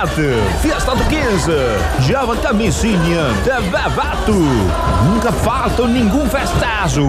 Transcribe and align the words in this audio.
Casamento, 0.00 0.60
Fiesta 0.62 0.94
do 0.94 1.04
15, 1.04 1.52
Java 2.00 2.34
Camisinha, 2.36 3.28
de 3.44 3.60
Bevato. 3.70 4.32
Nunca 4.32 5.30
falta 5.30 5.86
ningún 5.86 6.28
festazo. 6.30 7.08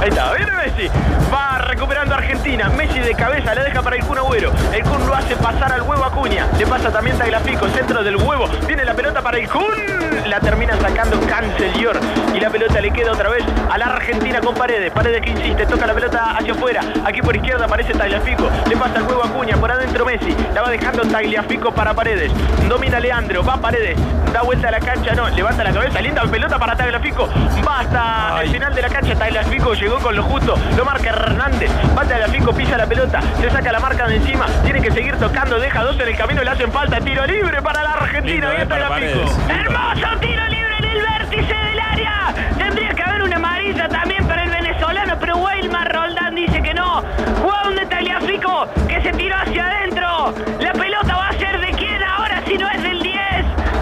Ahí 0.00 0.08
está, 0.08 0.32
viene 0.32 0.52
Messi. 0.52 0.90
Va 1.32 1.55
recuperando 1.66 2.14
Argentina. 2.14 2.68
Messi 2.70 3.00
de 3.00 3.14
cabeza 3.14 3.54
la 3.54 3.62
deja 3.62 3.82
para 3.82 3.96
el 3.96 4.04
Kun 4.04 4.18
Agüero. 4.18 4.52
El 4.72 4.82
Kun 4.82 5.06
lo 5.06 5.14
hace 5.14 5.36
pasar 5.36 5.72
al 5.72 5.82
huevo 5.82 6.04
Acuña. 6.04 6.46
Le 6.58 6.66
pasa 6.66 6.90
también 6.90 7.18
Tagliafico, 7.18 7.68
centro 7.68 8.02
del 8.02 8.16
huevo. 8.16 8.48
Viene 8.66 8.84
la 8.84 8.94
pelota 8.94 9.22
para 9.22 9.38
el 9.38 9.48
Kun. 9.48 9.64
La 10.26 10.40
termina 10.40 10.76
sacando 10.76 11.20
Cancelior. 11.20 12.00
Y 12.34 12.40
la 12.40 12.50
pelota 12.50 12.80
le 12.80 12.90
queda 12.90 13.12
otra 13.12 13.28
vez 13.28 13.44
a 13.70 13.78
la 13.78 13.86
Argentina 13.86 14.40
con 14.40 14.54
Paredes. 14.54 14.92
Paredes 14.92 15.22
que 15.22 15.30
insiste, 15.30 15.66
toca 15.66 15.86
la 15.86 15.94
pelota 15.94 16.36
hacia 16.36 16.52
afuera. 16.52 16.80
Aquí 17.04 17.22
por 17.22 17.36
izquierda 17.36 17.66
aparece 17.66 17.92
Tagliafico. 17.92 18.50
Le 18.68 18.76
pasa 18.76 18.98
el 18.98 19.02
huevo 19.04 19.24
Acuña. 19.24 19.56
Por 19.56 19.70
adentro 19.70 20.04
Messi. 20.04 20.36
La 20.54 20.62
va 20.62 20.70
dejando 20.70 21.02
Tagliafico 21.02 21.72
para 21.72 21.94
Paredes. 21.94 22.32
Domina 22.68 23.00
Leandro. 23.00 23.44
Va 23.44 23.56
Paredes. 23.56 23.98
Da 24.32 24.42
vuelta 24.42 24.68
a 24.68 24.70
la 24.70 24.80
cancha. 24.80 25.14
No, 25.14 25.28
levanta 25.28 25.64
la 25.64 25.72
cabeza. 25.72 26.00
Linda 26.00 26.22
pelota 26.22 26.58
para 26.58 26.76
Tagliafico. 26.76 27.28
Va 27.66 27.80
hasta 27.80 28.42
el 28.42 28.50
final 28.50 28.74
de 28.74 28.82
la 28.82 28.88
cancha. 28.88 29.14
Tagliafico 29.14 29.74
llegó 29.74 29.98
con 29.98 30.16
lo 30.16 30.22
justo. 30.22 30.54
Lo 30.76 30.84
marca 30.84 31.10
Hernández. 31.10 31.65
Va 31.96 32.04
Tagliafico, 32.04 32.52
pisa 32.52 32.76
la 32.76 32.86
pelota. 32.86 33.20
Se 33.40 33.50
saca 33.50 33.72
la 33.72 33.80
marca 33.80 34.06
de 34.06 34.16
encima. 34.16 34.46
Tiene 34.62 34.80
que 34.80 34.90
seguir 34.90 35.16
tocando. 35.16 35.58
Deja 35.58 35.82
dos 35.82 35.98
en 35.98 36.08
el 36.08 36.16
camino. 36.16 36.42
Le 36.42 36.50
hacen 36.50 36.70
falta. 36.72 36.98
Tiro 37.00 37.26
libre 37.26 37.62
para 37.62 37.82
la 37.82 37.92
Argentina. 37.92 38.32
Lindo, 38.32 38.48
Ahí 38.48 38.56
eh, 38.58 38.62
está 38.62 38.78
Tagliafico. 38.78 39.36
Paredes. 39.36 39.60
¡Hermoso 39.60 40.20
tiro 40.20 40.44
libre 40.48 40.76
en 40.78 40.84
el 40.84 41.02
vértice 41.02 41.54
del 41.54 41.80
área! 41.80 42.34
Tendría 42.58 42.88
que 42.90 43.02
haber 43.02 43.22
una 43.22 43.36
amarilla 43.36 43.88
también 43.88 44.26
para 44.26 44.44
el 44.44 44.50
venezolano, 44.50 45.16
pero 45.20 45.36
Weilmar 45.38 45.92
Roldán 45.92 46.34
dice 46.34 46.62
que 46.62 46.74
no. 46.74 47.02
Juan 47.42 47.74
de 47.76 47.86
Tagliafico 47.86 48.68
que 48.88 49.02
se 49.02 49.12
tiró 49.12 49.36
hacia 49.36 49.66
adentro. 49.66 50.34
La 50.60 50.72
pelota 50.72 51.16
va 51.16 51.28
a 51.28 51.32
ser 51.34 51.60
de 51.60 51.72
quién 51.72 52.02
ahora 52.02 52.42
si 52.46 52.56
no 52.58 52.70
es 52.70 52.82
del 52.82 53.02
10. 53.02 53.16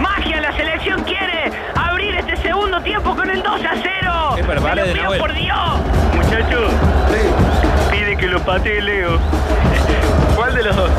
Magia, 0.01 0.41
la 0.41 0.53
selección 0.53 1.03
quiere 1.05 1.51
abrir 1.75 2.15
este 2.17 2.37
segundo 2.37 2.81
tiempo 2.83 3.15
con 3.15 3.31
el 3.31 3.43
2 3.43 3.61
a 3.65 3.75
0. 3.83 4.37
Es 4.39 4.47
lo 4.47 4.55
pido 4.55 5.03
Nahuel. 5.03 5.21
por 5.21 5.33
Dios. 5.33 5.81
Muchacho, 6.15 6.69
pide 6.69 6.94
que 8.25 8.31
lo 8.31 8.41
patee 8.41 8.81
Leo. 8.81 9.19
¿Cuál 10.37 10.55
de 10.55 10.63
los 10.63 10.75
dos? 10.75 10.91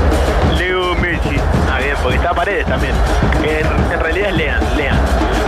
Leo 0.58 0.94
Messi. 0.94 1.36
Ah, 1.70 1.78
bien, 1.78 1.94
porque 2.02 2.16
está 2.16 2.32
Paredes 2.32 2.64
también. 2.64 2.94
En, 3.44 3.92
en 3.92 4.00
realidad 4.00 4.30
es 4.30 4.36
Lean, 4.36 4.76
Lean. 4.78 4.96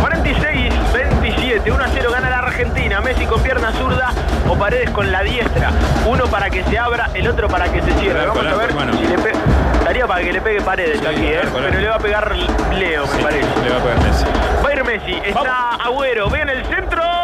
46, 0.03 0.75
27, 0.93 1.73
1 1.73 1.85
a 1.85 1.89
0 1.89 2.11
gana 2.13 2.29
la 2.29 2.39
Argentina. 2.39 3.01
Messi 3.01 3.25
con 3.25 3.41
pierna 3.43 3.73
zurda 3.73 4.11
o 4.47 4.55
Paredes 4.57 4.91
con 4.91 5.11
la 5.11 5.23
diestra. 5.23 5.71
Uno 6.07 6.27
para 6.27 6.51
que 6.51 6.65
se 6.65 6.79
abra, 6.79 7.09
el 7.15 7.27
otro 7.27 7.49
para 7.49 7.73
que 7.73 7.81
se 7.81 7.93
cierre. 7.93 8.27
Vamos 8.27 8.45
a 8.45 8.55
ver 8.55 8.69
hermano. 8.69 8.93
si 8.93 9.07
le 9.07 9.17
pega. 9.17 9.39
Estaría 9.79 10.07
para 10.07 10.21
que 10.23 10.33
le 10.35 10.41
pegue 10.43 10.61
Paredes 10.61 11.01
Sí, 11.01 11.07
aquí, 11.07 11.27
¿eh? 11.29 11.41
Pero 11.51 11.81
le 11.81 11.89
va 11.89 11.95
a 11.95 11.99
pegar 11.99 12.37
Leo, 12.37 13.07
me 13.07 13.23
parece. 13.23 13.49
Le 13.65 13.71
va 13.71 13.77
a 13.79 13.83
pegar 13.83 14.01
Messi. 14.03 14.25
Va 14.63 14.69
a 14.69 14.73
ir 14.75 14.85
Messi, 14.85 15.21
está 15.25 15.71
Agüero, 15.83 16.29
ve 16.29 16.43
en 16.43 16.49
el 16.51 16.65
centro. 16.67 17.22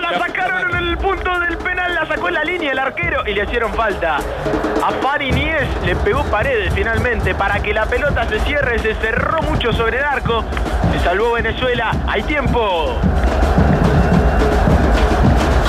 La 0.00 0.10
la- 0.12 0.18
sacaron 0.18 0.70
en 0.76 0.88
el 0.88 0.98
punto 0.98 1.38
del 1.40 1.56
penal, 1.58 1.94
la 1.94 2.06
sacó 2.06 2.28
en 2.28 2.34
la 2.34 2.44
línea 2.44 2.72
el 2.72 2.78
arquero 2.78 3.26
y 3.26 3.34
le 3.34 3.44
hicieron 3.44 3.72
falta. 3.74 4.16
A 4.16 4.92
Fari 5.02 5.32
Nies 5.32 5.66
le 5.84 5.96
pegó 5.96 6.22
paredes 6.24 6.72
finalmente 6.74 7.34
para 7.34 7.60
que 7.60 7.72
la 7.74 7.86
pelota 7.86 8.26
se 8.28 8.40
cierre, 8.40 8.78
se 8.78 8.94
cerró 8.96 9.42
mucho 9.42 9.72
sobre 9.72 9.98
el 9.98 10.04
arco. 10.04 10.44
Se 10.92 11.00
salvó 11.04 11.32
Venezuela, 11.32 11.92
hay 12.06 12.22
tiempo. 12.22 12.98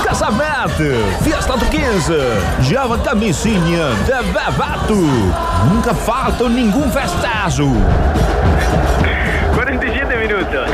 Casamento, 0.04 0.84
Fiesta 1.22 1.54
do 1.56 1.66
15, 1.70 2.14
Java 2.68 2.98
Camisinha, 3.02 3.88
de 4.06 4.14
Bevato. 4.32 4.94
Nunca 5.68 5.94
falta 5.94 6.48
ningún 6.48 6.90
festazo. 6.90 7.68
47 9.54 10.16
minutos. 10.16 10.68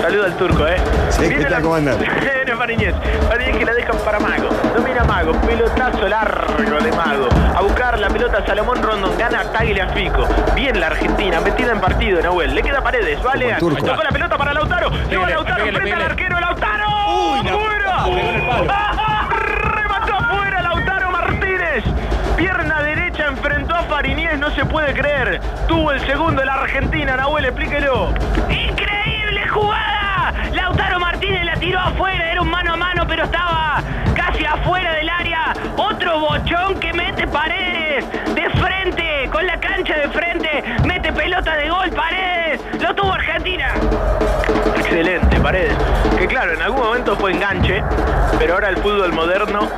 Saludo 0.00 0.24
al 0.24 0.36
turco, 0.36 0.66
¿eh? 0.66 0.76
Sí, 1.10 1.28
¿qué 1.28 1.42
tal? 1.42 1.50
la- 1.52 1.60
¿Cómo 1.60 1.76
Fariñez. 2.62 2.94
Fariñez 3.28 3.56
que 3.56 3.64
la 3.64 3.74
dejan 3.74 3.96
para 4.04 4.20
Mago. 4.20 4.48
Domina 4.76 5.02
Mago. 5.02 5.32
Pelotazo 5.40 6.06
largo 6.06 6.80
de 6.80 6.92
Mago. 6.92 7.28
A 7.56 7.60
buscar 7.60 7.98
la 7.98 8.08
pelota 8.08 8.46
Salomón 8.46 8.80
Rondón. 8.80 9.18
Gana 9.18 9.42
Tagliafico. 9.50 10.28
Bien 10.54 10.78
la 10.78 10.86
Argentina. 10.86 11.40
Metida 11.40 11.72
en 11.72 11.80
partido, 11.80 12.22
Nahuel. 12.22 12.54
Le 12.54 12.62
queda 12.62 12.80
paredes. 12.80 13.20
Vale. 13.20 13.56
Tocó 13.58 14.04
la 14.04 14.10
pelota 14.10 14.38
para 14.38 14.54
Lautaro. 14.54 14.90
Lleva 14.90 15.08
Pégale, 15.08 15.34
Lautaro 15.34 15.64
pégale, 15.64 15.76
frente 15.76 15.92
al 15.92 16.02
arquero. 16.02 16.38
Lautaro. 16.38 16.86
Uy. 17.32 17.48
¡Fuera! 17.48 18.04
El 18.06 18.46
palo. 18.46 18.66
¡Ah! 18.70 19.28
Remató 19.32 20.14
afuera 20.14 20.62
Lautaro 20.62 21.10
Martínez. 21.10 21.84
Pierna 22.36 22.80
derecha 22.84 23.26
enfrentó 23.26 23.74
a 23.74 23.82
Fariñez. 23.82 24.38
No 24.38 24.52
se 24.52 24.64
puede 24.66 24.94
creer. 24.94 25.40
Tuvo 25.66 25.90
el 25.90 26.00
segundo 26.06 26.44
la 26.44 26.54
Argentina. 26.54 27.16
Nahuel, 27.16 27.46
explíquelo. 27.46 28.14
¡Increíble 28.48 29.48
jugada! 29.48 29.91
Lautaro 30.52 30.98
Martínez 31.00 31.44
la 31.44 31.54
tiró 31.56 31.78
afuera, 31.78 32.30
era 32.30 32.42
un 32.42 32.50
mano 32.50 32.74
a 32.74 32.76
mano, 32.76 33.06
pero 33.06 33.24
estaba 33.24 33.82
casi 34.14 34.44
afuera 34.44 34.92
del 34.92 35.08
área. 35.08 35.52
Otro 35.76 36.20
bochón 36.20 36.78
que 36.80 36.92
mete 36.92 37.26
paredes 37.26 38.04
de 38.34 38.50
frente, 38.50 39.28
con 39.30 39.46
la 39.46 39.58
cancha 39.58 39.96
de 39.96 40.08
frente, 40.08 40.64
mete 40.84 41.12
pelota 41.12 41.56
de 41.56 41.68
gol, 41.68 41.90
paredes. 41.90 42.60
Lo 42.80 42.94
tuvo 42.94 43.12
Argentina. 43.12 43.74
Excelente, 44.76 45.21
Paredes. 45.42 45.76
Que 46.18 46.26
claro, 46.26 46.52
en 46.54 46.62
algún 46.62 46.80
momento 46.80 47.16
fue 47.16 47.32
enganche, 47.32 47.82
pero 48.38 48.54
ahora 48.54 48.68
el 48.68 48.76
fútbol 48.76 49.12
moderno 49.12 49.68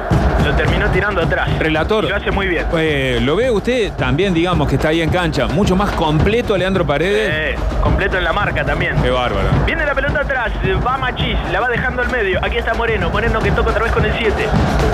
lo 0.45 0.55
terminó 0.55 0.91
tirando 0.91 1.23
atrás. 1.23 1.49
Relator. 1.59 2.05
Lo 2.05 2.17
hace 2.17 2.31
muy 2.31 2.47
bien. 2.47 2.67
Eh, 2.77 3.19
¿Lo 3.23 3.35
ve 3.35 3.51
usted 3.51 3.93
también, 3.93 4.35
digamos, 4.35 4.69
que 4.69 4.77
está 4.77 4.89
ahí 4.89 5.01
en 5.01 5.09
cancha? 5.09 5.47
Mucho 5.47 5.75
más 5.75 5.91
completo 5.93 6.57
Leandro 6.57 6.87
Paredes. 6.87 7.31
Eh, 7.33 7.59
completo 7.83 8.19
en 8.19 8.25
la 8.25 8.33
marca 8.33 8.63
también. 8.65 8.95
Qué 9.03 9.09
bárbaro. 9.09 9.49
Viene 9.65 9.87
la 9.87 9.95
pelota 9.95 10.21
atrás, 10.21 10.53
va 10.87 10.99
Machís, 10.99 11.39
la 11.51 11.61
va 11.61 11.69
dejando 11.69 12.03
al 12.03 12.11
medio. 12.11 12.39
Aquí 12.43 12.59
está 12.59 12.75
Moreno, 12.75 13.09
Moreno 13.09 13.41
que 13.41 13.51
toca 13.53 13.71
otra 13.71 13.85
vez 13.85 13.93
con 13.93 14.05
el 14.05 14.13
7. 14.19 14.35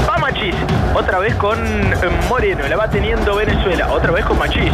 Va 0.08 0.18
Machís, 0.18 0.29
otra 0.94 1.18
vez 1.18 1.34
con 1.34 1.58
eh, 1.58 1.96
Moreno, 2.28 2.66
la 2.66 2.76
va 2.76 2.88
teniendo 2.88 3.36
Venezuela, 3.36 3.88
otra 3.92 4.10
vez 4.10 4.24
con 4.24 4.38
Machís. 4.38 4.72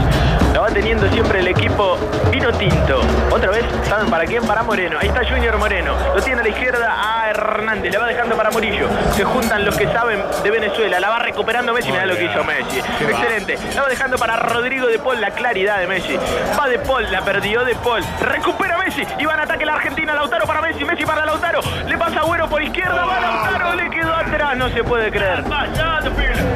La 0.53 0.61
va 0.61 0.69
teniendo 0.69 1.09
siempre 1.11 1.41
el 1.41 1.49
equipo 1.49 1.99
Vino 2.31 2.53
Tinto. 2.53 3.01
Otra 3.31 3.51
vez, 3.51 3.65
¿saben 3.89 4.09
para 4.09 4.25
quién? 4.25 4.47
Para 4.47 4.63
Moreno. 4.63 4.99
Ahí 4.99 5.09
está 5.09 5.21
Junior 5.29 5.59
Moreno. 5.59 5.95
Lo 6.15 6.23
tiene 6.23 6.41
a 6.41 6.43
la 6.45 6.49
izquierda 6.49 6.95
a 6.97 7.31
Hernández, 7.31 7.93
la 7.93 7.99
va 7.99 8.07
dejando 8.07 8.37
para 8.37 8.51
Murillo. 8.51 8.89
Se 9.15 9.25
juntan 9.25 9.65
los 9.65 9.77
que 9.77 9.87
saben 9.89 10.23
de 10.43 10.51
Venezuela, 10.51 11.01
la 11.01 11.11
va 11.11 11.19
recuperando 11.19 11.73
Messi, 11.75 11.91
mirá 11.91 12.07
lo 12.07 12.17
que 12.17 12.25
hizo 12.25 12.45
Messi. 12.45 12.79
Excelente. 12.79 13.59
La 13.75 13.83
va 13.83 13.89
dejando 13.89 14.17
para 14.17 14.37
Rodrigo 14.37 14.87
de 14.87 14.99
Paul, 14.99 15.21
la 15.21 15.31
claridad 15.33 15.79
de 15.79 15.87
Messi. 15.87 16.17
Va 16.59 16.69
de 16.69 16.79
Paul, 16.79 17.11
la 17.11 17.23
perdió 17.23 17.65
de 17.65 17.75
Paul. 17.75 18.03
Recupera 18.21 18.79
Messi 18.79 19.03
y 19.19 19.25
va 19.25 19.35
en 19.35 19.41
ataque 19.41 19.67
la 19.67 19.75
Argentina. 19.75 20.15
Lautaro 20.15 20.47
para 20.47 20.63
Messi, 20.63 20.85
Messi 20.85 21.05
para 21.05 21.27
Lautaro. 21.27 21.61
Le 21.87 21.99
pasa 21.99 22.21
Agüero 22.21 22.49
por 22.49 22.63
izquierda, 22.63 23.05
va 23.05 23.21
Lautaro, 23.21 23.75
le 23.75 23.91
quedó 23.91 24.15
atrás, 24.15 24.57
no 24.57 24.69
se 24.71 24.83
puede 24.85 25.11
creer. 25.11 25.45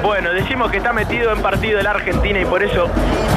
Bueno, 0.03 0.33
decimos 0.33 0.71
que 0.71 0.79
está 0.79 0.93
metido 0.93 1.33
en 1.33 1.43
partido 1.43 1.81
la 1.83 1.91
Argentina 1.91 2.41
y 2.41 2.45
por 2.45 2.63
eso 2.63 2.89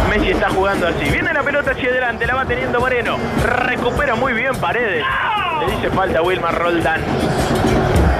Messi 0.09 0.31
está 0.31 0.49
jugando 0.49 0.87
así. 0.87 1.09
Viene 1.09 1.33
la 1.33 1.43
pelota 1.43 1.71
hacia 1.71 1.89
adelante, 1.89 2.25
la 2.25 2.35
va 2.35 2.45
teniendo 2.45 2.79
Moreno. 2.79 3.17
Recupera 3.45 4.15
muy 4.15 4.33
bien 4.33 4.55
Paredes. 4.57 5.03
Le 5.59 5.75
dice 5.75 5.89
falta 5.89 6.21
Wilmar 6.21 6.55
Roldán. 6.55 7.01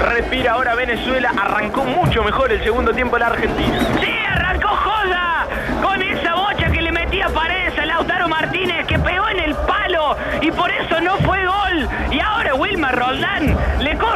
Respira 0.09 0.53
ahora 0.53 0.75
Venezuela. 0.75 1.33
Arrancó 1.37 1.83
mucho 1.83 2.23
mejor 2.23 2.51
el 2.51 2.63
segundo 2.63 2.93
tiempo 2.93 3.17
la 3.17 3.27
Argentina. 3.27 3.79
Sí, 3.99 4.11
arrancó 4.29 4.67
joda 4.67 5.47
con 5.81 6.01
esa 6.01 6.35
bocha 6.35 6.69
que 6.71 6.81
le 6.81 6.91
metía 6.91 7.29
paredes 7.29 7.77
a 7.77 7.85
Lautaro 7.85 8.27
Martínez 8.27 8.85
que 8.87 8.99
pegó 8.99 9.27
en 9.29 9.39
el 9.39 9.55
palo 9.55 10.17
y 10.41 10.51
por 10.51 10.69
eso 10.71 10.99
no 11.01 11.17
fue 11.17 11.45
gol. 11.45 11.89
Y 12.11 12.19
ahora 12.19 12.55
Wilmar 12.55 12.95
Roldán 12.97 13.57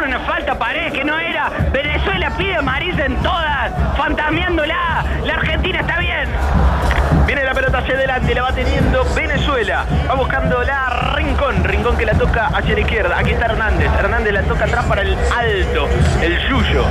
una 0.08 0.20
falta 0.22 0.54
a 0.54 0.58
paredes 0.58 0.94
que 0.94 1.04
no 1.04 1.20
era. 1.20 1.50
Venezuela 1.74 2.32
pide 2.38 2.56
amarilla 2.56 3.06
en 3.06 3.16
todas, 3.18 3.74
fantameándola. 3.98 5.04
La 5.26 5.34
Argentina 5.34 5.82
está 5.82 6.00
bien. 6.00 6.30
Viene 7.26 7.44
la 7.44 7.54
pelota 7.54 7.80
hacia 7.80 7.96
adelante, 7.96 8.34
la 8.34 8.42
va 8.42 8.54
teniendo 8.54 9.04
Venezuela. 9.16 9.86
Va 10.10 10.16
buscando 10.16 10.64
la 10.64 10.90
Rincón. 11.16 11.64
Rincón 11.64 11.98
que 11.98 12.06
la 12.06 12.14
toca 12.14 12.48
hacia 12.48 12.74
la 12.74 12.80
izquierda. 12.80 13.18
Aquí 13.18 13.32
está 13.32 13.46
Hernández. 13.46 13.90
Hernández 14.00 14.34
la 14.34 14.44
toca 14.44 14.66
atrás 14.66 14.86
para 14.86 15.02
el 15.02 15.14
alto. 15.14 15.88
El 16.22 16.38
Yuyo. 16.48 16.84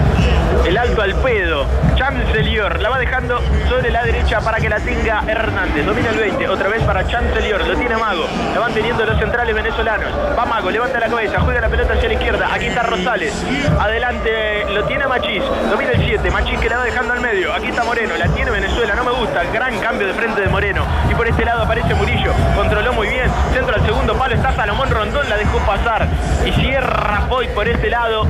El 0.67 0.77
alto 0.77 1.03
al 1.03 1.15
pedo. 1.17 1.67
Chancelior. 1.97 2.81
La 2.81 2.91
va 2.91 2.99
dejando 2.99 3.41
sobre 3.69 3.91
la 3.91 4.05
derecha 4.05 4.41
para 4.41 4.59
que 4.59 4.69
la 4.69 4.79
tenga 4.81 5.23
Hernández. 5.27 5.87
Domina 5.87 6.11
el 6.11 6.19
20. 6.19 6.49
Otra 6.49 6.69
vez 6.69 6.83
para 6.83 7.07
Chancelior. 7.07 7.67
Lo 7.67 7.77
tiene 7.77 7.97
Mago. 7.97 8.27
La 8.55 8.61
van 8.61 8.75
teniendo 8.75 9.05
los 9.05 9.19
centrales 9.19 9.55
venezolanos. 9.55 10.11
Va 10.39 10.45
Mago. 10.45 10.71
Levanta 10.71 11.01
la 11.01 11.09
cabeza. 11.09 11.41
Juega 11.41 11.61
la 11.61 11.69
pelota 11.69 11.95
hacia 11.95 12.09
la 12.09 12.15
izquierda. 12.15 12.53
Aquí 12.53 12.67
está 12.67 12.83
Rosales. 12.83 13.33
Adelante 13.79 14.67
lo 14.71 14.85
tiene 14.85 15.07
Machís. 15.07 15.43
Domina 15.71 15.93
el 15.93 16.05
7. 16.05 16.31
Machís 16.31 16.61
que 16.61 16.69
la 16.69 16.79
va 16.79 16.85
dejando 16.85 17.13
al 17.13 17.21
medio. 17.21 17.55
Aquí 17.55 17.69
está 17.69 17.85
Moreno. 17.85 18.17
La 18.17 18.29
tiene 18.29 18.51
Venezuela. 18.51 18.95
No 18.95 19.05
me 19.05 19.13
gusta. 19.13 19.45
Gran 19.53 19.79
cambio 19.81 20.06
de 20.07 20.15
frente 20.15 20.41
de 20.41 20.49
Moreno. 20.49 20.85
Y 21.11 21.15
por 21.15 21.27
este 21.27 21.45
lado 21.45 21.63
aparece 21.63 21.95
Murillo. 21.95 22.33
Controló 22.55 22.93
muy 22.93 23.09
bien. 23.09 23.31
Centro 23.53 23.75
al 23.75 23.85
segundo 23.85 24.15
palo. 24.15 24.35
Está 24.35 24.53
Salomón 24.53 24.91
Rondón. 24.91 25.29
La 25.29 25.37
dejó 25.37 25.59
pasar. 25.61 26.07
Y 26.47 26.53
cierra 26.53 27.23
Foy 27.29 27.49
por 27.49 27.69
este 27.69 27.91
lado. 27.91 28.27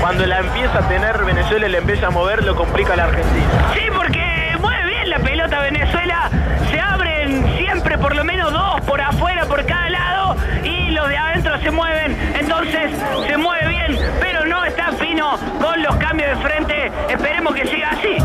Cuando 0.00 0.26
la 0.26 0.38
empieza 0.38 0.78
a 0.78 0.88
tener 0.88 1.24
Venezuela 1.24 1.66
y 1.66 1.70
la 1.70 1.78
empieza 1.78 2.08
a 2.08 2.10
mover, 2.10 2.44
lo 2.44 2.56
complica 2.56 2.96
la 2.96 3.04
Argentina. 3.04 3.46
Sí, 3.74 3.82
porque 3.94 4.56
mueve 4.60 4.84
bien 4.86 5.10
la 5.10 5.18
pelota 5.18 5.60
Venezuela. 5.60 6.30
Se 6.70 6.80
abren 6.80 7.60
por 8.00 8.14
lo 8.14 8.24
menos 8.24 8.52
dos 8.52 8.80
por 8.82 9.00
afuera, 9.00 9.44
por 9.46 9.64
cada 9.66 9.90
lado, 9.90 10.36
y 10.64 10.90
los 10.90 11.08
de 11.08 11.16
adentro 11.16 11.58
se 11.60 11.70
mueven. 11.70 12.16
Entonces 12.38 12.90
se 13.26 13.36
mueve 13.36 13.68
bien, 13.68 13.98
pero 14.20 14.46
no 14.46 14.64
está 14.64 14.92
fino 14.92 15.38
con 15.60 15.82
los 15.82 15.96
cambios 15.96 16.30
de 16.30 16.36
frente. 16.36 16.92
Esperemos 17.08 17.54
que 17.54 17.66
siga 17.66 17.90
así. 17.90 18.16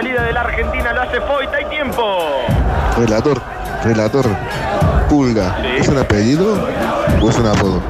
Salida 0.00 0.22
de 0.22 0.32
la 0.32 0.40
Argentina 0.40 0.94
lo 0.94 1.02
hace 1.02 1.20
Foyt, 1.20 1.52
hay 1.52 1.66
tiempo. 1.66 2.02
Relator, 2.96 3.38
relator. 3.84 4.24
Pulga. 5.10 5.56
Sí. 5.60 5.68
¿Es 5.80 5.88
un 5.88 5.98
apellido 5.98 6.54
o 7.20 7.28
es 7.28 7.38
un 7.38 7.46
apodo? 7.46 7.82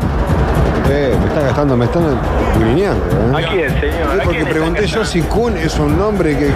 Eh, 0.90 1.16
me 1.20 1.26
están 1.28 1.44
gastando, 1.44 1.76
me 1.76 1.84
están 1.84 2.20
guineando. 2.58 3.36
¿A 3.36 3.40
¿eh? 3.40 3.46
quién, 3.48 3.80
señor? 3.80 3.92
Sí, 3.92 4.20
¿A 4.20 4.24
porque 4.24 4.38
quién 4.38 4.48
pregunté 4.48 4.86
yo 4.88 5.04
si 5.04 5.22
Kun 5.22 5.56
es 5.56 5.78
un 5.78 5.96
nombre 5.96 6.36
que, 6.36 6.50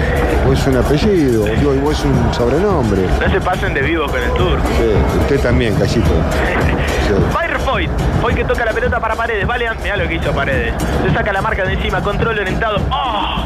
o 0.49 0.53
es 0.53 0.67
un 0.67 0.77
apellido, 0.77 1.45
digo, 1.45 1.73
o 1.85 1.93
es 1.93 2.05
un 2.05 2.35
sobrenombre. 2.35 3.03
No 3.21 3.31
se 3.31 3.41
pasen 3.41 3.75
de 3.75 3.83
vivo 3.83 4.07
con 4.09 4.21
el 4.21 4.33
tour. 4.33 4.59
Sí, 4.77 5.19
usted 5.21 5.41
también, 5.41 5.77
Callito. 5.77 6.11
Sí. 7.05 7.13
Foyt. 7.75 7.91
Foyt 8.21 8.37
que 8.37 8.45
toca 8.45 8.65
la 8.65 8.73
pelota 8.73 9.01
para 9.01 9.17
Paredes. 9.17 9.45
Vale, 9.49 9.69
mirá 9.83 9.97
lo 9.97 10.07
que 10.07 10.15
hizo 10.15 10.33
Paredes. 10.33 10.75
Se 11.03 11.13
saca 11.13 11.33
la 11.33 11.43
marca 11.43 11.65
de 11.65 11.73
encima, 11.73 12.01
control 12.01 12.39
orientado. 12.39 12.77
¡Oh! 12.89 13.45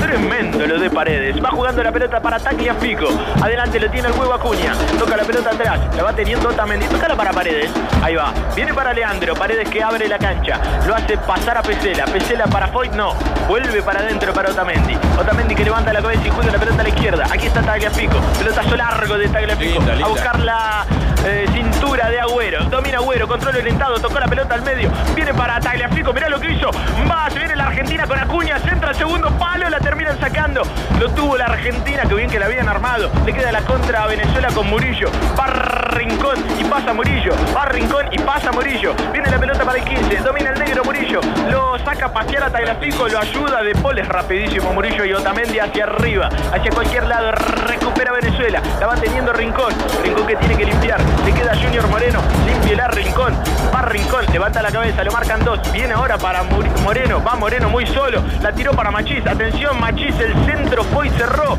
Tremendo 0.00 0.66
lo 0.66 0.80
de 0.80 0.90
Paredes. 0.90 1.36
Va 1.36 1.50
jugando 1.50 1.84
la 1.84 1.92
pelota 1.92 2.20
para 2.20 2.40
Tagliafico. 2.40 3.06
Adelante 3.40 3.78
lo 3.78 3.88
tiene 3.88 4.08
el 4.08 4.14
huevo 4.14 4.34
Acuña. 4.34 4.72
Toca 4.98 5.16
la 5.16 5.22
pelota 5.22 5.50
atrás. 5.50 5.78
La 5.96 6.02
va 6.02 6.12
teniendo 6.12 6.48
Otamendi. 6.48 6.86
Tócala 6.86 7.14
para 7.14 7.30
Paredes. 7.30 7.70
Ahí 8.02 8.16
va. 8.16 8.32
Viene 8.56 8.74
para 8.74 8.92
Leandro. 8.92 9.34
Paredes 9.36 9.68
que 9.68 9.80
abre 9.80 10.08
la 10.08 10.18
cancha. 10.18 10.58
Lo 10.84 10.96
hace 10.96 11.16
pasar 11.16 11.58
a 11.58 11.62
Pesela. 11.62 12.04
Pesela 12.06 12.46
para 12.48 12.66
Foyt. 12.66 12.94
No. 12.94 13.14
Vuelve 13.46 13.80
para 13.82 14.00
adentro 14.00 14.32
para 14.32 14.50
Otamendi. 14.50 14.98
Otamendi 15.16 15.54
que 15.54 15.64
levanta 15.64 15.92
la 15.92 16.02
cabeza 16.02 16.26
y 16.26 16.30
juega 16.30 16.50
la 16.50 16.58
pelota 16.58 16.80
a 16.80 16.82
la 16.82 16.88
izquierda. 16.88 17.26
Aquí 17.30 17.46
está 17.46 17.62
Tagliafico. 17.62 18.18
Pelotazo 18.38 18.76
largo 18.76 19.16
de. 19.16 19.28
Linda, 19.28 19.92
linda. 19.92 20.04
A 20.04 20.08
buscar 20.08 20.40
la 20.40 20.86
eh, 21.24 21.46
cintura 21.52 22.08
de 22.08 22.20
Agüero. 22.20 22.64
Domina 22.64 22.98
Agüero, 22.98 23.28
control 23.28 23.56
tocó 23.76 24.18
la 24.18 24.26
pelota 24.26 24.54
al 24.54 24.62
medio. 24.62 24.90
Viene 25.14 25.34
para 25.34 25.60
Tagliafico, 25.60 26.12
mirá 26.12 26.28
lo 26.28 26.40
que 26.40 26.52
hizo. 26.52 26.70
Va, 27.10 27.28
se 27.30 27.38
viene 27.38 27.54
la 27.56 27.66
Argentina 27.66 28.06
con 28.06 28.18
Acuña, 28.18 28.58
centra 28.58 28.90
al 28.90 28.96
segundo 28.96 29.30
palo, 29.38 29.68
la 29.68 29.78
terminan 29.78 30.18
sacando. 30.18 30.62
Lo 30.98 31.10
tuvo 31.10 31.36
la 31.36 31.46
Argentina, 31.46 32.02
que 32.02 32.14
bien 32.14 32.30
que 32.30 32.38
la 32.38 32.46
habían 32.46 32.68
armado. 32.68 33.10
Le 33.26 33.32
queda 33.32 33.52
la 33.52 33.62
contra 33.62 34.04
a 34.04 34.06
Venezuela 34.06 34.48
con 34.54 34.68
Murillo. 34.68 35.10
Va 35.38 35.46
Rincón 35.46 36.36
y 36.58 36.64
pasa 36.64 36.92
Murillo. 36.94 37.32
Va 37.54 37.66
Rincón 37.66 38.06
y 38.10 38.18
pasa 38.18 38.52
Murillo. 38.52 38.94
Viene 39.12 39.30
la 39.30 39.38
pelota 39.38 39.64
para 39.64 39.78
el 39.78 39.84
15, 39.84 40.16
domina 40.18 40.50
el 40.50 40.58
negro 40.58 40.84
Murillo. 40.84 41.20
Lo 41.50 41.78
saca 41.78 42.06
a 42.06 42.12
pasear 42.12 42.44
a 42.44 42.50
Tagliafico, 42.50 43.08
lo 43.08 43.18
ayuda 43.18 43.62
de 43.62 43.74
Paul, 43.74 43.98
es 43.98 44.08
rapidísimo 44.08 44.72
Murillo 44.72 45.04
y 45.04 45.12
Otamendi 45.12 45.58
hacia 45.58 45.84
arriba, 45.84 46.28
hacia 46.52 46.70
cualquier 46.70 47.06
lado. 47.06 47.32
Recupera 47.32 48.12
Venezuela, 48.12 48.62
la 48.80 48.86
va 48.86 48.94
teniendo 48.94 49.32
Rincón. 49.32 49.74
Rincón 50.02 50.26
que 50.26 50.36
tiene 50.36 50.56
que 50.56 50.64
limpiar. 50.64 51.00
Le 51.24 51.32
queda 51.32 51.54
Junior 51.54 51.86
Moreno, 51.88 52.20
limpia 52.46 52.68
Rincón. 52.86 53.34
Va 53.74 53.82
Rincón, 53.82 54.24
levanta 54.32 54.62
la 54.62 54.70
cabeza, 54.70 55.04
lo 55.04 55.12
marcan 55.12 55.44
dos. 55.44 55.60
Viene 55.72 55.94
ahora 55.94 56.18
para 56.18 56.42
Moreno, 56.82 57.22
va 57.22 57.34
Moreno 57.36 57.68
muy 57.68 57.86
solo. 57.86 58.22
La 58.42 58.52
tiró 58.52 58.72
para 58.72 58.90
Machís. 58.90 59.26
Atención, 59.26 59.78
Machís, 59.80 60.18
el 60.20 60.34
centro 60.44 60.84
fue 60.84 61.08
y 61.08 61.10
cerró. 61.10 61.58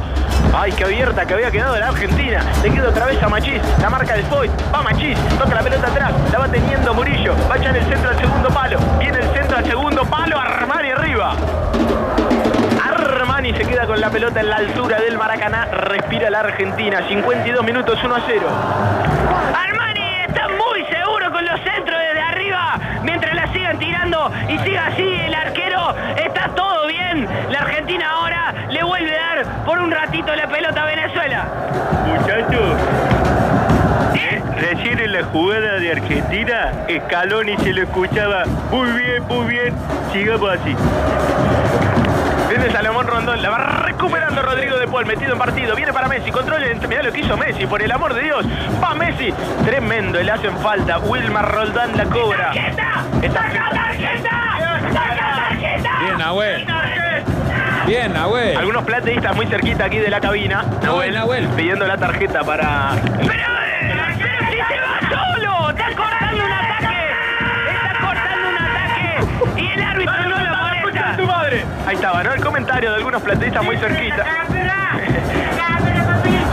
Ay, 0.54 0.72
qué 0.72 0.84
abierta 0.84 1.26
que 1.26 1.34
había 1.34 1.52
quedado 1.52 1.78
la 1.78 1.90
Argentina. 1.90 2.44
Le 2.64 2.72
queda 2.72 2.90
otra 2.90 3.06
vez 3.06 3.22
a 3.22 3.30
Machís. 3.30 3.62
La 3.80 3.90
marca 3.90 4.16
del 4.16 4.26
Foyt. 4.26 4.52
Va 4.74 4.82
Machís. 4.82 5.18
Toca 5.38 5.54
la 5.56 5.62
pelota 5.62 5.88
atrás. 5.88 6.12
La 6.32 6.40
va 6.40 6.48
teniendo 6.48 6.94
Murillo. 6.94 7.36
Va 7.50 7.56
en 7.58 7.76
el 7.76 7.86
centro 7.86 8.10
al 8.10 8.18
segundo 8.18 8.50
palo. 8.50 8.80
Viene 8.98 9.20
el 9.20 9.30
centro 9.34 9.58
al 9.58 9.66
segundo 9.66 10.04
palo. 10.06 10.40
Armani 10.40 10.92
arriba. 10.92 11.34
Armani 12.84 13.54
se 13.54 13.66
queda 13.66 13.86
con 13.86 14.00
la 14.00 14.10
pelota 14.10 14.40
en 14.40 14.50
la 14.50 14.56
altura 14.58 15.00
del 15.00 15.18
Maracaná. 15.18 15.66
Respira 15.66 16.30
la 16.30 16.40
Argentina. 16.40 17.08
52 17.08 17.64
minutos 17.64 18.00
1 18.04 18.16
a 18.16 18.22
0. 18.26 18.48
Armani 19.56 20.26
está 20.28 20.48
muy 20.48 20.84
seguro 20.86 21.32
con 21.32 21.46
los 21.46 21.60
centros 21.62 22.00
desde 22.00 22.22
arriba. 22.22 22.80
Mientras 23.04 23.36
la 23.36 23.54
y 24.48 24.58
siga 24.60 24.88
así 24.88 25.04
el 25.04 25.34
arquero, 25.34 25.96
está 26.18 26.50
todo 26.56 26.88
bien. 26.88 27.28
La 27.50 27.60
Argentina 27.60 28.10
ahora 28.10 28.54
le 28.70 28.84
vuelve 28.84 29.18
a 29.18 29.36
dar 29.36 29.66
por 29.66 29.80
un 29.80 29.92
ratito 29.92 30.36
la 30.36 30.48
pelota 30.48 30.82
a 30.82 30.86
Venezuela. 30.86 31.46
Muchachos, 32.06 32.76
recién 34.58 35.00
en 35.00 35.14
la 35.14 35.24
jugada 35.24 35.80
de 35.80 35.92
Argentina, 35.92 36.72
Scaloni 37.06 37.58
se 37.58 37.74
lo 37.74 37.84
escuchaba 37.84 38.44
muy 38.72 38.92
bien, 38.92 39.24
muy 39.28 39.48
bien, 39.48 39.74
sigamos 40.12 40.50
así. 40.52 40.76
Viene 42.50 42.72
Salomón 42.72 43.06
Rondón, 43.06 43.42
la 43.44 43.50
va 43.52 43.58
recuperando 43.86 44.42
Rodrigo 44.42 44.78
de 44.78 44.88
Paul, 44.88 45.06
metido 45.06 45.34
en 45.34 45.38
partido, 45.38 45.76
viene 45.76 45.94
para 45.94 46.08
Messi, 46.08 46.32
control, 46.32 46.64
mirá 46.88 47.04
lo 47.04 47.12
que 47.12 47.20
hizo 47.20 47.38
Messi, 47.38 47.68
por 47.68 47.80
el 47.80 47.92
amor 47.92 48.16
de 48.16 48.24
Dios, 48.24 48.44
va 48.84 48.96
Messi, 48.96 49.32
tremendo, 49.64 50.20
le 50.20 50.32
hacen 50.32 50.58
falta, 50.58 50.98
Wilmar 50.98 51.52
Roldán 51.52 51.96
la 51.96 52.06
cobra. 52.06 52.52
¡Tarjeta! 52.52 53.06
¡Saca 53.22 53.70
tarjeta! 53.70 54.30
¡Saca 54.92 55.36
tarjeta! 55.36 55.90
Bien, 56.02 56.18
Nahuel. 56.18 56.68
Bien, 57.86 58.14
Nahuel. 58.14 58.58
Algunos 58.58 58.84
plateístas 58.84 59.36
muy 59.36 59.46
cerquita 59.46 59.86
aquí 59.86 60.00
de 60.00 60.10
la 60.10 60.20
cabina, 60.20 60.66
Nahuel, 60.82 61.14
Nahuel. 61.14 61.48
pidiendo 61.50 61.86
la 61.86 61.98
tarjeta 61.98 62.44
para 62.44 62.94
¡Pero, 63.04 63.32
eh, 63.32 63.94
pero 64.18 64.48
si 64.48 64.58
se 64.58 64.80
va 64.80 65.00
solo! 65.08 65.70
¡Está 65.70 65.86
cortando 65.96 66.44
Ahí 71.88 71.96
estaba, 71.96 72.24
¿no? 72.24 72.34
El 72.34 72.44
comentario 72.44 72.92
de 72.92 72.98
algunos 72.98 73.22
plateístas 73.22 73.64
muy 73.64 73.78
cerquita. 73.78 74.26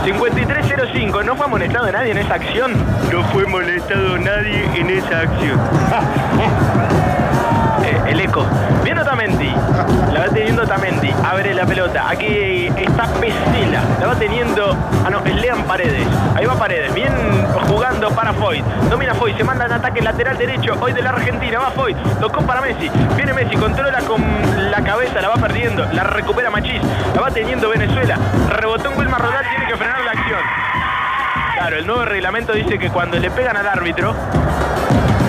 5305, 0.05 1.23
¿no 1.23 1.35
fue 1.35 1.45
amonestado 1.45 1.91
nadie 1.91 2.11
en 2.11 2.17
esa 2.17 2.35
acción? 2.35 2.71
No 3.11 3.23
fue 3.25 3.45
molestado 3.45 4.17
nadie 4.17 4.63
en 4.75 4.89
esa 4.89 5.19
acción. 5.19 5.59
Eh, 7.85 8.11
el 8.11 8.19
eco. 8.19 8.45
Viene 8.83 8.99
Otamendi. 8.99 9.49
La 10.11 10.19
va 10.19 10.27
teniendo 10.33 10.63
Otamendi. 10.63 11.13
Abre 11.23 11.53
la 11.53 11.65
pelota. 11.65 12.09
Aquí 12.09 12.67
está 12.75 13.05
Pesela. 13.05 13.81
La 14.01 14.07
va 14.07 14.15
teniendo. 14.15 14.75
Ah, 15.05 15.09
no, 15.09 15.23
es 15.23 15.35
Lean 15.35 15.63
Paredes. 15.63 16.05
Ahí 16.35 16.45
va 16.45 16.55
Paredes. 16.55 16.93
Bien 16.93 17.13
jugando 18.07 18.15
para 18.15 18.33
Foyt. 18.33 18.63
Domina 18.89 19.13
Foyt. 19.13 19.37
Se 19.37 19.43
manda 19.43 19.65
en 19.65 19.73
ataque 19.73 20.01
lateral 20.01 20.37
derecho. 20.37 20.75
Hoy 20.79 20.93
de 20.93 21.01
la 21.01 21.09
Argentina. 21.09 21.59
Va 21.59 21.71
Foyt. 21.71 21.97
Tocó 22.19 22.41
para 22.45 22.61
Messi. 22.61 22.89
Viene 23.15 23.33
Messi. 23.33 23.55
Controla 23.55 23.99
con 24.01 24.21
la 24.71 24.81
cabeza. 24.83 25.21
La 25.21 25.29
va 25.29 25.35
perdiendo. 25.35 25.85
La 25.93 26.03
recupera 26.03 26.49
Machís. 26.49 26.81
La 27.15 27.21
va 27.21 27.31
teniendo 27.31 27.69
Venezuela. 27.69 28.17
Rebotó 28.49 28.91
en 28.91 28.97
Wilmar 28.97 29.21
Rodal. 29.21 29.45
Tiene 29.49 29.67
que 29.67 29.75
frenar 29.75 30.03
la 30.03 30.11
acción. 30.11 30.39
Claro, 31.53 31.77
el 31.77 31.87
nuevo 31.87 32.05
reglamento 32.05 32.53
dice 32.53 32.77
que 32.77 32.89
cuando 32.89 33.17
le 33.17 33.31
pegan 33.31 33.57
al 33.57 33.67
árbitro 33.67 34.13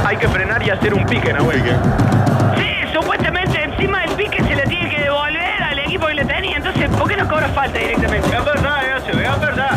hay 0.04 0.16
que 0.16 0.28
frenar 0.28 0.62
y 0.62 0.70
hacer 0.70 0.94
un 0.94 1.04
pique, 1.06 1.32
¿no? 1.32 1.44
güey? 1.44 1.58
Sí, 1.58 2.92
supuestamente 2.92 3.62
encima 3.62 4.02
del 4.02 4.10
pique 4.10 4.42
se 4.42 4.54
le 4.54 4.62
tiene 4.64 4.90
que 4.90 5.00
devolver 5.00 5.62
al 5.62 5.78
equipo 5.78 6.06
que 6.06 6.14
le 6.14 6.24
tenía. 6.26 6.58
Entonces, 6.58 6.90
¿por 6.90 7.08
qué 7.08 7.16
no 7.16 7.26
cobra 7.26 7.48
falta 7.48 7.78
directamente? 7.78 8.28
Es 8.28 8.44
verdad 8.44 8.78
es 9.08 9.40
verdad. 9.40 9.70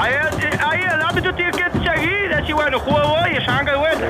Ahí, 0.00 0.14
ahí 0.66 0.80
el 0.82 1.02
árbitro 1.02 1.34
tiene 1.34 1.50
que 1.52 1.64
seguir, 1.70 2.34
decir, 2.34 2.43
bueno, 2.54 2.78
juego 2.80 3.14
hoy 3.14 3.32
y 3.32 3.36
arranca 3.36 3.72
de 3.72 3.76
vuelta. 3.78 4.06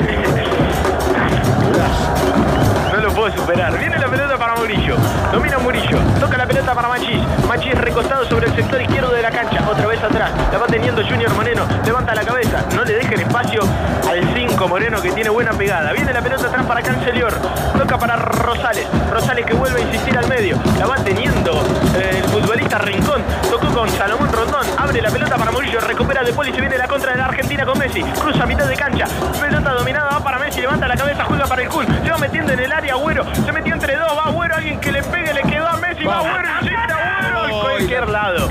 No 2.93 3.01
lo 3.01 3.13
puedo 3.13 3.37
superar. 3.37 3.77
Viene 3.79 3.99
la 3.99 4.07
pelota 4.07 4.39
para 4.39 4.55
Murillo. 4.55 4.97
Domina 5.33 5.59
Murillo. 5.59 5.99
Toca 6.21 6.37
la 6.37 6.47
pelota 6.47 6.75
para 6.75 6.89
Machís. 6.89 7.21
Machís 7.49 7.75
recostado 7.75 8.25
sobre 8.27 8.47
el 8.47 8.55
sector 8.55 8.81
izquierdo 8.81 9.13
de 9.13 9.21
la 9.21 9.31
cancha. 9.31 9.69
Otra 9.69 9.87
vez 9.87 10.03
atrás. 10.03 10.31
La 10.53 10.59
va 10.59 10.67
teniendo 10.67 11.03
Junior 11.03 11.35
Moreno. 11.35 11.67
Levanta 11.85 12.15
la 12.15 12.23
cabeza. 12.23 12.65
No 12.75 12.85
le 12.85 12.95
dejen 12.95 13.21
espacio 13.21 13.63
al 14.09 14.35
5 14.35 14.69
Moreno 14.69 15.03
que 15.03 15.11
tiene 15.11 15.31
buena 15.31 15.53
pegada. 15.53 15.93
Viene 15.93 16.13
la 16.13 16.23
pelota 16.23 16.47
atrás 16.47 16.67
para 16.67 16.83
Cancelior. 16.83 17.33
Toca 17.77 17.99
para 17.99 18.15
Rosales. 18.15 18.87
Rosales 19.11 19.45
que 19.45 19.55
vuelve 19.55 19.81
a 19.81 19.85
insistir 19.85 20.17
al 20.17 20.29
medio. 20.29 20.57
La 20.79 20.87
va 20.87 20.97
teniendo 20.97 21.51
eh, 21.97 22.23
el 22.23 22.31
Rincón. 22.79 23.23
Tocó 23.51 23.67
con 23.69 23.89
Salomón 23.89 24.33
Rondón. 24.33 24.67
Abre 24.79 25.01
la 25.01 25.11
pelota 25.11 25.37
para 25.37 25.51
Murillo. 25.51 25.81
Recupera 25.81 26.23
de 26.23 26.33
Poli. 26.33 26.53
Se 26.53 26.61
viene 26.61 26.77
la 26.77 26.87
contra 26.89 27.13
de 27.13 27.19
la 27.19 27.27
Argentina 27.27 27.65
con 27.65 27.79
Messi. 27.79 28.03
Cruza 28.03 28.43
a 28.43 28.47
mitad 28.47 28.67
de 28.67 28.77
cancha. 28.77 29.07
Pelota 29.41 29.71
dominada. 29.71 30.11
Va 30.11 30.21
para 30.25 30.39
Messi. 30.39 30.61
Levanta 30.61 30.89
la 30.89 30.97
cabeza. 30.97 31.25
Juega 31.25 31.47
para 31.47 31.63
el 31.63 31.69
Kun. 31.69 31.87
Se 31.87 32.11
va 32.11 32.19
metiendo 32.19 32.53
en 32.53 32.61
el 32.61 32.73
área 32.73 32.95
Agüero. 32.95 33.25
Se 33.35 33.53
metió 33.53 33.75
entre 33.75 33.97
dos. 33.97 34.17
Va 34.17 34.25
Agüero. 34.25 34.55
Alguien 34.57 34.81
que 34.81 34.93
le 34.93 35.03
pegue. 35.03 35.35
Le 35.35 35.43
quedó 35.43 35.69
a 35.69 35.77
Messi. 35.77 36.05
Va 36.05 36.19
Agüero. 36.19 36.49
Agüero. 36.49 37.47
En 37.47 37.61
cualquier 37.61 38.09
lado. 38.09 38.49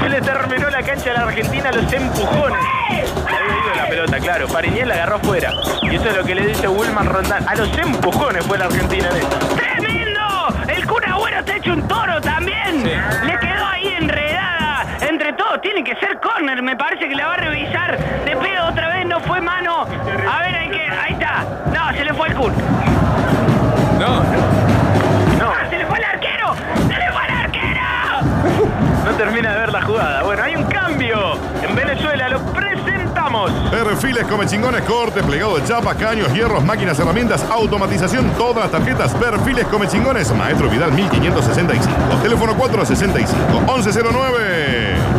Se 0.00 0.08
le 0.08 0.20
terminó 0.20 0.70
la 0.70 0.82
cancha 0.82 1.10
a 1.10 1.14
la 1.14 1.22
Argentina. 1.22 1.70
Los 1.72 1.92
empujones. 1.92 2.58
Había 2.88 3.58
ido 3.64 3.74
la 3.76 3.88
pelota, 3.88 4.20
claro. 4.20 4.48
Fariñez 4.48 4.86
la 4.86 4.94
agarró 4.94 5.16
afuera. 5.16 5.52
Y 5.82 5.96
eso 5.96 6.08
es 6.08 6.16
lo 6.16 6.24
que 6.24 6.34
le 6.34 6.46
dice 6.46 6.68
Wilman 6.68 7.06
Rondán. 7.06 7.48
A 7.48 7.54
los 7.54 7.76
empujones 7.76 8.44
fue 8.46 8.58
la 8.58 8.66
Argentina 8.66 9.08
en 9.10 9.16
esto. 9.16 9.38
¡Tremendo! 9.56 10.20
El 10.68 10.86
Kun 10.86 11.04
Agüero 11.04 11.44
te 11.44 11.52
ha 11.52 11.56
hecho 11.56 11.72
un 11.72 11.88
toro 11.88 12.20
también. 12.20 12.84
Le 12.84 13.38
quedó 13.38 13.55
Tiene 15.60 15.82
que 15.84 15.94
ser 15.96 16.18
córner. 16.20 16.62
Me 16.62 16.76
parece 16.76 17.08
que 17.08 17.14
la 17.14 17.26
va 17.28 17.34
a 17.34 17.36
revisar 17.38 17.96
de 18.24 18.36
pedo 18.36 18.66
otra 18.68 18.88
vez. 18.88 19.06
No 19.06 19.20
fue 19.20 19.40
mano. 19.40 19.82
A 19.82 20.40
ver, 20.40 20.54
hay 20.54 20.70
que. 20.70 20.80
Ahí 20.80 21.12
está. 21.12 21.44
No, 21.72 21.96
se 21.96 22.04
le 22.04 22.14
fue 22.14 22.28
el 22.28 22.34
Kun. 22.34 22.52
No, 23.98 24.22
No, 25.38 25.50
¡Ah, 25.50 25.66
¡Se 25.70 25.78
le 25.78 25.86
fue 25.86 25.98
el 25.98 26.04
arquero! 26.04 26.54
¡Se 26.54 26.98
le 26.98 27.12
fue 27.12 27.24
el 27.24 27.30
arquero! 27.30 29.06
no 29.06 29.12
termina 29.12 29.52
de 29.52 29.58
ver 29.58 29.72
la 29.72 29.82
jugada. 29.82 30.22
Bueno, 30.22 30.42
hay 30.42 30.56
un 30.56 30.64
cambio 30.64 31.38
en 31.62 31.76
Perfiles 33.70 34.26
come 34.26 34.46
chingones, 34.46 34.82
corte, 34.82 35.22
plegado 35.22 35.56
de 35.58 35.64
chapa, 35.64 35.94
caños, 35.94 36.32
hierros, 36.32 36.64
máquinas, 36.64 36.98
herramientas, 36.98 37.44
automatización, 37.50 38.30
todas 38.38 38.56
las 38.56 38.70
tarjetas. 38.70 39.14
Perfiles 39.14 39.66
come 39.66 39.86
chingones, 39.86 40.32
Maestro 40.34 40.68
Vidal 40.70 40.92
1565. 40.92 41.94
Teléfono 42.22 42.54
465 42.54 43.60
1109. 43.60 45.15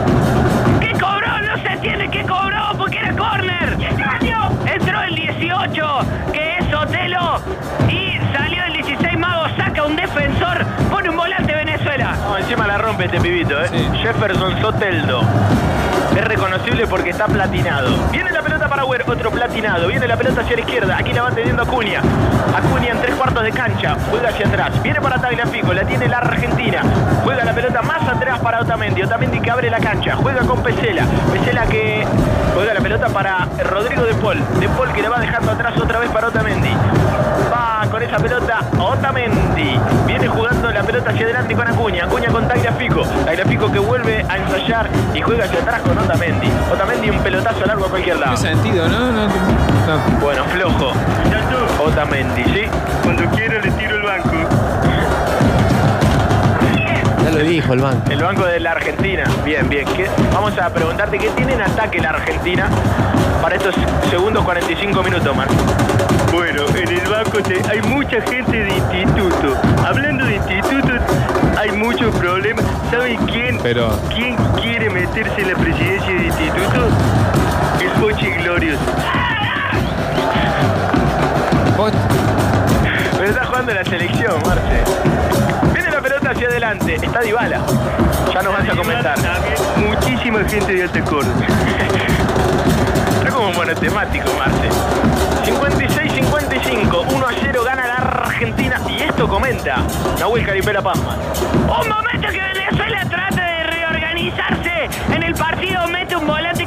Sotelo, 7.47 7.86
y 7.86 7.86
encima 12.47 12.65
la 12.65 12.77
rompe 12.77 13.03
este 13.03 13.19
pibito, 13.19 13.61
¿eh? 13.61 13.67
Jefferson 14.01 14.61
Soteldo. 14.61 15.19
Es 16.15 16.23
reconocible 16.23 16.87
porque 16.87 17.09
está 17.09 17.25
platinado. 17.25 17.89
Viene 18.09 18.31
la 18.31 18.41
pelota 18.41 18.69
para 18.69 18.85
Weir, 18.85 19.03
otro 19.05 19.29
platinado. 19.31 19.89
Viene 19.89 20.07
la 20.07 20.15
pelota 20.15 20.39
hacia 20.39 20.55
la 20.55 20.61
izquierda. 20.61 20.97
Aquí 20.97 21.11
la 21.11 21.23
va 21.23 21.31
teniendo 21.31 21.63
Acuña. 21.63 21.99
Acuña 22.55 22.91
en 22.91 23.01
tres 23.01 23.15
cuartos 23.15 23.43
de 23.43 23.51
cancha. 23.51 23.97
Juega 24.09 24.29
hacia 24.29 24.47
atrás. 24.47 24.81
Viene 24.81 25.01
para 25.01 25.19
Tagliafico. 25.19 25.73
La 25.73 25.83
tiene 25.83 26.07
la 26.07 26.19
Argentina. 26.19 26.83
Juega 27.25 27.43
la 27.43 27.51
pelota 27.51 27.81
más 27.81 28.07
atrás 28.07 28.39
para 28.39 28.61
Otamendi. 28.61 29.03
Otamendi 29.03 29.41
que 29.41 29.51
abre 29.51 29.69
la 29.69 29.79
cancha. 29.79 30.15
Juega 30.15 30.39
con 30.43 30.63
Pesela. 30.63 31.03
Pesela 31.33 31.65
que 31.65 32.07
juega 32.55 32.73
la 32.73 32.79
pelota 32.79 33.09
para 33.09 33.45
Rodrigo 33.69 34.03
De 34.03 34.13
Paul. 34.13 34.41
De 34.61 34.69
Paul 34.69 34.93
que 34.93 35.01
la 35.01 35.09
va 35.09 35.19
dejando 35.19 35.51
atrás 35.51 35.77
otra 35.77 35.99
vez 35.99 36.09
para 36.11 36.29
Otamendi. 36.29 36.71
Va 37.51 37.86
esa 38.07 38.17
pelota 38.17 38.59
Otamendi. 38.79 39.79
Viene 40.05 40.27
jugando 40.27 40.71
la 40.71 40.81
pelota 40.83 41.11
hacia 41.11 41.25
adelante 41.25 41.55
con 41.55 41.67
Acuña. 41.67 42.05
Acuña 42.05 42.29
con 42.29 42.47
Tagliafico. 42.47 43.01
Tagliafico 43.25 43.71
que 43.71 43.79
vuelve 43.79 44.25
a 44.27 44.37
ensayar 44.37 44.89
y 45.13 45.21
juega 45.21 45.45
hacia 45.45 45.59
atrás 45.59 45.81
con 45.81 45.97
Otamendi. 45.97 46.47
Otamendi 46.71 47.09
un 47.09 47.19
pelotazo 47.19 47.65
largo 47.65 47.85
a 47.85 47.89
cualquier 47.89 48.17
lado. 48.19 48.31
¿Qué 48.31 48.37
sentido, 48.37 48.87
no? 48.87 48.99
No, 49.11 49.27
no. 49.27 50.19
Bueno, 50.21 50.43
flojo. 50.45 50.91
Otamendi, 51.85 52.43
¿sí? 52.45 52.61
Cuando 53.03 53.23
quiero 53.35 53.59
le 53.61 53.71
tiro 53.71 53.95
el 53.95 54.01
banco. 54.03 54.31
Ya 57.23 57.31
lo 57.31 57.39
dijo 57.39 57.73
el 57.73 57.79
banco. 57.81 58.11
El 58.11 58.21
banco 58.23 58.45
de 58.45 58.59
la 58.59 58.71
Argentina. 58.71 59.23
Bien, 59.43 59.67
bien. 59.69 59.85
¿Qué- 59.95 60.09
Vamos 60.33 60.57
a 60.57 60.69
preguntarte 60.69 61.17
qué 61.17 61.29
tiene 61.31 61.53
en 61.53 61.61
ataque 61.61 61.99
la 61.99 62.09
Argentina 62.09 62.69
para 63.41 63.55
estos 63.55 63.75
segundos 64.09 64.43
45 64.43 65.03
minutos, 65.03 65.35
Mar. 65.35 65.47
Bueno, 66.31 66.63
en 66.75 66.89
el 66.89 67.07
banco 67.07 67.41
te- 67.41 67.61
hay 67.69 67.81
mucha 67.81 68.21
gente 68.21 68.51
de 68.63 68.75
instituto. 68.75 69.55
Hablando 69.85 70.25
de 70.25 70.35
institutos, 70.35 70.99
hay 71.57 71.71
muchos 71.71 72.13
problemas. 72.15 72.63
¿Saben 72.91 73.17
quién? 73.27 73.59
Pero- 73.61 73.99
¿Quién 74.13 74.35
quiere 74.61 74.89
meterse 74.89 75.41
en 75.41 75.47
la 75.53 75.55
presidencia 75.57 76.13
de 76.13 76.25
instituto? 76.27 76.87
Es 77.83 77.91
Pochi 77.99 78.27
Glorious. 78.43 78.79
Vos- 81.75 81.91
Pero 83.17 83.29
está 83.29 83.45
jugando 83.45 83.73
la 83.73 83.83
selección, 83.85 84.35
Marce. 84.45 84.83
Hacia 86.37 86.49
adelante. 86.49 86.93
Está 87.01 87.21
Dybala. 87.21 87.65
Ya 88.31 88.43
nos 88.43 88.53
vas 88.53 88.69
a 88.69 88.75
comentar. 88.75 89.17
Muchísima 89.77 90.47
gente 90.47 90.71
de 90.71 90.83
alta 90.83 91.01
corte. 91.01 91.31
Está 93.17 93.31
como 93.31 93.51
monotemático, 93.53 94.29
Marce. 94.37 94.69
56-55. 95.51 97.05
1 97.11 97.27
a 97.27 97.31
0 97.41 97.63
gana 97.65 97.87
la 97.87 97.95
Argentina. 97.95 98.79
Y 98.87 99.01
esto 99.01 99.27
comenta 99.27 99.77
Nahuel 100.19 100.45
Caripela 100.45 100.83
Pazman. 100.83 101.17
Un 101.55 101.89
momento 101.89 102.27
que 102.27 102.39
Venezuela 102.39 103.03
trata 103.09 103.43
de 103.43 103.63
reorganizarse 103.63 104.89
en 105.15 105.23
el 105.23 105.33
partido, 105.33 105.87
mete 105.87 106.17
un 106.17 106.27
volante 106.27 106.66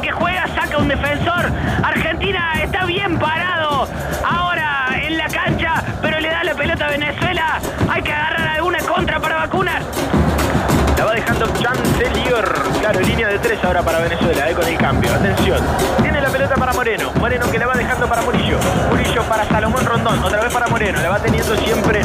ahora 13.71 13.83
para 13.85 14.00
Venezuela, 14.00 14.50
eh, 14.50 14.53
con 14.53 14.67
el 14.67 14.77
cambio. 14.77 15.15
Atención. 15.15 15.61
Tiene 16.03 16.21
la 16.21 16.29
pelota 16.29 16.57
para 16.57 16.73
Moreno. 16.73 17.12
Moreno 17.21 17.49
que 17.53 17.57
la 17.57 17.69
va 17.69 17.75
dejando 17.75 18.09
para 18.09 18.23
Murillo. 18.23 18.59
Murillo 18.91 19.23
para 19.29 19.45
Salomón 19.45 19.87
Rondón. 19.87 20.25
Otra 20.25 20.41
vez 20.43 20.53
para 20.53 20.67
Moreno. 20.67 21.00
La 21.00 21.11
va 21.11 21.21
teniendo 21.21 21.55
siempre 21.57 22.00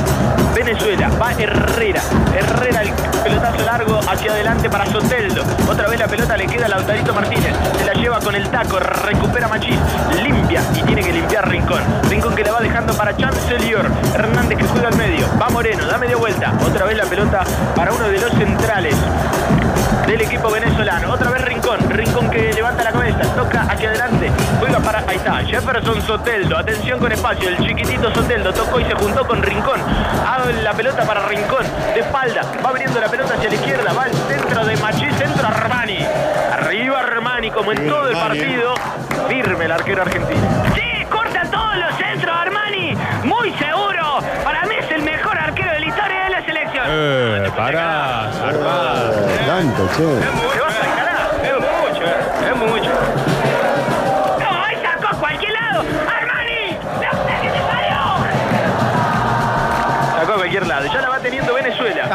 Venezuela. 0.54 1.10
Va 1.20 1.32
Herrera. 1.32 2.04
Herrera 2.36 2.84
el 2.84 2.92
pelotazo 3.24 3.66
largo 3.66 4.00
hacia 4.08 4.32
adelante 4.32 4.70
para 4.70 4.86
Soteldo. 4.86 5.44
Otra 5.68 5.88
vez 5.88 6.00
la 6.00 6.08
pelota 6.08 6.38
le 6.38 6.46
queda 6.46 6.68
a 6.68 6.70
Lautarito 6.70 7.16
Martínez. 7.16 7.56
Se 7.80 7.86
la 7.86 7.94
lleva 7.94 8.20
con 8.20 8.36
el 8.36 8.48
taco. 8.50 8.78
Recupera 8.78 9.48
Machís. 9.48 9.80
Limpia 10.22 10.62
y 10.76 10.84
tiene 10.84 11.02
que 11.02 11.14
limpiar 11.14 11.50
Rincón. 11.50 11.82
Rincón 12.08 12.36
que 12.36 12.44
la 12.44 12.52
va 12.52 12.60
dejando 12.60 12.94
para 12.94 13.18
Chancelier. 13.18 13.90
Hernández 14.14 14.60
que 14.60 14.66
juega 14.66 14.90
al 14.90 14.98
medio. 14.98 15.28
Va 15.42 15.50
Moreno. 15.50 15.88
Da 15.88 15.98
media 15.98 16.16
vuelta. 16.16 16.54
Otra 16.64 16.86
vez 16.86 16.96
la 16.96 17.06
pelota 17.06 17.44
para 17.76 17.92
uno 17.92 18.08
de 18.08 18.20
los 18.20 18.32
centrales 18.34 18.96
del 20.08 20.22
equipo 20.22 20.52
venezolano. 20.52 21.12
Otra 21.12 21.32
vez 21.32 21.35
Rincón. 21.66 21.90
Rincón 21.90 22.30
que 22.30 22.54
levanta 22.54 22.84
la 22.84 22.92
cabeza, 22.92 23.22
toca 23.34 23.62
hacia 23.64 23.90
adelante. 23.90 24.32
Juega 24.60 24.80
para. 24.80 25.00
Ahí 25.08 25.18
está. 25.18 25.38
Jefferson 25.44 26.00
Soteldo. 26.04 26.58
Atención 26.58 27.00
con 27.00 27.12
espacio. 27.12 27.50
El 27.50 27.58
chiquitito 27.58 28.14
Soteldo 28.14 28.54
tocó 28.54 28.80
y 28.80 28.86
se 28.86 28.94
juntó 28.94 29.26
con 29.26 29.42
Rincón. 29.42 29.80
Abre 30.28 30.62
la 30.62 30.74
pelota 30.74 31.04
para 31.06 31.28
Rincón. 31.28 31.66
De 31.96 32.02
espalda. 32.02 32.44
Va 32.64 32.70
abriendo 32.70 33.00
la 33.00 33.08
pelota 33.08 33.34
hacia 33.34 33.50
la 33.50 33.56
izquierda. 33.56 33.94
Va 33.94 34.04
al 34.04 34.14
centro 34.14 34.64
de 34.64 34.78
Machi. 34.78 35.10
Centro 35.14 35.48
Armani. 35.48 36.06
Arriba 36.54 37.00
Armani, 37.00 37.50
como 37.50 37.72
en 37.72 37.88
todo 37.88 38.10
el 38.10 38.16
partido. 38.16 38.76
Firme 39.28 39.66
el 39.66 39.72
arquero 39.72 40.04
argentino. 40.04 40.42
Sí, 40.76 41.06
corta 41.10 41.50
todos 41.50 41.78
los 41.78 41.96
centros, 41.98 42.36
Armani. 42.36 42.96
Muy 43.24 43.52
seguro. 43.54 44.20
Para 44.44 44.66
mí 44.66 44.76
es 44.80 44.92
el 44.92 45.02
mejor 45.02 45.36
arquero 45.36 45.72
de 45.72 45.80
la 45.80 45.86
historia 45.88 46.24
de 46.26 46.30
la 46.30 46.46
selección. 46.46 46.86
Eh, 46.88 47.52
pará, 47.56 48.30
zarpado. 48.34 49.14
Tanto, 49.48 49.90
che. 49.98 50.45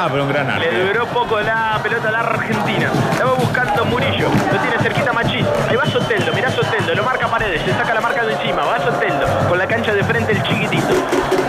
Ah, 0.02 0.08
pero 0.10 0.22
un 0.24 0.30
gran 0.30 0.46
Le 0.46 0.52
arquero. 0.54 0.86
duró 0.86 1.06
poco 1.08 1.38
la 1.40 1.78
pelota 1.82 2.08
a 2.08 2.10
la 2.10 2.20
Argentina. 2.20 2.90
La 3.18 3.26
va 3.26 3.34
buscando 3.34 3.84
Murillo. 3.84 4.30
Lo 4.50 4.58
tiene 4.58 4.78
cerquita 4.80 5.12
Machís. 5.12 5.44
Ahí 5.68 5.76
va 5.76 5.84
Soteldo. 5.84 6.32
Mirá 6.32 6.50
Soteldo. 6.50 6.94
Lo 6.94 7.02
marca 7.04 7.28
Paredes. 7.28 7.60
Se 7.66 7.72
saca 7.74 7.92
la 7.92 8.00
marca 8.00 8.24
de 8.24 8.32
encima. 8.32 8.64
Va 8.64 8.78
Soteldo. 8.78 9.26
Con 9.46 9.58
la 9.58 9.66
cancha 9.66 9.92
de 9.92 10.02
frente 10.02 10.32
el 10.32 10.42
chiquitito. 10.42 10.88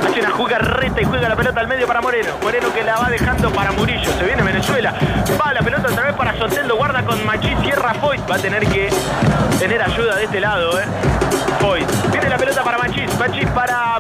Hace 0.06 0.20
una 0.20 0.32
jugarreta 0.32 1.00
y 1.02 1.06
juega 1.06 1.30
la 1.30 1.38
pelota 1.38 1.62
al 1.62 1.68
medio 1.70 1.88
para 1.88 2.02
Moreno. 2.02 2.34
Moreno 2.44 2.74
que 2.74 2.84
la 2.84 2.98
va 2.98 3.10
dejando 3.10 3.52
para 3.54 3.72
Murillo. 3.72 4.12
Se 4.20 4.26
viene 4.26 4.44
Venezuela. 4.44 4.94
Va 5.40 5.54
la 5.54 5.62
pelota 5.62 5.88
otra 5.90 6.04
vez 6.04 6.14
para 6.16 6.38
Soteldo. 6.38 6.76
Guarda 6.76 7.04
con 7.04 7.26
Machís. 7.26 7.58
Cierra 7.64 7.94
Foyt. 7.94 8.30
Va 8.30 8.36
a 8.36 8.40
tener 8.40 8.68
que 8.68 8.90
tener 9.60 9.82
ayuda 9.82 10.18
de 10.18 10.26
este 10.26 10.42
lado, 10.42 10.78
eh. 10.78 10.84
Foyt. 11.62 11.88
Viene 12.12 12.28
la 12.28 12.36
pelota 12.38 12.64
para 12.66 12.78
Machís. 12.78 13.18
Machís 13.18 13.48
para 13.52 13.98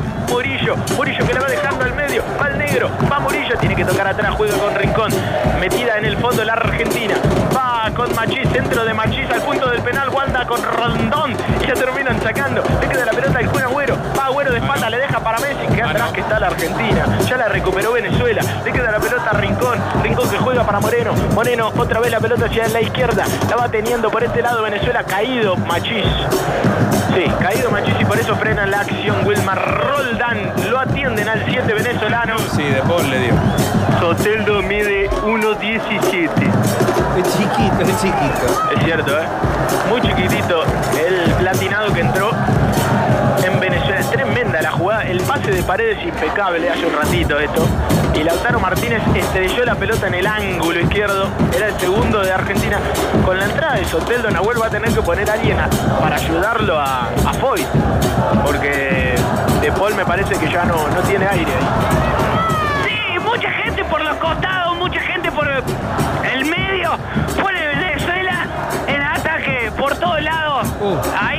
Murillo. 0.95 1.25
Que 1.25 1.33
la 1.33 1.41
va 1.41 1.47
dejando 1.47 1.85
al 1.85 1.93
medio. 1.93 2.23
Va 2.39 2.45
al 2.45 2.57
negro. 2.57 2.89
Va 3.11 3.19
Murillo. 3.19 3.57
Tiene 3.59 3.75
que 3.75 3.85
tocar 3.85 4.07
atrás. 4.07 4.33
Juega 4.35 4.57
con 4.57 4.75
Rincón. 4.75 5.11
Metida 5.59 5.97
en 5.97 6.05
el 6.05 6.17
fondo 6.17 6.43
la 6.43 6.53
Argentina. 6.53 7.15
Va 7.55 7.89
con 7.95 8.13
Machís. 8.15 8.49
Centro 8.51 8.85
de 8.85 8.93
Machís 8.93 9.29
al 9.29 9.41
punto 9.41 9.69
del 9.69 9.81
penal. 9.81 10.09
Guarda 10.09 10.45
con 10.45 10.61
Rondón. 10.63 11.35
Y 11.61 11.67
ya 11.67 11.73
terminan 11.73 12.21
sacando. 12.21 12.63
Le 12.81 12.87
queda 12.87 13.05
la 13.05 13.11
pelota 13.11 13.39
al 13.39 13.49
Kun 13.49 13.61
Agüero. 13.61 13.97
Va 14.17 14.25
Agüero 14.25 14.51
de 14.51 14.59
espalda. 14.59 14.89
Le 14.89 14.97
deja 14.97 15.19
para 15.19 15.39
Messi. 15.39 15.67
Que 15.73 15.81
atrás 15.81 16.11
que 16.11 16.21
está 16.21 16.39
la 16.39 16.47
Argentina. 16.47 17.05
Ya 17.27 17.37
la 17.37 17.47
recuperó 17.47 17.93
Venezuela. 17.93 18.41
Le 18.63 18.71
queda 18.71 18.91
la 18.91 18.99
pelota 18.99 19.31
Rincón. 19.33 19.79
Rincón 20.03 20.29
que 20.29 20.37
juega 20.37 20.63
para 20.63 20.79
Moreno. 20.79 21.13
Moreno 21.33 21.71
otra 21.77 21.99
vez 21.99 22.11
la 22.11 22.19
pelota 22.19 22.45
hacia 22.45 22.67
la 22.67 22.81
izquierda. 22.81 23.25
La 23.49 23.55
va 23.55 23.69
teniendo 23.69 24.09
por 24.09 24.23
este 24.23 24.41
lado 24.41 24.63
Venezuela. 24.63 25.03
Caído 25.03 25.55
Machís. 25.55 26.05
Sí, 27.13 27.29
caído 27.39 27.71
Machís 27.71 27.95
y 27.99 28.05
por 28.05 28.17
eso 28.17 28.35
frenan 28.35 28.71
la 28.71 28.81
acción. 28.81 29.25
Wilmar 29.25 29.59
Roldán 29.59 30.53
lo 30.69 30.79
atienden 30.79 31.27
al 31.27 31.43
7 31.45 31.73
venezolano. 31.73 32.37
Sí, 32.55 32.63
de 32.63 32.81
Paul 32.81 33.09
le 33.09 33.19
dio. 33.19 33.33
Soteldo 33.99 34.61
mide 34.61 35.09
1.17. 35.09 36.29
Es 37.17 37.37
chiquito, 37.37 37.81
es 37.81 38.01
chiquito. 38.01 38.71
Es 38.75 38.83
cierto, 38.83 39.19
¿eh? 39.19 39.25
Muy 39.89 40.01
chiquitito 40.01 40.63
el 40.97 41.31
platinado 41.35 41.93
que 41.93 42.01
entró 42.01 42.31
en 43.43 43.59
Venezuela. 43.59 43.99
Es 43.99 44.09
tremenda 44.09 44.61
la 44.61 44.71
jugada. 44.71 45.03
El 45.03 45.21
pase 45.21 45.51
de 45.51 45.63
paredes 45.63 46.03
impecable 46.03 46.69
hace 46.69 46.85
un 46.85 46.93
ratito 46.93 47.39
esto. 47.39 47.67
Y 48.13 48.23
Lautaro 48.23 48.59
Martínez 48.59 49.01
estrelló 49.15 49.63
la 49.65 49.75
pelota 49.75 50.07
en 50.07 50.13
el 50.15 50.27
ángulo 50.27 50.79
izquierdo. 50.79 51.27
Era 51.55 51.67
el 51.67 51.79
segundo 51.79 52.19
de 52.21 52.31
Argentina. 52.31 52.77
Con 53.25 53.37
la 53.39 53.45
entrada 53.45 53.75
de 53.75 53.85
Soteldo, 53.85 54.29
Nahuel 54.29 54.61
va 54.61 54.67
a 54.67 54.69
tener 54.69 54.91
que 54.93 55.01
poner 55.01 55.29
a 55.29 55.33
alguien 55.33 55.59
a- 55.59 55.69
para 55.99 56.17
ayudarlo 56.17 56.79
a, 56.79 57.07
a 57.25 57.33
Foyt. 57.33 57.65
Porque 58.45 59.15
De 59.61 59.71
Paul 59.71 59.95
me 59.95 60.05
parece 60.05 60.35
que 60.37 60.49
ya 60.51 60.65
no, 60.65 60.75
no 60.89 61.01
tiene 61.07 61.25
aire 61.27 61.51
ahí. 61.51 61.67
Sí, 62.85 63.19
mucha 63.19 63.49
gente 63.49 63.83
por 63.85 64.01
los 64.01 64.15
costados, 64.17 64.75
mucha 64.77 64.99
gente 64.99 65.31
por 65.31 65.47
el 65.47 66.45
medio. 66.45 66.91
Pone 67.41 67.67
Venezuela 67.67 68.45
en 68.87 69.01
ataque 69.01 69.71
por 69.77 69.95
todos 69.95 70.21
lados. 70.21 70.67
Ahí 71.19 71.30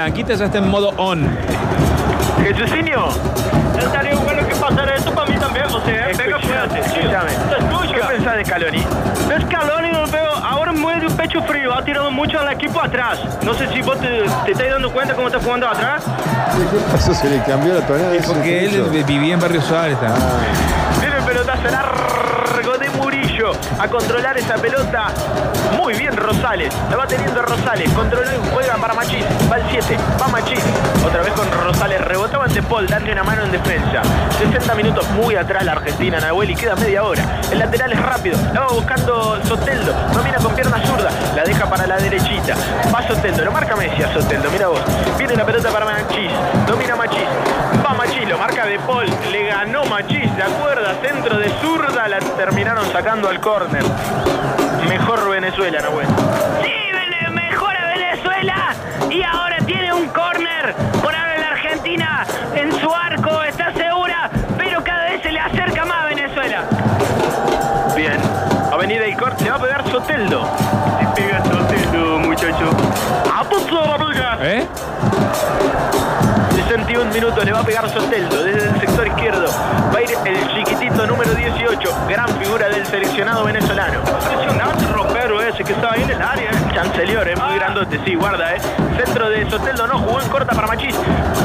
Blanquita 0.00 0.32
ya 0.34 0.46
está 0.46 0.56
en 0.58 0.68
modo 0.70 0.94
on. 0.96 1.28
Jesucinio, 2.42 3.08
Estaría 3.78 4.14
bueno 4.14 4.46
que 4.48 4.54
pasara 4.54 4.94
eso 4.96 5.12
para 5.12 5.30
mí 5.30 5.38
también, 5.38 5.68
José. 5.68 5.92
¿eh? 5.94 6.12
Venga, 6.16 6.38
fuerte. 6.38 6.78
escuchame. 6.80 7.30
Te 7.30 7.58
escucho. 7.58 7.92
¿Qué 7.94 8.00
pensás 8.14 8.36
de 8.36 8.44
Scaloni? 8.46 8.78
Es 8.78 9.42
Scaloni, 9.44 9.92
lo 9.92 10.06
veo 10.06 10.30
ahora 10.36 10.72
muy 10.72 10.94
de 11.00 11.10
pecho 11.10 11.42
frío, 11.42 11.74
ha 11.74 11.84
tirado 11.84 12.10
mucho 12.10 12.38
al 12.40 12.50
equipo 12.50 12.80
atrás. 12.80 13.18
No 13.42 13.52
sé 13.52 13.68
si 13.68 13.82
vos 13.82 13.98
te, 14.00 14.08
te 14.46 14.52
estás 14.52 14.70
dando 14.70 14.90
cuenta 14.90 15.14
cómo 15.14 15.26
está 15.28 15.38
jugando 15.38 15.68
atrás. 15.68 16.02
¿Qué 16.04 16.78
pasó? 16.92 17.12
Se 17.12 17.28
le 17.28 17.42
cambió 17.42 17.74
la 17.74 17.86
tonalidad. 17.86 18.14
Es 18.14 18.26
porque 18.26 18.64
él 18.64 19.04
vivía 19.06 19.34
en 19.34 19.40
Barrio 19.40 19.60
Suárez. 19.60 20.00
también. 20.00 20.22
Viene 21.00 21.16
el 21.18 21.24
pelotazo 21.24 21.62
largo 21.70 21.92
de 21.92 22.19
a 23.80 23.88
controlar 23.88 24.36
esa 24.36 24.56
pelota. 24.56 25.08
Muy 25.76 25.94
bien 25.94 26.14
Rosales. 26.14 26.74
La 26.90 26.96
va 26.96 27.06
teniendo 27.06 27.40
Rosales. 27.40 27.90
Controló 27.92 28.30
y 28.30 28.50
juega 28.52 28.76
para 28.76 28.92
Machís. 28.92 29.24
Va 29.50 29.56
el 29.56 29.62
7. 29.70 29.96
Va 30.20 30.28
Machís. 30.28 30.62
Otra 31.04 31.22
vez 31.22 31.32
con 31.32 31.50
Rosales. 31.50 32.00
Rebotaba 32.02 32.44
ante 32.44 32.62
Paul. 32.62 32.86
Dando 32.86 33.10
una 33.10 33.24
mano 33.24 33.44
en 33.44 33.52
defensa. 33.52 34.02
60 34.38 34.74
minutos 34.74 35.08
muy 35.10 35.34
atrás 35.34 35.64
la 35.64 35.72
Argentina, 35.72 36.20
Nahuel. 36.20 36.50
Y 36.50 36.56
queda 36.56 36.76
media 36.76 37.02
hora. 37.04 37.40
El 37.50 37.58
lateral 37.58 37.92
es 37.92 38.02
rápido. 38.02 38.38
La 38.52 38.60
va 38.60 38.68
buscando 38.68 39.42
Soteldo. 39.44 39.94
Domina 40.12 40.36
con 40.36 40.54
pierna 40.54 40.78
zurda. 40.86 41.10
La 41.34 41.44
deja 41.44 41.64
para 41.64 41.86
la 41.86 41.96
derechita. 41.96 42.54
Va 42.94 43.06
Soteldo. 43.08 43.44
Lo 43.46 43.52
marca 43.52 43.76
Messi 43.76 44.02
a 44.02 44.12
Soteldo. 44.12 44.50
Mira 44.50 44.68
vos. 44.68 44.80
Viene 45.16 45.34
la 45.34 45.46
pelota 45.46 45.70
para 45.70 45.86
Machís. 45.86 46.30
Domina 46.66 46.96
Machís. 46.96 47.24
Va 47.84 47.89
Machís. 48.00 48.26
Lo 48.28 48.38
marca 48.38 48.64
De 48.64 48.78
Paul. 48.78 49.06
Le 49.30 49.46
ganó 49.46 49.84
Machís. 49.84 50.30
¿Se 50.34 50.42
acuerda? 50.42 50.94
Centro 51.02 51.36
de 51.38 51.50
zurda. 51.60 52.08
La 52.08 52.18
terminaron 52.18 52.90
sacando 52.92 53.28
al 53.28 53.40
córner. 53.40 53.82
Mejor 54.88 55.28
Venezuela, 55.28 55.80
Nahuel. 55.82 56.06
Sí, 56.62 56.72
Vene- 56.92 57.30
mejora 57.30 57.92
Venezuela 57.94 58.74
y 59.10 59.22
ahora 59.22 59.56
tiene 59.66 59.92
un 59.92 60.08
córner. 60.08 60.74
Por 61.02 61.14
ahora 61.14 61.38
la 61.38 61.48
Argentina 61.48 62.24
en 62.54 62.72
su 62.80 62.90
arco 62.94 63.42
está 63.42 63.70
segura, 63.74 64.30
pero 64.56 64.82
cada 64.82 65.04
vez 65.04 65.20
se 65.22 65.30
le 65.32 65.40
acerca 65.40 65.84
más 65.84 66.04
a 66.04 66.06
Venezuela. 66.06 66.62
Bien. 67.94 68.18
Avenida 68.72 69.06
y 69.06 69.14
corte. 69.14 69.44
Le 69.44 69.50
va 69.50 69.56
a 69.56 69.60
pegar 69.60 69.84
Soteldo. 69.90 70.48
Pegar 77.70 77.88
Soteldo 77.88 78.42
desde 78.42 78.68
el 78.68 78.80
sector 78.80 79.06
izquierdo. 79.06 79.46
Va 79.94 79.98
a 79.98 80.02
ir 80.02 80.10
el 80.24 80.48
chiquitito 80.48 81.06
número 81.06 81.32
18, 81.32 82.06
gran 82.08 82.26
figura 82.40 82.68
del 82.68 82.84
seleccionado 82.84 83.44
venezolano. 83.44 84.00
Impresionante 84.00 84.88
ropero 84.88 85.40
ese 85.40 85.62
que 85.62 85.74
estaba 85.74 85.92
ahí 85.92 86.02
en 86.02 86.10
el 86.10 86.20
área. 86.20 86.50
¿eh? 86.50 86.72
Chancelior, 86.74 87.28
es 87.28 87.38
muy 87.38 87.54
grandote, 87.54 88.00
sí, 88.04 88.16
guarda, 88.16 88.56
eh. 88.56 88.60
Centro 88.96 89.30
de 89.30 89.48
Soteldo 89.48 89.86
no, 89.86 90.00
jugó 90.00 90.20
en 90.20 90.28
corta 90.30 90.52
para 90.52 90.66
Machís. 90.66 90.96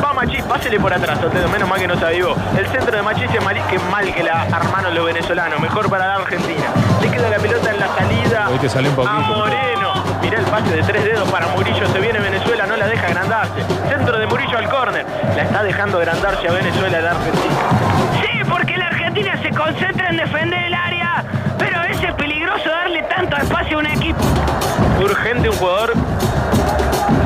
Va 0.04 0.14
Machís, 0.14 0.42
pásele 0.46 0.80
por 0.80 0.92
atrás, 0.92 1.20
Soteldo, 1.20 1.48
menos 1.48 1.70
mal 1.70 1.80
que 1.80 1.88
no 1.88 1.96
se 1.96 2.06
avivó. 2.06 2.36
El 2.58 2.66
centro 2.70 2.96
de 2.96 3.04
Machís 3.04 3.30
es 3.32 3.44
mal, 3.44 3.68
que 3.68 3.78
mal 3.78 4.12
que 4.12 4.24
la 4.24 4.42
armaron 4.52 4.96
los 4.96 5.06
venezolanos, 5.06 5.60
mejor 5.60 5.92
para 5.92 6.08
la 6.08 6.16
Argentina. 6.16 6.66
Le 7.04 7.12
queda 7.12 7.30
la 7.30 7.38
pelota 7.38 7.70
en 7.70 7.80
la 7.80 7.88
salida 7.96 8.50
Hoy 8.50 8.58
te 8.58 8.70
salió 8.70 8.90
un 8.90 8.94
a 8.94 9.12
poquito. 9.12 9.38
Moreno. 9.38 9.94
Mirá 10.24 10.40
el 10.40 10.46
pase 10.46 10.76
de 10.76 10.82
tres 10.82 11.04
dedos 11.04 11.30
para 11.30 11.48
Murillo, 11.50 11.88
se 11.88 12.00
viene 12.00 12.18
Venezuela, 12.18 12.66
no 12.66 12.76
la 12.76 12.88
deja 12.88 13.06
agrandarse. 13.06 13.62
La 15.36 15.44
está 15.44 15.64
dejando 15.64 15.98
agrandarse 15.98 16.48
a 16.48 16.52
Venezuela 16.52 17.02
la 17.02 17.12
Argentina. 17.12 17.56
Sí, 18.22 18.44
porque 18.50 18.78
la 18.78 18.88
Argentina 18.88 19.38
se 19.42 19.50
concentra 19.50 20.10
en 20.10 20.18
defender 20.18 20.64
el 20.68 20.74
área, 20.74 21.26
pero 21.58 21.78
a 21.78 21.82
veces 21.84 22.06
es 22.06 22.14
peligroso 22.14 22.70
darle 22.70 23.04
tanto 23.04 23.36
espacio 23.36 23.78
a 23.78 23.80
un 23.82 23.88
equipo. 23.88 24.20
Urgente 25.02 25.50
un 25.50 25.56
jugador 25.58 25.94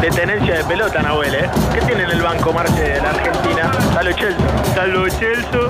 de 0.02 0.10
tenencia 0.10 0.56
de 0.56 0.64
pelota, 0.64 1.04
Nahuel, 1.04 1.36
¿eh? 1.36 1.50
¿Qué 1.72 1.82
tiene 1.82 2.04
en 2.04 2.10
el 2.10 2.22
banco 2.24 2.52
Marce 2.52 2.82
de 2.82 3.00
la 3.00 3.10
Argentina? 3.12 3.72
Salo 3.94 4.12
Chelsea. 4.14 4.48
Salo 4.74 5.10
Celso, 5.12 5.70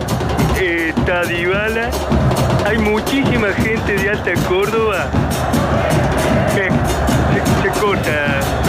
eh, 0.57 0.93
Tadibala. 1.05 1.89
Hay 2.65 2.77
muchísima 2.77 3.49
gente 3.49 3.97
de 3.97 4.09
Alta 4.11 4.31
Córdoba 4.47 5.07
que 6.55 6.69
se, 6.69 7.73
se 7.73 7.79
corta. 7.79 8.68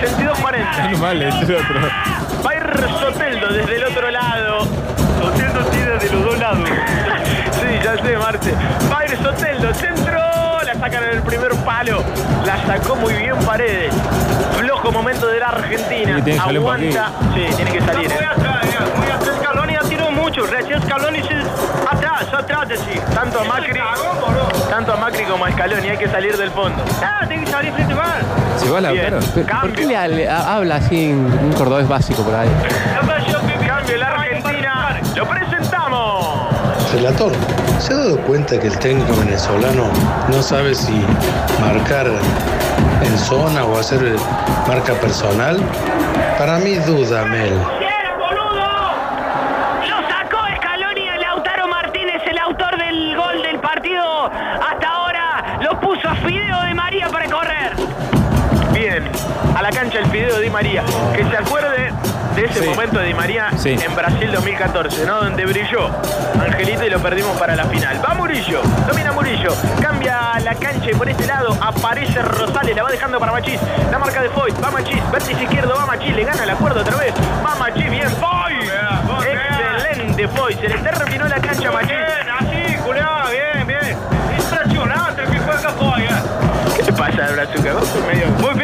Bueno, 0.00 0.16
menos 0.18 0.40
mal. 0.40 0.54
62-40. 0.54 0.82
Menos 0.84 1.00
mal, 1.00 1.22
ese 1.22 1.42
es 1.42 1.50
otro. 1.50 1.80
Va 2.44 2.50
a 2.50 2.54
ir 2.54 2.88
Soteldo 3.00 3.48
desde 3.48 3.76
el 3.76 3.84
otro 3.84 4.10
lado. 4.10 4.58
Soteldo 5.20 5.60
tira 5.70 5.96
de 5.96 6.10
los 6.10 6.24
dos 6.24 6.38
lados. 6.38 6.68
Sí, 7.52 7.78
ya 7.84 7.96
sé, 8.02 8.16
Marce. 8.16 8.52
Va 8.92 8.98
a 9.00 9.04
ir 9.04 9.16
Soteldo, 9.18 9.74
centro. 9.74 10.18
La 10.64 10.74
sacan 10.74 11.04
en 11.04 11.10
el 11.10 11.22
primer 11.22 11.54
palo. 11.64 12.04
La 12.44 12.64
sacó 12.66 12.96
muy 12.96 13.14
bien 13.14 13.36
Paredes. 13.44 13.92
Flojo 14.58 14.92
momento 14.92 15.26
de 15.26 15.40
la 15.40 15.48
Argentina. 15.48 16.16
Sí, 16.16 16.22
tiene 16.22 16.38
Aguanta. 16.38 17.10
Sí, 17.34 17.46
tiene 17.56 17.72
que 17.72 17.80
salir. 17.80 18.10
¿eh? 18.10 18.57
Recién 20.46 20.82
Scaloni. 20.82 21.20
Atrás, 21.90 22.26
atrás 22.32 22.68
de 22.68 22.76
sí. 22.76 23.00
Tanto 23.14 23.40
a 23.40 23.44
Macri, 23.44 23.80
tanto 24.70 24.92
a 24.92 24.96
Macri 24.96 25.24
como 25.24 25.44
a 25.44 25.50
Scaloni 25.52 25.88
hay 25.88 25.96
que 25.98 26.08
salir 26.08 26.36
del 26.36 26.50
fondo. 26.50 26.82
Ah, 27.02 27.24
tiene 27.26 27.44
que 27.44 27.50
salir 27.50 27.72
frente 27.72 27.94
mal. 27.94 28.20
Se 28.56 28.68
va 28.70 28.80
la 28.80 28.92
Bien. 28.92 29.04
cara. 29.44 29.60
¿Por 29.62 29.72
qué 29.72 29.86
le, 29.86 30.08
le 30.08 30.28
habla 30.28 30.76
así 30.76 31.10
en 31.10 31.18
un 31.26 31.52
cordobés 31.54 31.88
básico 31.88 32.22
por 32.22 32.34
ahí? 32.34 32.48
Cambio 33.66 33.96
la 33.98 34.06
Argentina. 34.08 35.00
Lo 35.16 35.26
presentamos. 35.28 36.48
Relator, 36.92 37.32
¿se 37.80 37.92
ha 37.92 37.96
dado 37.96 38.18
cuenta 38.22 38.58
que 38.58 38.66
el 38.68 38.78
técnico 38.78 39.14
venezolano 39.16 39.90
no 40.28 40.42
sabe 40.42 40.74
si 40.74 40.92
marcar 41.60 42.06
en 43.02 43.18
zona 43.18 43.64
o 43.64 43.78
hacer 43.78 44.16
marca 44.66 44.94
personal? 44.94 45.58
Para 46.38 46.58
mí 46.58 46.74
duda, 46.76 47.24
Mel. 47.26 47.52
Ese 62.50 62.60
Sí. 62.62 62.68
momento 62.68 62.98
de 62.98 63.06
Di 63.06 63.14
María 63.14 63.50
Sí. 63.56 63.70
en 63.70 63.94
Brasil 63.94 64.30
2014, 64.32 65.04
¿no? 65.06 65.16
Donde 65.22 65.44
brilló 65.46 65.90
Angelito 66.40 66.84
y 66.84 66.90
lo 66.90 66.98
perdimos 67.00 67.36
para 67.38 67.54
la 67.56 67.64
final. 67.64 68.00
Va 68.04 68.14
Murillo, 68.14 68.60
domina 68.86 69.12
Murillo, 69.12 69.54
cambia 69.80 70.38
la 70.42 70.54
cancha 70.54 70.90
y 70.90 70.94
por 70.94 71.08
este 71.08 71.26
lado 71.26 71.56
aparece 71.60 72.20
Rosales, 72.22 72.74
la 72.76 72.82
va 72.82 72.90
dejando 72.90 73.18
para 73.18 73.32
Machís. 73.32 73.60
La 73.90 73.98
marca 73.98 74.22
de 74.22 74.28
Foyt, 74.30 74.62
va 74.62 74.70
Machís, 74.70 75.10
vértice 75.10 75.42
izquierdo, 75.42 75.74
va 75.76 75.86
Machís, 75.86 76.14
le 76.14 76.24
gana 76.24 76.42
el 76.44 76.50
acuerdo 76.50 76.80
otra 76.80 76.96
vez. 76.96 77.12
Va 77.44 77.54
Machís, 77.56 77.90
bien, 77.90 78.08
Foyt. 78.10 78.70
Excelente 79.26 80.28
Foyt, 80.28 80.60
se 80.60 80.68
le 80.68 80.78
terminó 80.78 81.28
la 81.28 81.36
cancha 81.40 81.68
a 81.68 81.72
Machís. 81.72 81.88
Bien, 81.90 82.28
así, 82.38 82.76
culiao, 82.84 83.30
bien, 83.30 83.66
bien. 83.66 83.96
Impresionante 84.38 85.22
el 85.22 85.30
que 85.30 85.38
juega 85.38 85.70
Foy, 85.70 86.02
eh. 86.02 86.76
¿Qué 86.76 86.82
te 86.84 86.92
pasa, 86.92 87.28
Brazuca? 87.32 87.72
Vos 87.74 87.94
medio... 88.06 88.26
Muy. 88.38 88.57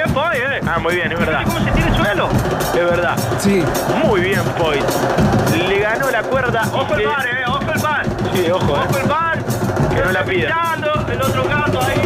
Ah, 0.75 0.79
muy 0.81 0.97
bien, 0.97 1.13
es 1.13 1.19
verdad. 1.19 1.43
¿Cómo 1.45 1.61
se 1.61 1.71
tira 1.71 1.87
el 1.87 1.95
suelo? 1.95 2.29
Es 2.75 2.85
verdad. 2.85 3.17
Sí. 3.39 3.63
Muy 4.05 4.21
bien, 4.23 4.43
Foyt. 4.59 4.83
Le 5.69 5.79
ganó 5.79 6.11
la 6.11 6.23
cuerda. 6.25 6.63
Ojo 6.73 6.95
el 6.97 7.07
bar, 7.07 7.25
eh, 7.27 7.45
ojo 7.47 7.73
el 7.73 7.81
bar. 7.81 8.05
Sí, 8.35 8.51
ojo, 8.51 8.73
Ojo 8.73 8.99
eh. 8.99 9.03
el 9.03 9.09
bar. 9.09 9.39
Que 9.95 10.01
no 10.05 10.11
la 10.11 10.25
pida. 10.25 10.77
El 11.13 11.23
otro 11.23 11.45
gato 11.45 11.81
ahí. 11.81 12.01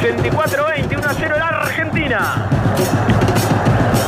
64-20, 0.00 0.88
1-0 0.88 1.36
la 1.36 1.48
Argentina. 1.48 2.48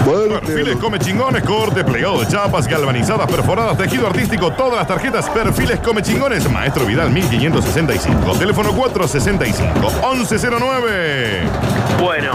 Perfiles 0.04 0.76
come 0.76 0.98
chingones, 0.98 1.42
corte, 1.42 1.82
plegado 1.82 2.20
de 2.20 2.28
chapas, 2.28 2.68
galvanizadas, 2.68 3.26
perforadas, 3.30 3.78
tejido 3.78 4.06
artístico, 4.06 4.52
todas 4.52 4.76
las 4.76 4.86
tarjetas, 4.86 5.30
perfiles 5.30 5.80
come 5.80 6.02
chingones, 6.02 6.46
Maestro 6.50 6.84
Vidal 6.84 7.08
1565, 7.10 8.34
teléfono 8.38 8.74
465-1109. 8.74 11.48
Bueno, 12.00 12.32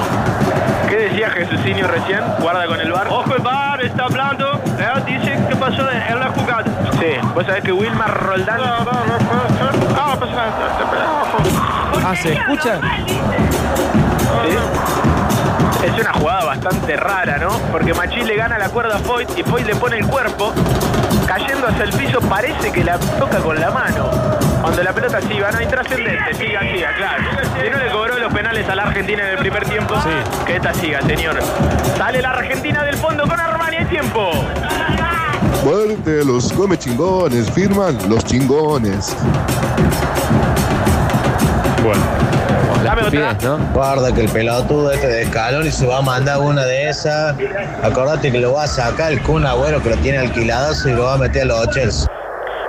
¿qué 0.89 0.97
decía 0.97 1.29
Jesucinio 1.29 1.87
recién? 1.87 2.21
Guarda 2.39 2.65
con 2.65 2.81
el 2.81 2.91
bar. 2.91 3.07
Ojo 3.09 3.35
el 3.35 3.41
bar, 3.41 3.81
está 3.81 4.03
hablando. 4.05 4.59
Eh, 4.79 4.87
dice 5.05 5.39
que 5.47 5.55
pasó 5.55 5.89
en 5.89 6.19
la 6.19 6.27
jugada. 6.29 6.63
Sí, 6.99 7.13
vos 7.33 7.45
sabés 7.45 7.63
que 7.63 7.71
Wilmar 7.71 8.11
Roldán. 8.23 8.59
Ah, 8.61 8.85
Ah, 12.05 12.15
¿se 12.15 12.33
escucha? 12.33 12.79
¿sí? 13.05 13.17
Es 15.85 16.01
una 16.01 16.13
jugada 16.13 16.38
bastante 16.49 16.97
rara, 16.97 17.37
¿no? 17.37 17.49
Porque 17.71 17.93
Machís 17.93 18.25
le 18.25 18.35
gana 18.35 18.57
la 18.57 18.69
cuerda 18.69 18.95
a 18.95 18.99
Foyt 18.99 19.37
y 19.37 19.43
Foyt 19.43 19.67
le 19.67 19.75
pone 19.75 19.97
el 19.99 20.07
cuerpo. 20.07 20.51
Cayendo 21.27 21.67
hacia 21.67 21.83
el 21.83 21.93
piso, 21.93 22.19
parece 22.21 22.71
que 22.71 22.83
la 22.83 22.97
toca 22.97 23.37
con 23.37 23.59
la 23.59 23.69
mano. 23.69 24.09
Cuando 24.59 24.81
la 24.81 24.91
pelota 24.91 25.21
siga, 25.21 25.51
no 25.51 25.61
intrascendente. 25.61 26.33
Siga, 26.33 26.61
siga, 26.61 26.95
claro. 26.97 27.23
Si 27.61 27.69
no 27.69 27.77
le 27.77 27.91
cobró 27.91 28.17
los 28.17 28.33
penales 28.33 28.67
a 28.67 28.73
la 28.73 28.81
Argentina 28.83 29.21
en 29.27 29.29
el 29.33 29.37
primer 29.37 29.63
tiempo, 29.69 29.93
Sí. 30.01 30.09
que 30.47 30.55
esta 30.55 30.73
siga, 30.73 31.01
señor. 31.03 31.37
Sale 31.95 32.19
la 32.19 32.31
Argentina 32.31 32.83
del 32.83 32.95
fondo 32.97 33.27
con 33.27 33.39
Armani, 33.39 33.77
hay 33.77 33.85
tiempo. 33.85 34.31
Muerte, 35.63 36.25
los 36.25 36.51
come 36.53 36.79
chingones, 36.79 37.51
firman 37.51 37.95
los 38.09 38.25
chingones. 38.25 39.15
Bueno. 41.83 42.28
Dame 42.83 43.03
otra. 43.03 43.33
¿no? 43.43 43.57
Guarda 43.73 44.13
que 44.13 44.21
el 44.21 44.29
pelotudo 44.29 44.91
este 44.91 45.07
de 45.07 45.23
escalón 45.23 45.65
y 45.67 45.71
se 45.71 45.85
va 45.85 45.97
a 45.97 46.01
mandar 46.01 46.39
una 46.39 46.65
de 46.65 46.89
esas. 46.89 47.35
Acordate 47.83 48.31
que 48.31 48.39
lo 48.39 48.53
va 48.53 48.63
a 48.63 48.67
sacar 48.67 49.11
el 49.11 49.21
Kun 49.21 49.45
Agüero 49.45 49.81
que 49.81 49.89
lo 49.89 49.97
tiene 49.97 50.19
alquilado 50.19 50.73
y 50.85 50.91
lo 50.93 51.03
va 51.03 51.13
a 51.13 51.17
meter 51.17 51.43
a 51.43 51.45
los 51.45 51.69
Chelsea. 51.69 52.07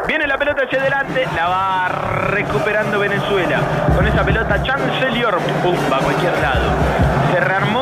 Viene 0.07 0.27
la 0.27 0.39
pelota 0.39 0.63
hacia 0.63 0.81
adelante, 0.81 1.25
la 1.37 1.49
va 1.49 1.89
recuperando 2.33 2.99
Venezuela. 2.99 3.61
Con 3.95 4.07
esa 4.07 4.25
pelota 4.25 4.61
Chancellor, 4.63 5.39
pum, 5.63 5.77
va 5.93 5.99
a 5.99 6.01
cualquier 6.01 6.33
lado. 6.39 6.71
Se 7.33 7.41
rearmó. 7.41 7.80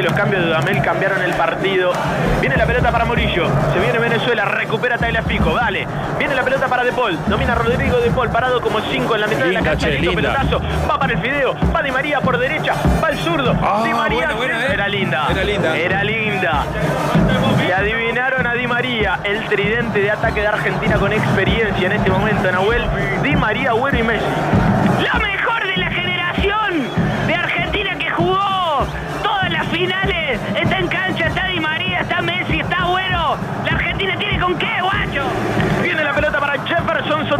Que 0.00 0.06
los 0.06 0.14
cambios 0.14 0.40
de 0.40 0.48
Dudamel 0.48 0.80
cambiaron 0.80 1.20
el 1.20 1.34
partido. 1.34 1.92
Viene 2.40 2.56
la 2.56 2.64
pelota 2.64 2.90
para 2.90 3.04
Morillo. 3.04 3.46
Se 3.74 3.78
viene 3.80 3.98
Venezuela, 3.98 4.46
recupera 4.46 4.96
Tagliafico, 4.96 5.52
dale. 5.54 5.86
Viene 6.18 6.34
la 6.34 6.42
pelota 6.42 6.68
para 6.68 6.82
De 6.84 6.90
Paul. 6.92 7.18
Domina 7.26 7.54
Rodrigo 7.54 7.98
De 7.98 8.10
Paul, 8.10 8.30
parado 8.30 8.62
como 8.62 8.80
5 8.80 9.14
en 9.14 9.20
la 9.20 9.26
mitad 9.26 9.44
de 9.44 9.52
la 9.52 9.60
cancha. 9.60 9.88
che, 9.88 9.98
Lindo 9.98 10.12
linda. 10.12 10.32
pelotazo. 10.36 10.62
Va 10.90 10.98
para 10.98 11.12
el 11.12 11.18
Fideo. 11.18 11.54
Va 11.76 11.82
Di 11.82 11.90
María 11.90 12.22
por 12.22 12.38
derecha. 12.38 12.72
Va 13.04 13.10
el 13.10 13.18
zurdo. 13.18 13.54
Ah, 13.62 13.82
Di 13.84 13.92
María. 13.92 14.30
eh. 14.30 14.72
Era 14.72 14.88
linda. 14.88 15.26
Era 15.32 15.44
linda. 15.44 15.76
Era 15.76 16.02
linda. 16.04 16.64
Y 17.68 17.70
adivinaron 17.70 18.46
a 18.46 18.54
Di 18.54 18.66
María, 18.66 19.20
el 19.24 19.44
tridente 19.48 20.00
de 20.00 20.10
ataque 20.12 20.40
de 20.40 20.46
Argentina 20.48 20.96
con 20.96 21.12
experiencia 21.12 21.86
en 21.86 21.92
este 21.92 22.10
momento, 22.10 22.50
Nahuel. 22.50 22.86
Di 23.22 23.36
María, 23.36 23.72
Bueno 23.74 23.98
y 23.98 24.02
Messi. 24.02 24.24
La 25.04 25.18
mejor 25.18 25.39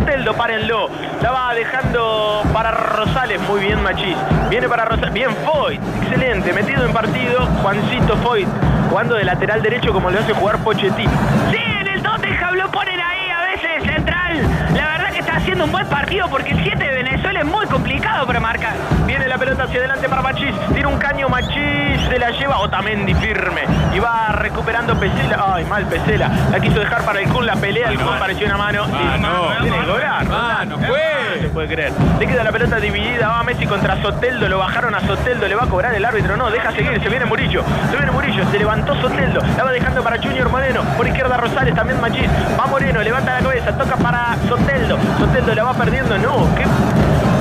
Soteldo, 0.00 0.32
párenlo. 0.34 0.88
La 1.20 1.30
va 1.30 1.54
dejando 1.54 2.42
para 2.54 2.70
Rosales, 2.70 3.38
muy 3.42 3.60
bien 3.60 3.82
Machís. 3.82 4.16
Viene 4.48 4.66
para 4.66 4.86
Rosales, 4.86 5.12
bien 5.12 5.30
Foyt, 5.44 5.78
excelente, 6.02 6.52
metido 6.54 6.86
en 6.86 6.92
partido 6.92 7.44
Juancito 7.62 8.16
Foyt, 8.16 8.48
jugando 8.88 9.16
de 9.16 9.24
lateral 9.24 9.60
derecho 9.62 9.92
como 9.92 10.10
lo 10.10 10.18
hace 10.18 10.32
jugar 10.32 10.56
Pochettino. 10.58 11.10
Sí, 11.50 11.58
en 11.58 11.86
el 11.86 12.02
Tottenham 12.02 12.54
lo 12.54 12.70
ponen 12.70 12.98
ahí 12.98 13.30
a 13.30 13.42
veces 13.52 13.94
central. 13.94 14.40
La 14.74 14.88
verdad 14.88 15.12
que 15.12 15.18
está 15.18 15.36
haciendo 15.36 15.64
un 15.64 15.72
buen 15.72 15.86
partido 15.86 16.28
porque 16.30 16.52
el 16.52 16.62
7 16.62 16.82
de 16.82 16.94
Venezuela 16.94 17.40
es 17.40 17.46
muy 17.46 17.66
complicado 17.66 18.26
para 18.26 18.40
marcar. 18.40 18.76
Viene 19.06 19.28
la 19.28 19.36
pelota 19.36 19.64
hacia 19.64 19.80
adelante 19.80 20.08
para 20.08 20.22
Machís. 20.22 20.39
Tiene 20.80 20.94
un 20.94 20.98
caño 20.98 21.28
Machís. 21.28 22.00
Se 22.08 22.18
la 22.18 22.30
lleva 22.30 22.58
Otamendi 22.60 23.12
firme. 23.12 23.64
Y 23.94 23.98
va 23.98 24.28
recuperando 24.32 24.98
Pesela. 24.98 25.52
Ay, 25.54 25.64
mal 25.66 25.84
Pesela. 25.84 26.30
La 26.50 26.58
quiso 26.58 26.80
dejar 26.80 27.02
para 27.04 27.20
el 27.20 27.28
Kun. 27.28 27.44
La 27.44 27.54
pelea. 27.54 27.90
El 27.90 27.98
Kun 28.00 28.18
pareció 28.18 28.46
una 28.46 28.56
mano. 28.56 28.86
Y- 28.86 29.60
Tiene 29.60 29.78
que 29.78 29.86
cobrar. 29.86 30.24
No 30.66 30.78
fue. 30.78 31.38
se 31.42 31.48
puede 31.50 31.68
creer. 31.68 31.92
Le 32.18 32.26
queda 32.26 32.42
la 32.44 32.50
pelota 32.50 32.76
dividida. 32.76 33.28
Va 33.28 33.42
Messi 33.42 33.66
contra 33.66 34.00
Soteldo. 34.00 34.48
Lo 34.48 34.56
bajaron 34.56 34.94
a 34.94 35.00
Soteldo. 35.00 35.46
Le 35.46 35.54
va 35.54 35.64
a 35.64 35.66
cobrar 35.66 35.92
el 35.94 36.02
árbitro. 36.02 36.34
No, 36.38 36.50
deja 36.50 36.72
seguir. 36.72 36.98
Se 37.02 37.10
viene 37.10 37.26
Murillo. 37.26 37.62
Se 37.90 37.96
viene 37.98 38.10
Murillo. 38.10 38.50
Se 38.50 38.58
levantó 38.58 38.94
Soteldo. 39.02 39.42
La 39.58 39.64
va 39.64 39.72
dejando 39.72 40.02
para 40.02 40.16
Junior 40.16 40.48
Moreno. 40.48 40.80
Por 40.96 41.06
izquierda 41.06 41.36
Rosales. 41.36 41.74
También 41.74 42.00
Machís. 42.00 42.26
Va 42.58 42.66
Moreno. 42.68 43.02
Levanta 43.02 43.34
la 43.34 43.40
cabeza. 43.42 43.76
Toca 43.76 43.96
para 43.96 44.34
Soteldo. 44.48 44.96
Soteldo 45.18 45.54
la 45.54 45.62
va 45.62 45.74
perdiendo. 45.74 46.16
No. 46.16 46.48
¿Qué? 46.56 46.64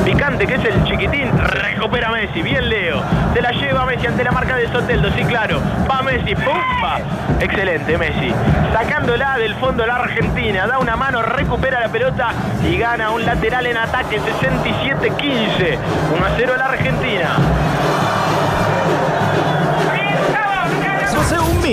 Picante 0.09 0.47
que 0.47 0.55
es 0.55 0.65
el 0.65 0.83
chiquitín, 0.85 1.29
recupera 1.37 2.09
Messi, 2.09 2.41
bien 2.41 2.67
Leo, 2.67 2.99
se 3.31 3.43
la 3.43 3.51
lleva 3.51 3.85
Messi 3.85 4.07
ante 4.07 4.23
la 4.23 4.31
marca 4.31 4.55
de 4.55 4.67
Soteldo, 4.67 5.11
sí 5.11 5.23
claro, 5.23 5.61
va 5.87 6.01
Messi, 6.01 6.33
¡pumba! 6.33 6.97
Excelente 7.39 7.95
Messi, 7.95 8.33
sacándola 8.73 9.37
del 9.37 9.53
fondo 9.57 9.85
la 9.85 9.97
Argentina, 9.97 10.65
da 10.65 10.79
una 10.79 10.95
mano, 10.95 11.21
recupera 11.21 11.79
la 11.79 11.89
pelota 11.89 12.31
y 12.67 12.75
gana 12.79 13.11
un 13.11 13.23
lateral 13.23 13.67
en 13.67 13.77
ataque, 13.77 14.19
67-15, 14.19 15.77
1 16.15 16.25
a 16.25 16.29
0 16.35 16.53
la 16.57 16.65
Argentina. 16.65 17.68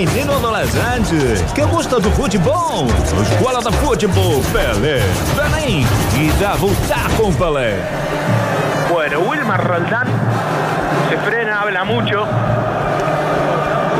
Menino 0.05 0.33
adolescente 0.33 1.43
que 1.55 1.63
gosta 1.63 1.99
do 1.99 2.11
futebol, 2.11 2.85
Escola 3.23 3.61
da 3.63 3.71
Futebol 3.71 4.43
Pelé, 4.53 5.01
vem 5.33 5.81
e 6.13 6.31
dá 6.39 6.53
voltar 6.53 7.09
com 7.17 7.33
Pelé. 7.33 7.81
Bueno, 8.89 9.21
Wilmar 9.21 9.59
Roldán 9.65 10.05
se 11.09 11.17
frena, 11.17 11.61
habla 11.61 11.83
mucho 11.83 12.27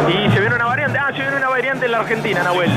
y 0.07 0.29
se 0.31 0.39
viene 0.39 0.53
una 0.53 0.67
variante, 0.67 0.99
ah, 0.99 1.07
se 1.11 1.19
viene 1.19 1.37
una 1.37 1.49
variante 1.49 1.85
en 1.87 1.91
la 1.91 1.97
Argentina, 1.97 2.43
Nahuel. 2.43 2.69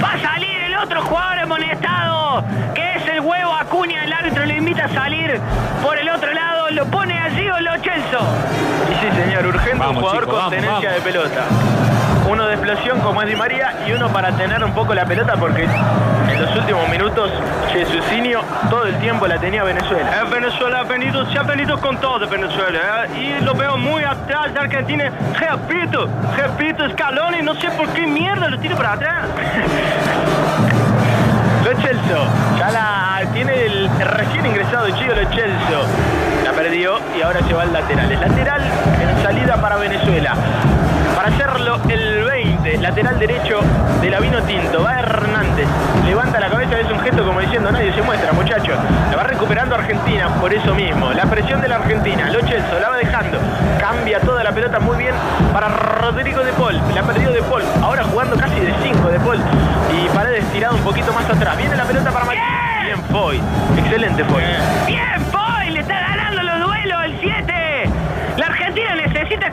Va 0.00 0.12
a 0.12 0.20
salir 0.22 0.60
el 0.62 0.76
otro 0.78 1.02
jugador 1.02 1.38
amonestado, 1.40 2.44
que 2.74 2.94
es 2.94 3.08
el 3.08 3.20
huevo 3.20 3.54
Acuña. 3.56 4.04
El 4.04 4.12
árbitro 4.12 4.46
le 4.46 4.56
invita 4.56 4.84
a 4.84 4.94
salir 4.94 5.40
por 5.82 5.98
el 5.98 6.08
otro 6.10 6.32
lado. 6.32 6.70
Lo 6.70 6.86
pone 6.86 7.18
allí 7.18 7.50
o 7.50 7.60
lo 7.60 7.76
Chelso. 7.78 8.20
Y 8.88 8.94
sí, 9.04 9.20
señor, 9.20 9.46
urgente 9.46 9.84
un 9.84 9.96
jugador 9.96 10.20
chicos, 10.20 10.26
con 10.26 10.36
vamos, 10.36 10.50
tenencia 10.50 10.90
vamos. 10.90 10.94
de 10.94 11.00
pelota. 11.00 11.44
Uno 12.28 12.46
de 12.46 12.54
explosión 12.54 13.00
como 13.00 13.22
es 13.22 13.28
Di 13.28 13.36
María 13.36 13.74
y 13.86 13.92
uno 13.92 14.08
para 14.10 14.32
tener 14.32 14.62
un 14.62 14.72
poco 14.72 14.94
la 14.94 15.06
pelota 15.06 15.34
porque 15.36 15.64
en 15.64 16.42
los 16.42 16.54
últimos 16.56 16.88
minutos 16.90 17.30
Jesucinio 17.72 18.42
todo 18.68 18.84
el 18.86 18.96
tiempo 18.98 19.26
la 19.26 19.38
tenía 19.38 19.64
Venezuela. 19.64 20.10
Eh, 20.20 20.30
Venezuela 20.30 20.80
ha 20.80 20.82
venido, 20.84 21.24
se 21.32 21.38
ha 21.38 21.42
venido 21.42 21.80
con 21.80 21.96
todo 21.98 22.28
Venezuela 22.28 23.06
¿eh? 23.06 23.38
y 23.40 23.44
lo 23.44 23.54
veo 23.54 23.76
muy 23.76 24.04
atrás 24.04 24.52
de 24.52 24.60
Argentina. 24.60 25.10
Repito, 25.38 26.08
repito, 26.36 26.88
Scaloni, 26.90 27.42
no 27.42 27.54
sé 27.54 27.70
por 27.70 27.88
qué 27.88 28.06
mierda 28.06 28.48
lo 28.48 28.58
tira 28.58 28.76
para 28.76 28.92
atrás. 28.92 29.24
Lo 31.64 31.74
Chelso, 31.82 32.24
ya 32.58 32.70
la 32.70 33.20
tiene 33.34 33.66
el 33.66 33.90
recién 33.98 34.46
ingresado 34.46 34.88
Chio 34.90 35.14
Lo 35.14 35.24
Chelso. 35.30 35.82
La 36.44 36.52
perdió 36.52 36.98
y 37.18 37.20
ahora 37.20 37.40
se 37.46 37.52
va 37.52 37.62
al 37.62 37.72
lateral. 37.72 38.10
El 38.10 38.20
lateral 38.20 38.62
en 39.00 39.22
salida 39.22 39.60
para 39.60 39.76
Venezuela. 39.76 40.34
Para 41.14 41.28
hacerlo 41.28 41.78
el 41.88 42.17
20, 42.78 42.82
lateral 42.82 43.18
derecho 43.18 43.60
de 44.00 44.10
la 44.10 44.20
Vino 44.20 44.42
Tinto. 44.42 44.82
Va 44.82 44.98
Hernández, 45.00 45.66
levanta 46.04 46.40
la 46.40 46.48
cabeza, 46.48 46.78
es 46.78 46.90
un 46.90 47.00
gesto 47.00 47.24
como 47.24 47.40
diciendo 47.40 47.70
nadie 47.70 47.92
se 47.92 48.02
muestra, 48.02 48.32
muchachos. 48.32 48.76
La 49.10 49.16
va 49.16 49.22
recuperando 49.24 49.74
Argentina 49.74 50.28
por 50.40 50.52
eso 50.52 50.74
mismo. 50.74 51.12
La 51.12 51.24
presión 51.24 51.60
de 51.60 51.68
la 51.68 51.76
Argentina, 51.76 52.30
Lo 52.30 52.40
Chelso 52.40 52.78
la 52.80 52.90
va 52.90 52.96
dejando. 52.96 53.38
Cambia 53.78 54.20
toda 54.20 54.42
la 54.42 54.52
pelota 54.52 54.78
muy 54.80 54.96
bien 54.96 55.14
para 55.52 55.68
Rodrigo 55.68 56.42
de 56.42 56.52
Paul. 56.52 56.80
La 56.94 57.02
perdió 57.02 57.30
de 57.30 57.42
Paul. 57.42 57.62
Ahora 57.82 58.04
jugando 58.04 58.36
casi 58.36 58.60
de 58.60 58.74
5 58.82 59.08
de 59.08 59.20
Paul. 59.20 59.38
Y 59.92 60.08
Paredes 60.08 60.44
tirado 60.52 60.76
un 60.76 60.82
poquito 60.82 61.12
más 61.12 61.28
atrás. 61.28 61.56
Viene 61.56 61.76
la 61.76 61.84
pelota 61.84 62.10
para 62.10 62.24
Machín. 62.24 62.42
Bien, 62.84 63.02
Foy. 63.10 63.40
Excelente, 63.76 64.24
Foy. 64.24 64.42
Bien, 64.86 65.20
Foy, 65.30 65.37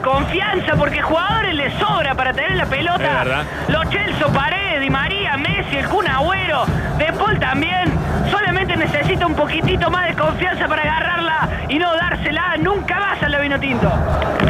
confianza 0.05 0.75
porque 0.77 1.01
jugadores 1.01 1.55
le 1.55 1.71
sobra 1.79 2.13
para 2.13 2.31
tener 2.31 2.55
la 2.55 2.67
pelota. 2.67 3.03
Es 3.03 3.25
verdad. 3.25 3.43
Los 3.67 3.89
Chelso, 3.89 4.31
Paredes, 4.31 4.79
Di 4.81 4.89
María, 4.91 5.35
Messi, 5.35 5.77
el 5.77 5.87
Kun 5.87 6.07
Agüero, 6.07 6.65
De 6.99 7.11
Paul 7.13 7.39
también. 7.39 7.91
Solamente 8.29 8.77
necesita 8.77 9.25
un 9.25 9.33
poquitito 9.33 9.89
más 9.89 10.07
de 10.07 10.13
confianza 10.13 10.67
para 10.67 10.83
agarrarla 10.83 11.44
y 11.69 11.79
no 11.79 11.93
dársela 11.95 12.57
nunca 12.57 12.99
más 12.99 13.21
al 13.23 13.35
Vino 13.41 13.59
Tinto. 13.59 13.91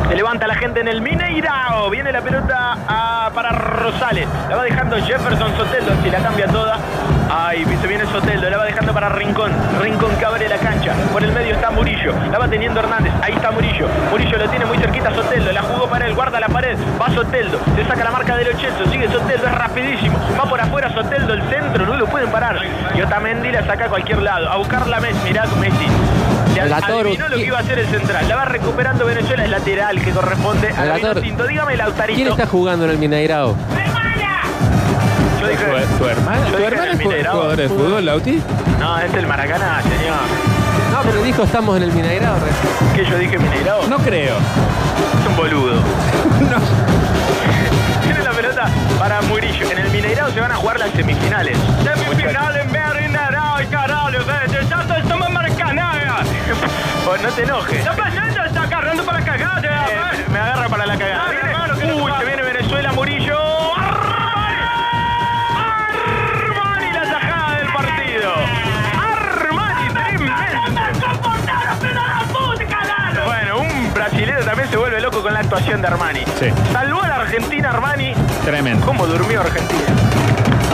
Se 0.07 0.15
levanta 0.15 0.47
la 0.47 0.55
gente 0.55 0.81
en 0.81 0.87
el 0.87 1.01
Mineirao. 1.01 1.89
Viene 1.89 2.11
la 2.11 2.21
pelota 2.21 2.77
para 3.33 3.49
Rosales. 3.49 4.27
La 4.49 4.55
va 4.55 4.63
dejando 4.63 4.97
Jefferson 4.97 5.55
Soteldo. 5.55 5.91
Si 6.03 6.09
la 6.09 6.19
cambia 6.19 6.47
toda. 6.47 6.77
Ay, 7.29 7.65
se 7.65 7.87
viene 7.87 8.05
Soteldo. 8.05 8.49
La 8.49 8.57
va 8.57 8.65
dejando 8.65 8.93
para 8.93 9.09
Rincón. 9.09 9.51
Rincón 9.81 10.11
que 10.15 10.49
la 10.49 10.57
cancha. 10.57 10.93
Por 11.11 11.23
el 11.23 11.31
medio 11.31 11.55
está 11.55 11.71
Murillo. 11.71 12.13
La 12.31 12.37
va 12.37 12.47
teniendo 12.47 12.79
Hernández. 12.79 13.13
Ahí 13.21 13.33
está 13.33 13.51
Murillo. 13.51 13.87
Murillo 14.11 14.37
lo 14.37 14.49
tiene 14.49 14.65
muy 14.65 14.77
cerquita 14.77 15.13
Soteldo. 15.13 15.51
La 15.51 15.63
jugó 15.63 15.87
para 15.87 16.05
él. 16.07 16.13
Guarda 16.13 16.39
la 16.39 16.47
pared. 16.47 16.77
Va 17.01 17.09
Soteldo. 17.09 17.59
Se 17.75 17.85
saca 17.85 18.03
la 18.03 18.11
marca 18.11 18.35
del 18.35 18.49
Ochelso. 18.49 18.85
Sigue 18.91 19.07
Soteldo. 19.07 19.47
Es 19.47 19.53
rapidísimo. 19.53 20.17
Va 20.39 20.43
por 20.49 20.61
afuera 20.61 20.93
Soteldo. 20.93 21.33
El 21.33 21.43
centro. 21.49 21.85
No 21.85 21.95
lo 21.95 22.05
pueden 22.07 22.29
parar. 22.29 22.59
Y 22.95 23.01
Otamendi 23.01 23.51
la 23.51 23.65
saca 23.65 23.85
a 23.85 23.89
cualquier 23.89 24.21
lado. 24.21 24.49
A 24.49 24.57
buscarla 24.57 24.99
Messi. 24.99 25.19
Mirá 25.23 25.45
Messi. 25.59 25.87
Relator, 26.63 27.05
adivinó 27.07 27.27
lo 27.29 27.35
que 27.37 27.45
iba 27.45 27.57
a 27.57 27.61
hacer 27.61 27.79
el 27.79 27.87
central. 27.87 28.27
La 28.29 28.35
va 28.35 28.45
recuperando 28.45 29.05
Venezuela. 29.05 29.45
El 29.45 29.51
lateral 29.51 30.01
que 30.01 30.11
corresponde 30.11 30.69
a 30.69 30.85
la 30.85 30.95
Relator, 30.95 31.21
Tinto. 31.21 31.45
Dígame, 31.47 31.75
Lautarito. 31.77 32.15
¿Quién 32.17 32.27
está 32.29 32.47
jugando 32.47 32.85
en 32.85 32.91
el 32.91 32.97
Mineirao? 32.97 33.55
Yo 35.41 35.47
dije, 35.47 35.63
¿Tu, 35.63 35.97
tu 35.97 36.05
hermana? 36.09 36.39
Yo 36.47 36.51
¿Tu 36.51 36.57
dije 36.57 36.67
hermana 36.67 36.83
en 36.83 36.89
el 36.89 36.95
es 36.95 36.99
ju- 36.99 37.07
Mineirao. 37.07 37.33
jugadora 37.35 37.61
de 37.61 37.69
fútbol, 37.69 38.05
Lauti? 38.05 38.41
no, 38.79 38.99
es 38.99 39.13
el 39.13 39.27
Maracaná, 39.27 39.81
señor. 39.83 40.15
No, 40.91 41.01
pero 41.03 41.21
dijo 41.23 41.43
estamos 41.43 41.77
en 41.77 41.83
el 41.83 41.91
Mineirao. 41.91 42.35
¿Qué 42.95 43.05
yo 43.05 43.17
dije 43.17 43.37
Mineirao? 43.37 43.87
No 43.87 43.97
creo. 43.97 44.35
Es 44.37 45.27
un 45.29 45.35
boludo. 45.35 45.73
Tiene 48.03 48.23
la 48.23 48.31
pelota 48.31 48.69
para 48.97 49.21
Murillo. 49.23 49.69
En 49.69 49.77
el 49.77 49.89
Mineirao 49.91 50.31
se 50.31 50.39
van 50.41 50.51
a 50.51 50.55
jugar 50.55 50.79
las 50.79 50.89
semifinales. 50.91 51.57
Semifinal 51.83 52.55
en 52.57 52.67
Mineirao, 52.67 53.57
carajo, 53.69 54.09
marcando. 54.09 54.94
Pues 57.05 57.21
no 57.21 57.29
te 57.29 57.43
enojes. 57.43 57.83
¿Qué 57.83 57.89
pasando? 57.95 58.43
Está 58.43 58.63
agarrando 58.63 59.05
para 59.05 59.19
la 59.19 59.25
cagada. 59.25 59.61
Eh, 60.13 60.25
me 60.31 60.39
agarra 60.39 60.69
para 60.69 60.85
la 60.85 60.97
cagada. 60.97 61.23
Dale, 61.25 61.35
Viene- 61.35 61.49
hermano, 61.51 61.75
¿qué 61.77 61.85
le 61.85 61.93
Uy, 61.93 62.03
pasa? 62.11 62.19
se 62.19 62.25
viene 62.25 62.41
Venezuela, 62.43 62.91
Murillo. 62.93 63.75
Armani. 63.77 64.57
Armani 65.57 66.91
la 66.91 67.01
tajada 67.11 67.57
del 67.59 67.67
partido. 67.73 68.33
Armani 68.97 69.93
tremendo. 69.93 71.15
Bueno, 73.25 73.55
actuación 75.39 75.81
de 75.81 75.87
Armani. 75.87 76.19
Sí. 76.39 76.49
Salvó 76.73 77.01
a 77.03 77.07
la 77.07 77.15
Argentina 77.15 77.69
Armani. 77.69 78.13
Tremendo. 78.43 78.85
¿Cómo 78.85 79.05
durmió 79.05 79.41
Argentina? 79.41 79.81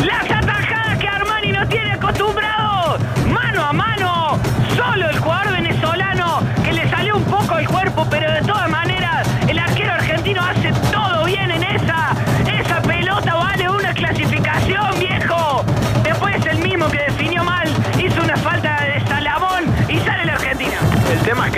Las 0.05 0.23
atajadas 0.31 0.97
que 0.97 1.07
Armani 1.07 1.51
no 1.51 1.67
tiene 1.67 1.91
acostumbrado. 1.93 2.60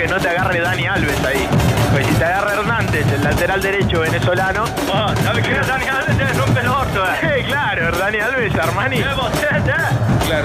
Que 0.04 0.10
no 0.10 0.20
te 0.20 0.28
agarre 0.28 0.60
Dani 0.60 0.86
Alves 0.86 1.24
ahí. 1.24 1.48
Pues 1.90 2.06
si 2.06 2.14
te 2.14 2.24
agarra 2.26 2.52
Hernández, 2.52 3.06
el 3.10 3.24
lateral 3.24 3.62
derecho 3.62 4.00
venezolano. 4.00 4.64
Oh, 4.92 5.14
¿sabes 5.22 5.46
qué? 5.46 5.54
Dani 5.54 5.86
Alves 5.88 6.18
te 6.18 6.32
rompe 6.34 6.60
el 6.60 6.68
orto, 6.68 7.04
eh. 7.06 7.16
Sí, 7.38 7.44
claro, 7.44 7.90
Dani 7.96 8.18
Alves, 8.18 8.54
Armani. 8.54 8.98
Claro, 9.00 9.30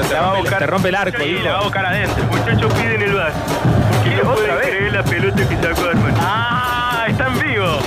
te 0.04 0.14
La 0.14 0.22
va 0.22 0.28
a 0.28 0.32
rompe, 0.34 0.42
buscar- 0.42 0.60
te 0.60 0.68
rompe 0.68 0.90
el 0.90 0.96
arco, 0.96 1.18
Sí, 1.22 1.30
hijo. 1.30 1.44
la 1.44 1.52
va 1.54 1.60
a 1.60 1.64
buscar 1.64 1.86
adentro. 1.86 2.24
Muchachos 2.26 2.74
piden 2.74 3.02
el 3.02 3.14
bar. 3.14 3.32
¿Qué? 4.04 4.22
¿Otra 4.26 4.56
vez? 4.56 4.94
la 4.94 5.04
pelota 5.04 5.48
que 5.50 5.56
sacó 5.58 5.90
Armani. 5.90 6.18
Ah, 6.22 7.06
está 7.10 7.28
en 7.28 7.40
vivo. 7.40 7.80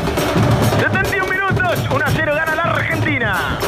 71 0.79 1.27
minutos, 1.31 1.79
1 1.91 2.05
a 2.05 2.11
0 2.11 2.35
gana 2.35 2.55
la 2.55 2.63
Argentina. 2.65 3.59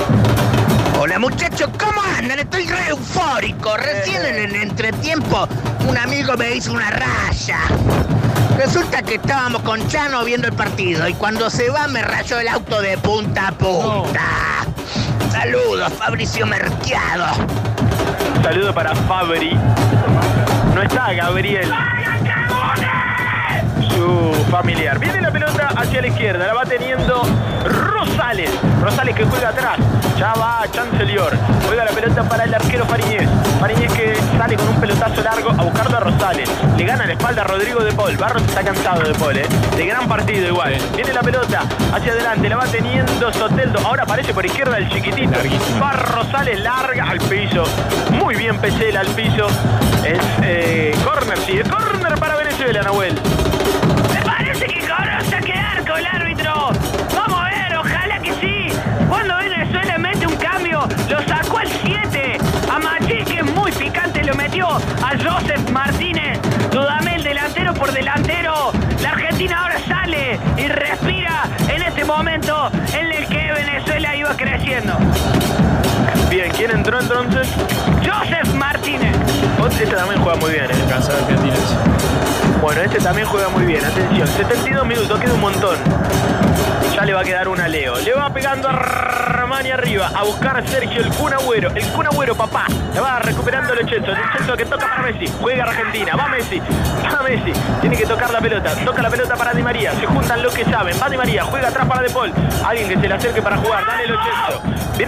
Muchachos, 1.18 1.70
¿cómo 1.78 2.02
andan? 2.18 2.40
Estoy 2.40 2.66
re 2.66 2.88
eufórico. 2.88 3.76
Recién 3.76 4.24
en 4.24 4.36
el 4.36 4.54
entretiempo 4.56 5.48
un 5.88 5.96
amigo 5.96 6.36
me 6.36 6.56
hizo 6.56 6.72
una 6.72 6.90
raya. 6.90 7.58
Resulta 8.56 9.02
que 9.02 9.14
estábamos 9.14 9.62
con 9.62 9.86
Chano 9.88 10.24
viendo 10.24 10.48
el 10.48 10.54
partido 10.54 11.06
y 11.08 11.14
cuando 11.14 11.50
se 11.50 11.70
va 11.70 11.86
me 11.86 12.02
rayó 12.02 12.38
el 12.40 12.48
auto 12.48 12.80
de 12.80 12.98
punta 12.98 13.48
a 13.48 13.52
punta. 13.52 14.20
Saludos, 15.30 15.92
Fabricio 15.94 16.46
Merquiado. 16.46 17.26
Saludo 18.42 18.74
para 18.74 18.94
Fabri. 18.94 19.56
No 20.74 20.82
está 20.82 21.12
Gabriel. 21.12 21.72
Su 23.88 24.32
familiar. 24.50 24.98
Viene 24.98 25.20
la 25.20 25.30
pelota 25.30 25.68
hacia 25.76 26.00
la 26.00 26.06
izquierda. 26.08 26.46
La 26.46 26.54
va 26.54 26.64
teniendo 26.64 27.22
Rosales. 28.14 28.50
Rosales 28.80 29.16
que 29.16 29.24
juega 29.24 29.48
atrás. 29.48 29.76
Ya 30.16 30.34
va 30.34 30.62
Chancellor. 30.70 31.36
Juega 31.66 31.84
la 31.84 31.90
pelota 31.90 32.22
para 32.22 32.44
el 32.44 32.54
arquero 32.54 32.84
Fariñez. 32.86 33.28
Fariñez 33.58 33.92
que 33.92 34.14
sale 34.38 34.54
con 34.54 34.68
un 34.68 34.80
pelotazo 34.80 35.20
largo 35.20 35.50
a 35.50 35.64
buscarlo 35.64 35.96
a 35.96 36.00
Rosales. 36.00 36.48
Le 36.76 36.84
gana 36.84 37.06
la 37.06 37.14
espalda 37.14 37.42
a 37.42 37.44
Rodrigo 37.44 37.82
de 37.82 37.92
Paul. 37.92 38.16
Barros 38.16 38.42
está 38.44 38.62
cansado 38.62 39.02
de 39.02 39.14
Paul, 39.14 39.36
¿eh? 39.36 39.46
De 39.76 39.86
gran 39.86 40.06
partido 40.06 40.46
igual. 40.46 40.76
Viene 40.94 41.12
la 41.12 41.22
pelota 41.22 41.62
hacia 41.92 42.12
adelante. 42.12 42.48
La 42.48 42.56
va 42.56 42.66
teniendo 42.66 43.32
Soteldo. 43.32 43.80
Ahora 43.84 44.04
aparece 44.04 44.32
por 44.32 44.46
izquierda 44.46 44.78
el 44.78 44.88
chiquitito. 44.90 45.36
Va 45.82 45.92
Rosales 45.92 46.60
larga 46.60 47.10
al 47.10 47.18
piso. 47.18 47.64
Muy 48.12 48.36
bien 48.36 48.58
Pesela 48.58 49.00
al 49.00 49.08
piso. 49.08 49.48
Es 50.04 50.20
eh, 50.42 50.94
corner, 51.02 51.38
sí. 51.38 51.58
Es 51.58 51.68
corner 51.68 52.14
para 52.20 52.36
Venezuela, 52.36 52.80
Nahuel. 52.80 53.18
A 64.76 65.10
Joseph 65.22 65.70
Martínez. 65.70 66.38
Dudamel 66.70 67.22
delantero 67.22 67.74
por 67.74 67.92
delantero. 67.92 68.72
La 69.02 69.10
Argentina 69.10 69.62
ahora 69.62 69.78
sale 69.86 70.38
y 70.56 70.66
respira 70.68 71.44
en 71.68 71.82
este 71.82 72.04
momento 72.04 72.70
en 72.92 73.12
el 73.12 73.26
que 73.28 73.52
Venezuela 73.52 74.16
iba 74.16 74.36
creciendo. 74.36 74.96
Bien, 76.30 76.50
¿quién 76.56 76.70
entró 76.70 77.00
entonces? 77.00 77.48
Joseph 78.04 78.54
Martínez. 78.54 79.16
Este 79.70 79.86
también 79.86 80.20
juega 80.22 80.38
muy 80.38 80.52
bien, 80.52 80.64
¿eh? 80.70 80.84
Cansado 80.88 81.18
de 81.18 81.24
Argentina. 81.24 81.93
Bueno, 82.64 82.80
este 82.80 82.98
también 82.98 83.28
juega 83.28 83.50
muy 83.50 83.66
bien. 83.66 83.84
Atención, 83.84 84.26
72 84.26 84.86
minutos, 84.86 85.20
queda 85.20 85.34
un 85.34 85.40
montón. 85.42 85.76
Ya 86.94 87.04
le 87.04 87.12
va 87.12 87.20
a 87.20 87.24
quedar 87.24 87.46
una 87.46 87.68
Leo. 87.68 87.94
Le 88.00 88.14
va 88.14 88.32
pegando 88.32 88.70
a 88.70 88.72
Ramani 88.72 89.70
arriba 89.70 90.10
a 90.14 90.24
buscar 90.24 90.56
a 90.56 90.66
Sergio 90.66 91.02
el 91.02 91.10
Kun. 91.10 91.34
El 91.74 91.84
Kun 91.88 92.06
papá. 92.34 92.64
Le 92.94 93.00
va 93.00 93.18
recuperando 93.18 93.74
el 93.74 93.86
Chelso. 93.86 94.12
El 94.12 94.32
Chelso 94.32 94.56
que 94.56 94.64
toca 94.64 94.88
para 94.88 95.02
Messi. 95.02 95.30
Juega 95.42 95.64
Argentina. 95.64 96.16
Va 96.16 96.28
Messi. 96.28 96.58
Va 96.58 97.22
Messi. 97.22 97.52
Tiene 97.82 97.98
que 97.98 98.06
tocar 98.06 98.30
la 98.30 98.40
pelota. 98.40 98.74
Toca 98.82 99.02
la 99.02 99.10
pelota 99.10 99.36
para 99.36 99.52
Di 99.52 99.62
María. 99.62 99.92
Se 100.00 100.06
juntan 100.06 100.42
los 100.42 100.54
que 100.54 100.64
saben. 100.64 100.96
Va 101.02 101.10
Di 101.10 101.18
María. 101.18 101.44
Juega 101.44 101.68
atrás 101.68 101.86
para 101.86 102.00
De 102.00 102.08
Paul. 102.08 102.32
Alguien 102.64 102.88
que 102.88 102.98
se 102.98 103.06
le 103.06 103.14
acerque 103.14 103.42
para 103.42 103.58
jugar. 103.58 103.84
Dale 103.86 104.04
el. 104.04 104.14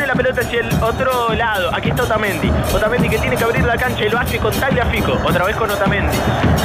La 0.07 0.15
pelota 0.15 0.41
hacia 0.41 0.61
el 0.61 0.73
otro 0.83 1.35
lado. 1.35 1.75
Aquí 1.75 1.91
está 1.91 2.05
Otamendi. 2.05 2.49
Otamendi 2.73 3.09
que 3.09 3.19
tiene 3.19 3.37
que 3.37 3.43
abrir 3.43 3.65
la 3.65 3.77
cancha 3.77 4.05
y 4.05 4.09
lo 4.09 4.19
hace 4.19 4.39
con 4.39 4.53
Tagliafico. 4.55 5.13
Otra 5.25 5.45
vez 5.45 5.57
con 5.57 5.69
Otamendi. 5.69 6.17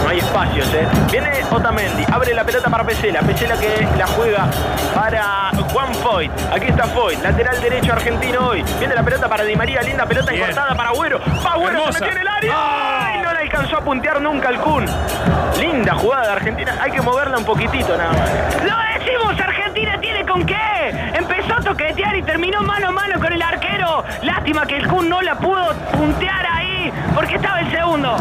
No 0.04 0.10
hay 0.10 0.20
espacios, 0.20 0.72
¿eh? 0.76 0.88
Viene 1.12 1.32
Otamendi. 1.50 2.06
Abre 2.12 2.36
la 2.36 2.44
pelota 2.44 2.70
para 2.70 2.84
Pesela. 2.84 3.22
Pesela 3.22 3.58
que 3.58 3.88
la 3.98 4.06
juega 4.06 4.48
para 4.94 5.50
Juan 5.74 5.94
Foyt. 5.96 6.32
Aquí 6.54 6.68
está 6.68 6.84
Foyt. 6.84 7.20
Lateral 7.24 7.60
derecho 7.62 7.94
argentino 7.94 8.48
hoy. 8.48 8.64
Viene 8.78 8.94
la 8.94 9.02
pelota 9.02 9.28
para 9.28 9.44
Di 9.44 9.56
María. 9.56 9.82
Linda 9.82 10.06
pelota 10.06 10.32
Bien. 10.32 10.44
encortada 10.44 10.76
para 10.76 10.90
Agüero. 10.90 11.20
Va 11.20 11.54
Agüero, 11.54 11.92
se 11.92 12.00
metió 12.00 12.12
en 12.12 12.18
el 12.22 12.28
área. 12.28 12.54
¡Ay! 12.56 13.22
No 13.22 13.34
le 13.34 13.40
alcanzó 13.40 13.78
a 13.78 13.82
puntear 13.82 14.22
nunca 14.22 14.50
al 14.50 14.60
Kun. 14.62 14.86
Linda 15.60 15.96
jugada 15.96 16.28
de 16.28 16.32
Argentina. 16.34 16.78
Hay 16.80 16.92
que 16.92 17.02
moverla 17.02 17.40
un 17.40 17.46
poquitito 17.46 17.98
nada 17.98 18.12
más. 18.12 18.30
¡Lo 18.64 19.00
decimos! 19.00 19.32
Argentina 19.32 19.51
tiene 20.00 20.26
con 20.26 20.46
qué. 20.46 21.12
Empezó 21.14 21.56
a 21.56 21.62
toquetear 21.62 22.16
y 22.16 22.24
terminó 22.24 22.62
mano 22.62 22.90
a 22.90 22.92
mano 22.92 23.20
con 23.20 23.32
el 23.34 23.42
arquero. 23.42 24.04
Lástima 24.22 24.66
que 24.66 24.78
el 24.78 24.88
Kun 24.88 25.10
no 25.10 25.22
la 25.22 25.36
pudo 25.36 25.74
puntear 25.92 26.46
ahí 26.46 26.92
porque 27.16 27.36
estaba 27.36 27.60
el 27.60 27.72
segundo. 27.72 28.16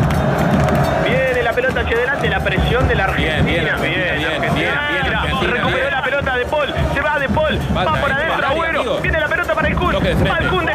Viene 1.05 1.43
la 1.43 1.53
pelota 1.53 1.81
hacia 1.81 1.97
adelante, 1.97 2.29
la 2.29 2.41
presión 2.41 2.89
de 2.89 2.95
la 2.95 3.05
Argentina. 3.05 3.43
Bien, 3.43 3.47
bien, 3.47 3.69
Argentina, 3.69 4.13
bien, 4.17 4.41
bien, 4.41 4.55
bien, 4.55 4.69
Argentina, 4.71 5.53
Recuperó 5.53 5.77
bien. 5.77 5.91
la 5.91 6.03
pelota 6.03 6.37
de 6.37 6.47
Paul, 6.47 6.75
se 6.95 7.01
va 7.01 7.19
de 7.19 7.29
Paul, 7.29 7.59
va, 7.77 8.01
por 8.01 8.13
adentro 8.13 8.47
Agüero, 8.47 9.01
viene 9.01 9.21
la 9.21 9.29
pelota 9.29 9.55
para 9.55 9.69
el 9.69 9.75
Kun, 9.75 9.95
va 9.95 10.39
el 10.39 10.49
Kun 10.49 10.67
de 10.67 10.75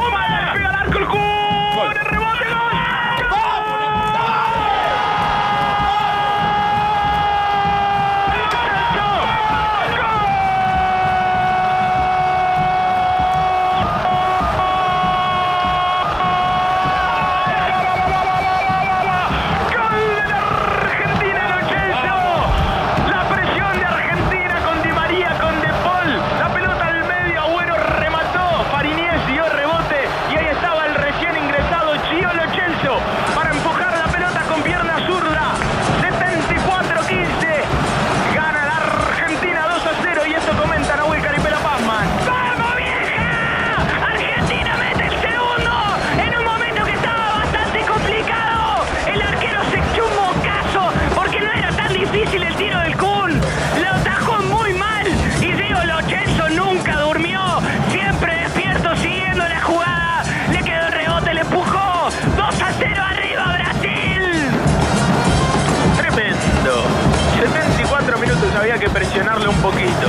74 68.55 68.59
minutos 68.59 68.59
había 68.59 68.77
que 68.77 68.89
presionarle 68.89 69.47
un 69.47 69.55
poquito 69.57 70.07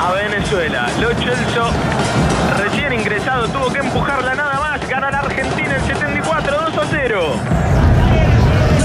a 0.00 0.12
Venezuela. 0.12 0.88
Lo 1.00 1.08
Celso, 1.10 1.70
recién 2.56 2.92
ingresado, 2.92 3.48
tuvo 3.48 3.70
que 3.72 3.80
empujarla 3.80 4.34
nada 4.34 4.58
más. 4.58 4.88
Gana 4.88 5.10
la 5.10 5.18
Argentina 5.18 5.76
en 5.76 5.86
74, 5.86 6.60
2 6.72 6.78
a 6.78 6.86
0. 6.90 7.32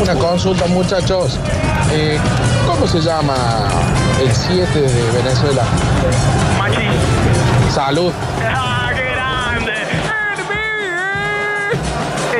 Una 0.01 0.15
consulta, 0.15 0.65
muchachos. 0.67 1.39
Eh, 1.91 2.19
¿Cómo 2.67 2.87
se 2.87 2.99
llama 2.99 3.35
el 4.21 4.31
7 4.31 4.81
de 4.81 5.11
Venezuela? 5.11 5.63
Machis. 6.57 7.73
Salud. 7.73 8.11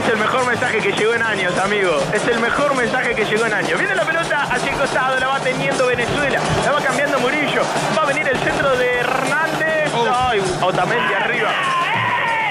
Es 0.03 0.09
el 0.09 0.17
mejor 0.17 0.45
mensaje 0.45 0.79
que 0.79 0.91
llegó 0.91 1.13
en 1.13 1.23
años, 1.23 1.57
amigo. 1.57 1.97
Es 2.11 2.27
el 2.27 2.39
mejor 2.39 2.75
mensaje 2.75 3.15
que 3.15 3.23
llegó 3.23 3.45
en 3.45 3.53
años. 3.53 3.79
Viene 3.79 3.95
la 3.95 4.03
pelota 4.03 4.47
hacia 4.51 4.71
el 4.71 4.77
costado, 4.77 5.17
la 5.17 5.27
va 5.27 5.39
teniendo 5.39 5.85
Venezuela, 5.87 6.39
la 6.65 6.71
va 6.73 6.81
cambiando 6.81 7.19
Murillo. 7.19 7.61
Va 7.97 8.03
a 8.03 8.05
venir 8.05 8.27
el 8.27 8.37
centro 8.39 8.75
de 8.75 8.97
Hernández. 8.97 9.91
Ay, 10.13 10.41
Otamendi 10.61 11.13
arriba. 11.13 11.49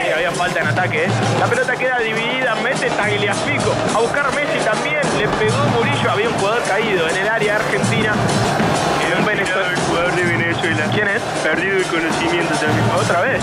Sí, 0.01 0.11
había 0.11 0.33
falta 0.33 0.61
en 0.61 0.67
ataque, 0.67 1.05
¿eh? 1.05 1.09
La 1.39 1.47
pelota 1.47 1.77
queda 1.77 1.99
dividida, 1.99 2.55
mete 2.57 2.89
Tagliafico. 2.89 3.75
A 3.95 4.01
buscar 4.01 4.35
Messi 4.35 4.59
también, 4.65 5.03
le 5.19 5.29
pegó 5.29 5.59
Murillo. 5.77 6.11
Había 6.11 6.29
un 6.31 6.35
jugador 6.39 6.63
caído 6.63 7.07
en 7.07 7.17
el 7.17 7.29
área 7.29 7.57
argentina. 7.57 8.15
Y 9.07 9.21
un 9.21 9.27
Venezuela. 9.27 9.69
El 9.69 9.77
jugador 9.77 10.13
de 10.13 10.23
Venezuela. 10.23 10.87
¿Quién 10.91 11.09
es? 11.09 11.23
Perdido 11.43 11.77
el 11.77 11.85
conocimiento 11.85 12.55
también. 12.55 12.91
¿Otra 12.99 13.21
vez? 13.21 13.43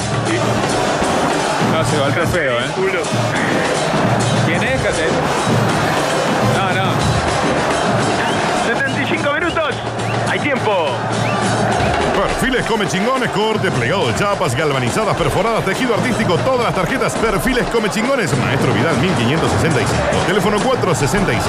No, 1.72 1.86
se 1.86 1.98
golpeó 1.98 2.28
feo, 2.28 2.60
¿eh? 2.60 2.72
Culo. 2.76 3.04
No, 6.56 6.74
no. 6.74 6.92
75 8.66 9.34
minutos. 9.34 9.76
Hay 10.30 10.40
tiempo. 10.40 10.88
Perfiles 12.16 12.66
Come 12.66 12.88
Chingones, 12.88 13.30
corte, 13.32 13.70
plegado 13.72 14.08
de 14.08 14.16
chapas, 14.16 14.56
galvanizadas, 14.56 15.18
perforadas, 15.18 15.66
tejido 15.66 15.96
artístico, 15.96 16.38
todas 16.38 16.64
las 16.66 16.76
tarjetas 16.76 17.14
Perfiles 17.16 17.68
Come 17.68 17.90
Chingones, 17.90 18.38
Maestro 18.38 18.74
Vidal 18.74 18.98
1565, 18.98 19.92
teléfono 20.28 20.60
465-1109. 20.60 21.40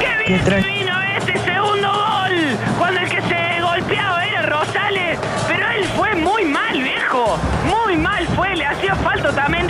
¡Qué 0.00 0.16
bien 0.26 0.44
que 0.44 0.56
vino 0.56 0.92
ese 1.16 1.38
segundo 1.44 1.88
gol! 1.88 2.58
Cuando 2.78 3.00
el 3.00 3.08
que 3.08 3.22
se 3.22 3.60
golpeaba 3.60 4.24
era 4.24 4.42
Rosales, 4.42 5.18
pero 5.46 5.68
él 5.70 5.84
fue 5.96 6.14
muy 6.16 6.44
mal, 6.44 6.82
viejo. 6.82 7.38
Muy 7.64 7.96
mal 7.96 8.26
fue, 8.34 8.56
le 8.56 8.66
hacía 8.66 8.94
falta 8.96 9.32
Tamendi 9.32 9.69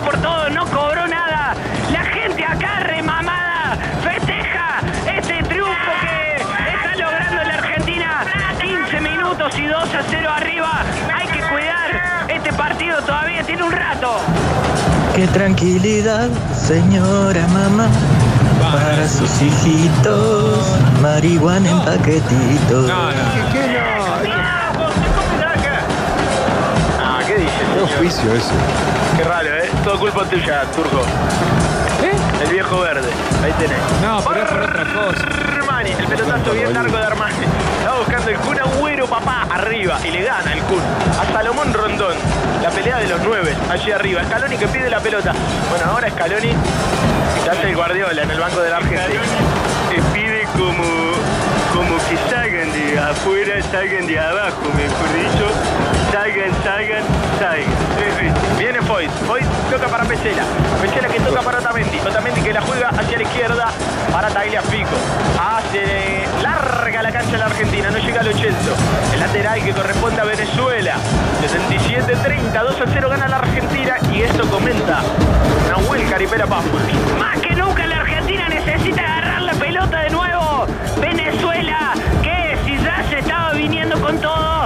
por 0.00 0.16
todo, 0.18 0.50
no 0.50 0.64
cobró 0.66 1.06
nada. 1.06 1.54
La 1.92 2.04
gente 2.04 2.44
acá 2.44 2.80
remamada 2.80 3.76
festeja 4.02 4.80
este 5.16 5.42
triunfo 5.44 5.92
que 6.02 6.72
está 6.72 6.96
logrando 6.96 7.44
la 7.44 7.54
Argentina. 7.54 8.24
15 8.60 9.00
minutos 9.00 9.58
y 9.58 9.66
2 9.66 9.94
a 9.94 10.02
0 10.08 10.30
arriba. 10.30 10.82
Hay 11.14 11.26
que 11.28 11.40
cuidar 11.40 12.28
este 12.28 12.52
partido 12.52 13.00
todavía 13.02 13.42
tiene 13.42 13.62
un 13.62 13.72
rato. 13.72 14.18
Qué 15.14 15.26
tranquilidad, 15.28 16.28
señora 16.54 17.46
mamá, 17.48 17.88
para 18.60 19.08
sus 19.08 19.42
hijitos, 19.42 20.64
marihuana 21.02 21.70
en 21.70 21.80
paquetitos. 21.80 22.90
¿Qué 27.78 27.84
oficio 27.84 28.34
ese. 28.34 28.52
Qué 29.16 29.24
raro, 29.24 29.48
¿eh? 29.48 29.70
Todo 29.84 29.98
culpa 29.98 30.24
tuya, 30.24 30.62
Turco. 30.74 31.02
El 32.42 32.50
viejo 32.50 32.80
verde. 32.80 33.08
Ahí 33.42 33.52
tenés. 33.58 33.78
No, 34.02 34.22
pero 34.26 34.42
es 34.42 34.48
por 34.48 34.62
otra 34.62 34.84
cosa. 34.84 35.56
Armani, 35.56 35.90
el 35.90 36.06
pelotazo 36.06 36.52
bien 36.52 36.72
largo 36.72 36.96
de 36.96 37.04
Armani. 37.04 37.34
Estaba 37.78 37.98
buscando 37.98 38.30
el 38.30 38.36
Kun 38.38 38.60
Agüero, 38.60 39.06
papá, 39.06 39.46
arriba. 39.50 39.98
Y 40.04 40.10
le 40.10 40.22
gana 40.22 40.52
el 40.52 40.60
Kun. 40.60 40.80
A 41.20 41.32
Salomón 41.32 41.72
Rondón. 41.72 42.14
La 42.62 42.70
pelea 42.70 42.98
de 42.98 43.08
los 43.08 43.20
nueve, 43.24 43.56
allí 43.70 43.90
arriba. 43.90 44.22
Scaloni 44.24 44.56
que 44.56 44.68
pide 44.68 44.88
la 44.88 45.00
pelota. 45.00 45.32
Bueno, 45.70 45.84
ahora 45.92 46.10
Scaloni 46.10 46.52
se 47.44 47.50
hace 47.50 47.70
el 47.70 47.76
Guardiola 47.76 48.22
en 48.22 48.30
el 48.30 48.40
banco 48.40 48.60
de 48.60 48.70
la 48.70 48.76
Argentina. 48.76 49.24
Que 49.90 50.00
pide 50.12 50.44
como, 50.56 50.84
como 51.74 51.96
que 52.08 52.16
salgan 52.30 52.72
de 52.72 52.98
afuera, 52.98 53.62
salgan 53.70 54.06
de 54.06 54.18
abajo, 54.18 54.62
mejor 54.76 55.12
dicho. 55.14 55.97
Salgan, 56.12 56.52
salgan, 56.64 57.04
salgan. 57.38 58.58
Viene 58.58 58.80
Foyt. 58.82 59.10
Foyt 59.26 59.46
toca 59.70 59.88
para 59.88 60.04
Pesela. 60.04 60.42
Pesela 60.80 61.08
que 61.08 61.20
toca 61.20 61.42
para 61.42 61.58
Otamendi. 61.58 61.98
Otamendi 62.00 62.40
que 62.40 62.52
la 62.52 62.62
juega 62.62 62.88
hacia 62.88 63.16
la 63.18 63.22
izquierda 63.22 63.68
para 64.10 64.28
Tagliafico. 64.28 64.96
Hace 65.38 66.24
larga 66.42 67.02
la 67.02 67.12
cancha 67.12 67.36
la 67.36 67.46
Argentina. 67.46 67.90
No 67.90 67.98
llega 67.98 68.20
al 68.20 68.28
80. 68.28 68.56
El 69.12 69.20
lateral 69.20 69.62
que 69.62 69.72
corresponde 69.72 70.20
a 70.20 70.24
Venezuela. 70.24 70.94
67-30. 71.42 72.62
2 72.62 72.80
a 72.80 72.84
0 72.92 73.08
gana 73.10 73.28
la 73.28 73.36
Argentina. 73.36 73.96
Y 74.10 74.22
esto 74.22 74.48
comenta 74.50 75.02
Nahuel 75.68 76.08
Caripela 76.08 76.46
Pafos. 76.46 76.80
Más 77.18 77.38
que 77.40 77.54
nunca 77.54 77.86
la 77.86 77.96
Argentina 78.00 78.48
necesita 78.48 79.02
agarrar 79.02 79.42
la 79.42 79.52
pelota 79.52 80.00
de 80.00 80.10
nuevo. 80.10 80.66
Venezuela, 81.00 81.92
que 82.22 82.56
si 82.64 82.76
ya 82.82 83.04
se 83.08 83.18
estaba 83.18 83.52
viniendo 83.52 84.00
con 84.00 84.18
todo, 84.18 84.57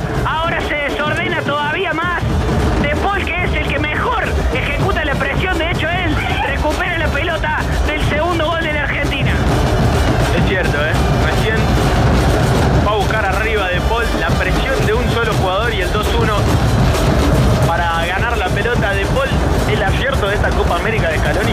Copa 20.73 20.85
América 20.85 21.09
de 21.11 21.19
Scaloni. 21.19 21.53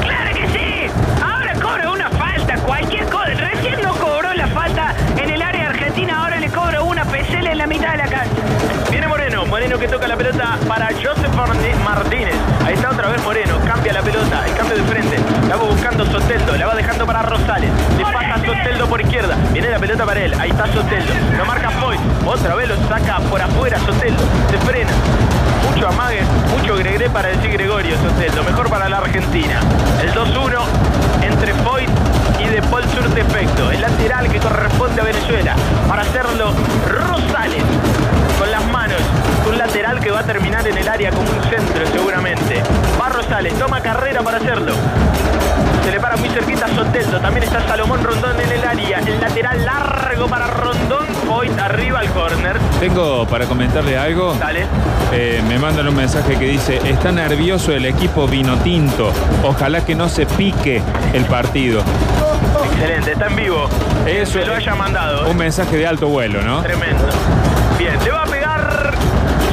¡Claro 0.00 0.30
que 0.32 0.46
sí! 0.46 0.86
Ahora 1.20 1.54
cobra 1.54 1.90
una 1.90 2.08
falta, 2.10 2.56
cualquier 2.58 3.04
cosa. 3.06 3.34
Recién 3.34 3.80
no 3.82 3.92
cobró 3.96 4.32
la 4.32 4.46
falta 4.46 4.94
en 5.16 5.30
el 5.30 5.42
área 5.42 5.70
argentina, 5.70 6.22
ahora 6.22 6.38
le 6.38 6.48
cobra 6.50 6.82
una 6.82 7.04
PCL 7.04 7.48
en 7.48 7.58
la 7.58 7.66
mitad 7.66 7.90
de 7.90 7.96
la 7.98 8.06
cancha. 8.06 8.42
Viene 8.92 9.08
Moreno, 9.08 9.44
Moreno 9.46 9.76
que 9.76 9.88
toca 9.88 10.06
la 10.06 10.16
pelota 10.16 10.56
para 10.68 10.86
Joseph 10.86 11.34
Martínez. 11.84 12.36
Ahí 12.64 12.74
está 12.74 12.90
otra 12.90 13.08
vez 13.08 13.24
Moreno, 13.24 13.58
cambia 13.66 13.92
la 13.92 14.02
pelota, 14.02 14.46
el 14.46 14.54
cambio 14.54 14.76
de 14.76 14.82
frente. 14.84 15.16
La 15.48 15.56
va 15.56 15.64
buscando 15.64 16.06
Soteldo, 16.06 16.56
la 16.56 16.66
va 16.66 16.74
dejando 16.76 17.06
para 17.06 17.22
Rosales. 17.22 17.70
Le 17.98 18.04
pasa 18.04 18.36
Soteldo 18.36 18.86
por 18.86 19.00
izquierda. 19.00 19.36
Viene 19.52 19.68
la 19.68 19.80
pelota 19.80 20.06
para 20.06 20.20
él, 20.20 20.32
ahí 20.38 20.50
está 20.50 20.66
Soteldo. 20.72 21.12
Lo 21.36 21.44
marca 21.44 21.70
Foy, 21.70 21.98
otra 22.24 22.54
vez 22.54 22.68
lo 22.68 22.76
saca 22.86 23.18
por 23.18 23.42
afuera 23.42 23.80
Soteldo. 23.80 24.22
Se 24.48 24.58
frena. 24.58 24.92
Mucho 25.70 25.88
amague, 25.88 26.22
mucho 26.50 26.76
Gregre 26.76 27.10
para 27.10 27.28
decir 27.28 27.50
Gregorio 27.50 27.96
Soteldo. 27.98 28.42
Mejor 28.44 28.68
para 28.68 28.88
la 28.88 28.98
Argentina. 28.98 29.60
El 30.02 30.12
2-1 30.12 30.60
entre 31.22 31.54
Foy 31.54 31.86
y 32.38 32.48
De 32.48 32.62
Paul 32.62 32.84
surte 32.84 33.20
efecto. 33.20 33.70
El 33.70 33.80
lateral 33.80 34.28
que 34.28 34.38
corresponde 34.38 35.00
a 35.00 35.04
Venezuela. 35.04 35.54
Para 35.88 36.02
hacerlo 36.02 36.52
Rosales 36.86 37.64
con 38.38 38.50
las 38.50 38.64
manos. 38.66 39.00
Un 39.48 39.58
lateral 39.58 40.00
que 40.00 40.10
va 40.10 40.20
a 40.20 40.24
terminar 40.24 40.66
en 40.66 40.76
el 40.76 40.88
área 40.88 41.10
como 41.10 41.30
un 41.30 41.42
centro 41.44 41.86
seguramente. 41.92 42.62
Va 43.00 43.08
Rosales, 43.08 43.58
toma 43.58 43.80
carrera 43.80 44.22
para 44.22 44.38
hacerlo. 44.38 44.74
Se 45.84 45.90
le 45.90 46.00
para 46.00 46.16
muy 46.16 46.28
cerquita 46.30 46.66
a 46.66 46.68
Soteldo. 46.68 47.20
También 47.20 47.44
está 47.44 47.66
Salomón 47.66 48.02
Rondón 48.02 48.40
en 48.40 48.52
el 48.52 48.64
área. 48.64 48.98
El 49.00 49.20
lateral 49.20 49.64
largo 49.64 50.26
para 50.28 50.46
Rondón. 50.46 51.03
Hoy 51.28 51.50
arriba 51.58 52.00
al 52.00 52.08
córner. 52.10 52.58
Tengo 52.80 53.26
para 53.26 53.46
comentarle 53.46 53.96
algo. 53.96 54.34
Dale. 54.34 54.66
Eh, 55.12 55.42
me 55.48 55.58
mandan 55.58 55.88
un 55.88 55.94
mensaje 55.94 56.36
que 56.36 56.46
dice, 56.46 56.80
está 56.84 57.12
nervioso 57.12 57.72
el 57.72 57.86
equipo 57.86 58.26
vino 58.26 58.56
tinto. 58.58 59.12
Ojalá 59.42 59.84
que 59.84 59.94
no 59.94 60.08
se 60.08 60.26
pique 60.26 60.82
el 61.12 61.24
partido. 61.24 61.82
Excelente, 62.72 63.12
está 63.12 63.26
en 63.26 63.36
vivo. 63.36 63.68
Eso 64.06 64.40
Se 64.40 64.46
lo 64.46 64.54
haya 64.54 64.74
mandado. 64.74 65.28
Un 65.30 65.36
mensaje 65.36 65.76
de 65.76 65.86
alto 65.86 66.08
vuelo, 66.08 66.42
¿no? 66.42 66.62
Tremendo. 66.62 67.04
Bien, 67.78 67.98
le 68.04 68.10
va 68.10 68.22
a 68.22 68.26
pegar 68.26 68.94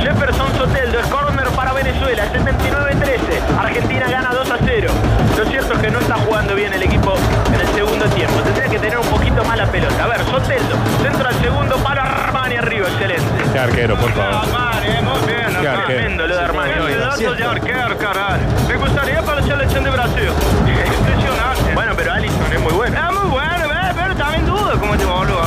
Jefferson 0.02 0.48
Soteldo. 0.58 1.00
Es 1.00 1.08
córner 1.08 1.48
para 1.50 1.74
Venezuela. 1.74 2.24
79-13. 2.34 3.60
Argentina 3.60 4.08
gana 4.10 4.32
2 4.34 4.52
a 4.52 4.58
0. 4.66 4.92
Lo 5.38 5.46
cierto 5.46 5.74
es 5.74 5.80
que 5.80 5.92
no 5.92 6.00
está 6.00 6.16
jugando 6.16 6.56
bien 6.56 6.74
el 6.74 6.84
equipo 6.84 7.14
en 7.54 7.60
el 7.60 7.68
segundo 7.76 8.06
tiempo. 8.08 8.40
Tendría 8.42 8.68
que 8.68 8.80
tener 8.80 8.98
un 8.98 9.08
poquito 9.08 9.21
más 9.40 9.58
la 9.58 9.66
pelota. 9.66 10.04
A 10.04 10.08
ver, 10.08 10.20
Soteldo. 10.26 10.76
Centro 11.02 11.28
al 11.28 11.36
segundo 11.42 11.76
para 11.78 12.04
Armani 12.04 12.56
arriba. 12.56 12.88
Excelente. 12.88 13.44
Qué 13.54 13.60
arquero, 13.60 13.96
por 13.96 14.12
favor. 14.12 14.36
Armani, 14.36 15.02
muy 15.02 15.28
bien, 15.28 15.62
Qué 15.62 15.68
arquero. 15.68 15.86
Tremendo 15.86 16.28
lo 16.28 16.36
de 16.36 16.42
Armani. 16.42 16.72
Pedazo 16.88 17.34
de 17.34 17.44
arquero, 17.44 17.98
carajo. 17.98 18.38
Me 18.68 18.76
gustaría 18.78 19.22
para 19.22 19.42
la 19.42 19.48
selección 19.48 19.84
de 19.84 19.90
Brasil. 19.90 20.30
Impresionante. 20.68 21.74
Bueno, 21.74 21.94
pero 21.96 22.12
Allison 22.14 22.54
es 22.54 22.60
muy 22.60 22.74
bueno. 22.74 22.98
Es 22.98 23.20
muy 23.20 23.30
bueno, 23.30 23.66
eh, 23.74 23.94
pero 23.96 24.16
también 24.16 24.46
dudo 24.46 24.80
cómo 24.80 24.98
te 24.98 25.06
boludo. 25.06 25.42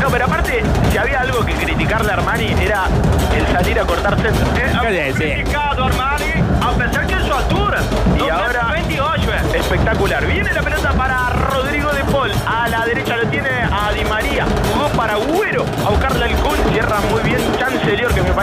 No, 0.00 0.08
pero 0.10 0.24
aparte, 0.24 0.62
si 0.90 0.98
había 0.98 1.20
algo 1.20 1.44
que 1.44 1.54
criticarle 1.54 2.10
a 2.10 2.14
Armani 2.14 2.46
era 2.60 2.84
el 3.36 3.46
salir 3.48 3.78
a 3.78 3.84
cortar 3.84 4.16
centro. 4.20 4.46
Eh, 4.56 5.12
criticado 5.14 5.84
Armani, 5.84 6.32
a 6.62 6.70
pesar 6.72 7.06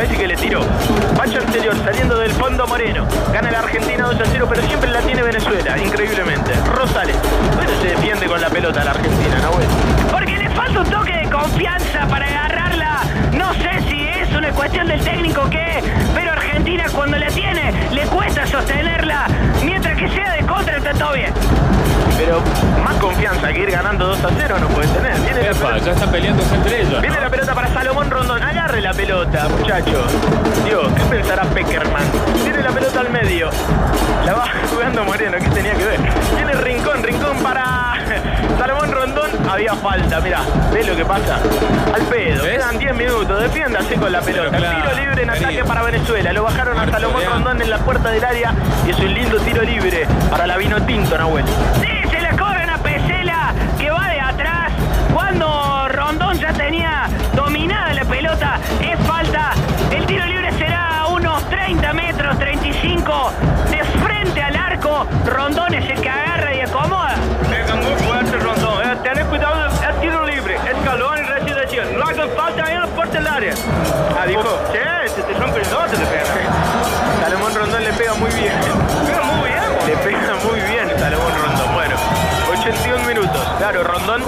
parece 0.06 0.22
que 0.22 0.28
le 0.28 0.36
tiró. 0.36 0.62
Va 1.20 1.26
Chancelior 1.26 1.76
saliendo 1.84 2.20
del 2.20 2.32
fondo 2.34 2.68
Moreno. 2.68 3.08
Gana 3.34 3.50
la 3.50 3.60
Argentina 3.60 4.06
2 4.06 4.22
a 4.22 4.26
0, 4.32 4.46
pero 4.48 4.62
siempre 4.68 4.92
la 4.92 5.00
tiene 5.00 5.24
Venezuela, 5.24 5.78
increíblemente. 5.80 6.54
Rosales. 6.76 7.16
Bueno, 7.56 7.72
se 7.82 7.88
defiende 7.88 8.28
con 8.28 8.40
la 8.40 8.50
pelota 8.50 8.84
la 8.84 8.92
Argentina, 8.92 9.40
Nahuel. 9.42 9.68
Porque 10.12 10.38
le 10.38 10.50
falta 10.50 10.82
un 10.82 10.90
toque 10.92 11.12
de 11.12 11.30
confianza 11.30 12.08
para 12.08 12.28
agarrarla. 12.28 13.00
No 13.34 13.52
sé 13.56 13.85
cuestión 14.56 14.88
del 14.88 15.02
técnico 15.04 15.50
que 15.50 15.82
pero 16.14 16.32
Argentina 16.32 16.86
cuando 16.94 17.18
la 17.18 17.28
tiene 17.28 17.72
le 17.92 18.04
cuesta 18.08 18.46
sostenerla, 18.48 19.28
mientras 19.64 19.98
que 19.98 20.10
sea 20.10 20.32
de 20.34 20.46
contra 20.46 20.78
está 20.78 20.94
todo 20.94 21.14
bien. 21.14 21.34
Pero 22.18 22.42
más 22.84 22.96
confianza 22.96 23.52
que 23.52 23.60
ir 23.60 23.72
ganando 23.72 24.08
2 24.08 24.24
a 24.24 24.30
0 24.38 24.56
no 24.62 24.68
puede 24.70 24.88
tener. 24.88 25.14
Viene 25.20 25.42
Epa, 25.42 25.52
la 25.52 25.54
pelota. 25.60 25.78
ya 25.86 25.92
están 25.92 26.12
peleando 26.12 26.44
entre 26.56 26.82
ellos. 26.82 27.02
Viene 27.02 27.20
la 27.20 27.30
pelota 27.30 27.54
para 27.54 27.68
Salomón 27.74 28.10
Rondón. 28.10 28.42
Agarre 28.42 28.82
la 28.82 28.94
pelota, 28.94 29.48
muchachos. 29.50 30.12
Dios, 30.64 30.88
¿qué 30.96 31.04
pensará 31.04 31.44
Peckerman? 31.44 32.04
Tiene 32.44 32.62
la 32.62 32.70
pelota 32.72 33.00
al 33.02 33.10
medio. 33.10 33.50
La 34.26 34.34
va 34.34 34.46
jugando 34.72 35.04
Moreno, 35.04 35.38
¿qué 35.40 35.50
tenía 35.50 35.74
que 35.74 35.86
ver? 35.86 36.00
Tiene 36.36 36.54
rincón, 36.54 37.04
rincón 37.04 37.38
para 37.44 37.96
Salomón 38.58 38.92
Rondón. 38.92 39.30
Había 39.50 39.74
falta, 39.76 40.20
mira, 40.22 40.40
ve 40.74 40.84
lo 40.86 40.96
que 40.96 41.06
pasa. 41.06 41.38
Al 41.94 42.02
pedo, 42.04 42.44
quedan 42.44 42.78
10 42.80 42.96
minutos, 42.96 43.42
defiéndase 43.42 43.96
con 43.96 44.12
la 44.12 44.22
pelota. 44.22 44.45
Claro, 44.52 44.92
tiro 44.92 45.06
libre 45.06 45.24
en 45.24 45.30
ataque 45.30 45.46
querido. 45.46 45.66
para 45.66 45.82
Venezuela. 45.84 46.34
Lo 46.34 46.44
bajaron 46.44 46.74
a 46.74 46.82
Muerto 46.82 46.94
Salomón 46.94 47.20
de 47.20 47.26
hambre. 47.26 47.44
Rondón 47.44 47.62
en 47.62 47.70
la 47.70 47.78
puerta 47.80 48.10
del 48.10 48.24
área. 48.24 48.54
Y 48.86 48.90
es 48.92 49.00
un 49.00 49.14
lindo 49.14 49.38
tiro 49.40 49.62
libre 49.64 50.08
para 50.30 50.48
la 50.48 50.58
Vino 50.58 50.82
Tinto, 50.84 51.18
Nahuel. 51.18 51.46
Sí, 51.82 52.10
se 52.10 52.22
le 52.22 52.30
corren 52.38 52.70
a 52.70 52.78
Pesela, 52.78 53.54
que 53.78 53.90
va 53.92 54.08
de 54.10 54.20
atrás. 54.22 54.72
Cuando 55.14 55.88
Rondón 55.90 56.38
ya 56.40 56.54
tenía 56.54 57.08
dominada 57.36 57.94
la 57.94 58.06
pelota, 58.06 58.60
es 58.82 59.00
falta. 59.08 59.52
El 59.92 60.06
tiro 60.06 60.26
libre 60.26 60.52
será 60.54 61.00
a 61.00 61.08
unos 61.08 61.48
30 61.50 61.94
metros, 61.94 62.38
35, 62.40 63.32
de 63.72 63.84
frente 64.04 64.42
al 64.42 64.56
arco. 64.56 65.08
Rondón 65.26 65.74
es 65.74 65.90
el 65.90 66.02
que 66.02 66.10
pega 77.98 78.14
muy 78.16 78.32
bien. 78.32 78.54
Pega 79.06 79.24
muy 79.24 79.50
bien, 79.50 79.64
boludo. 79.64 79.88
Le 79.88 79.98
pega 79.98 80.36
muy 80.44 80.60
bien 80.62 80.90
Salomón 81.00 81.34
Rondón. 81.44 81.74
Bueno, 81.74 81.96
81 82.60 83.04
minutos. 83.06 83.48
Claro, 83.58 83.84
Rondón 83.84 84.24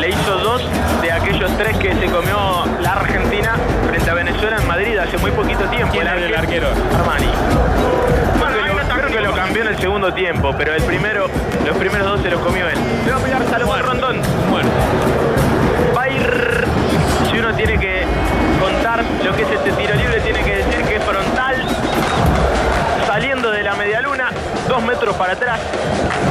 le 0.00 0.08
hizo 0.10 0.38
dos 0.38 0.62
de 1.02 1.12
aquellos 1.12 1.50
tres 1.56 1.76
que 1.78 1.94
se 1.94 2.06
comió 2.06 2.64
la 2.80 2.92
Argentina 2.92 3.56
frente 3.88 4.10
a 4.10 4.14
Venezuela 4.14 4.56
en 4.60 4.66
Madrid 4.66 4.98
hace 4.98 5.18
muy 5.18 5.30
poquito 5.30 5.64
tiempo. 5.64 5.92
¿Quién 5.92 6.06
el 6.06 6.34
arquero? 6.34 6.68
Armani. 6.98 7.30
Creo 8.38 8.62
que, 8.62 8.68
lo, 8.68 8.94
creo 8.94 9.08
que 9.08 9.20
lo 9.20 9.34
cambió 9.34 9.62
en 9.62 9.68
el 9.68 9.78
segundo 9.78 10.12
tiempo, 10.12 10.54
pero 10.56 10.74
el 10.74 10.82
primero, 10.82 11.26
los 11.66 11.76
primeros 11.76 12.06
dos 12.06 12.22
se 12.22 12.30
los 12.30 12.40
comió 12.40 12.68
él. 12.68 12.78
Le 13.04 13.12
va 13.12 13.18
a 13.18 13.20
pegar 13.20 13.44
Salomón 13.48 13.80
Rondón. 13.82 14.20
Bueno, 14.50 14.68
Va 15.96 16.02
a 16.02 16.08
ir, 16.08 16.64
si 17.30 17.38
uno 17.38 17.54
tiene 17.54 17.78
que 17.78 18.02
contar 18.60 19.04
lo 19.24 19.36
que 19.36 19.42
es 19.42 19.50
este 19.50 19.70
tiro 19.72 19.94
libre, 19.94 20.13
dos 24.68 24.82
metros 24.82 25.14
para 25.16 25.34
atrás, 25.34 25.60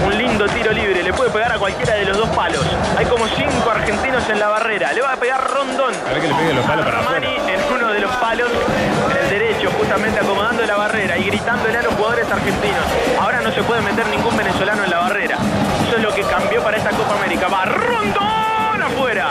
un 0.05 0.17
lindo 0.17 0.45
tiro 0.47 0.71
libre, 0.71 1.03
le 1.03 1.13
puede 1.13 1.29
pegar 1.29 1.51
a 1.51 1.57
cualquiera 1.59 1.93
de 1.95 2.05
los 2.05 2.17
dos 2.17 2.29
palos. 2.29 2.61
Hay 2.97 3.05
como 3.05 3.27
cinco 3.27 3.69
argentinos 3.69 4.27
en 4.29 4.39
la 4.39 4.47
barrera, 4.49 4.91
le 4.93 5.01
va 5.01 5.13
a 5.13 5.17
pegar 5.17 5.43
Rondón. 5.49 5.93
a 5.93 6.13
ver 6.13 6.21
que 6.21 6.27
le 6.27 6.34
pegue 6.36 6.53
los 6.53 6.65
palos 6.65 6.86
para 6.86 6.99
Armani 6.99 7.27
afuera. 7.27 7.53
en 7.53 7.73
uno 7.73 7.91
de 7.91 7.99
los 7.99 8.11
palos, 8.17 8.49
en 9.11 9.17
el 9.17 9.29
derecho, 9.29 9.69
justamente 9.77 10.19
acomodando 10.19 10.65
la 10.65 10.75
barrera 10.75 11.17
y 11.17 11.23
gritándole 11.25 11.77
a 11.77 11.84
los 11.84 11.93
jugadores 11.93 12.29
argentinos. 12.31 12.86
Ahora 13.19 13.41
no 13.41 13.51
se 13.51 13.63
puede 13.63 13.81
meter 13.81 14.07
ningún 14.07 14.36
venezolano 14.36 14.84
en 14.84 14.89
la 14.89 14.99
barrera. 14.99 15.38
Eso 15.88 15.97
es 15.97 16.03
lo 16.03 16.13
que 16.13 16.23
cambió 16.23 16.61
para 16.63 16.77
esta 16.77 16.89
Copa 16.91 17.15
América. 17.15 17.47
Va 17.47 17.65
Rondón 17.65 18.81
afuera. 18.81 19.29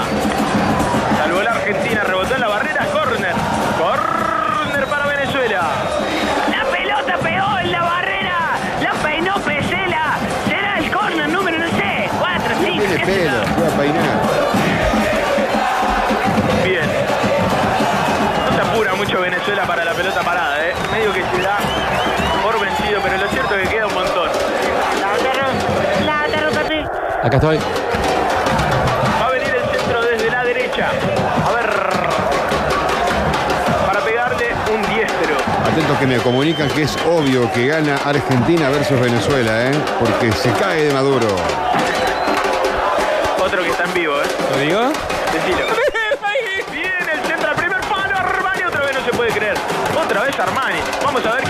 Salvó 1.18 1.42
la 1.42 1.50
Argentina, 1.50 2.02
rebotó 2.04 2.34
en 2.34 2.40
la 2.40 2.48
barrera, 2.48 2.86
pelo, 13.04 13.44
voy 13.56 13.66
a 13.66 13.76
peinar. 13.76 14.20
Bien. 16.64 16.90
No 18.44 18.56
se 18.56 18.60
apura 18.62 18.94
mucho 18.94 19.20
Venezuela 19.20 19.66
para 19.66 19.84
la 19.84 19.92
pelota 19.92 20.20
parada, 20.22 20.68
¿eh? 20.68 20.72
Medio 20.92 21.12
que 21.12 21.20
se 21.20 21.42
da 21.42 21.58
por 22.42 22.60
vencido, 22.60 23.00
pero 23.02 23.16
lo 23.18 23.28
cierto 23.28 23.54
es 23.56 23.68
que 23.68 23.74
queda 23.74 23.86
un 23.86 23.94
montón. 23.94 24.30
Acá 27.22 27.36
estoy. 27.36 27.58
Va 29.20 29.26
a 29.26 29.30
venir 29.30 29.54
el 29.54 29.78
centro 29.78 30.02
desde 30.02 30.30
la 30.30 30.44
derecha. 30.44 30.90
A 31.46 31.52
ver. 31.52 31.70
Para 33.86 34.00
pegarle 34.00 34.48
un 34.74 34.82
diestro. 34.94 35.36
Atento 35.70 35.98
que 36.00 36.06
me 36.06 36.18
comunican 36.18 36.68
que 36.68 36.82
es 36.82 36.96
obvio 37.06 37.50
que 37.52 37.68
gana 37.68 37.96
Argentina 38.04 38.68
versus 38.70 39.00
Venezuela, 39.00 39.70
¿eh? 39.70 39.72
Porque 40.00 40.32
se 40.32 40.50
cae 40.52 40.86
de 40.86 40.92
Maduro. 40.92 41.28
¿Lo 44.52 44.58
digo? 44.58 44.80
Decilo. 45.32 45.64
Viene 46.70 47.12
el 47.14 47.26
centro 47.26 47.48
al 47.48 47.56
primer 47.56 47.80
palo. 47.80 48.14
Armani 48.14 48.64
otra 48.64 48.84
vez 48.84 48.92
no 48.92 49.02
se 49.02 49.10
puede 49.12 49.32
creer. 49.32 49.56
Otra 49.96 50.24
vez 50.24 50.38
Armani. 50.38 50.78
Vamos 51.02 51.24
a 51.24 51.32
ver 51.36 51.41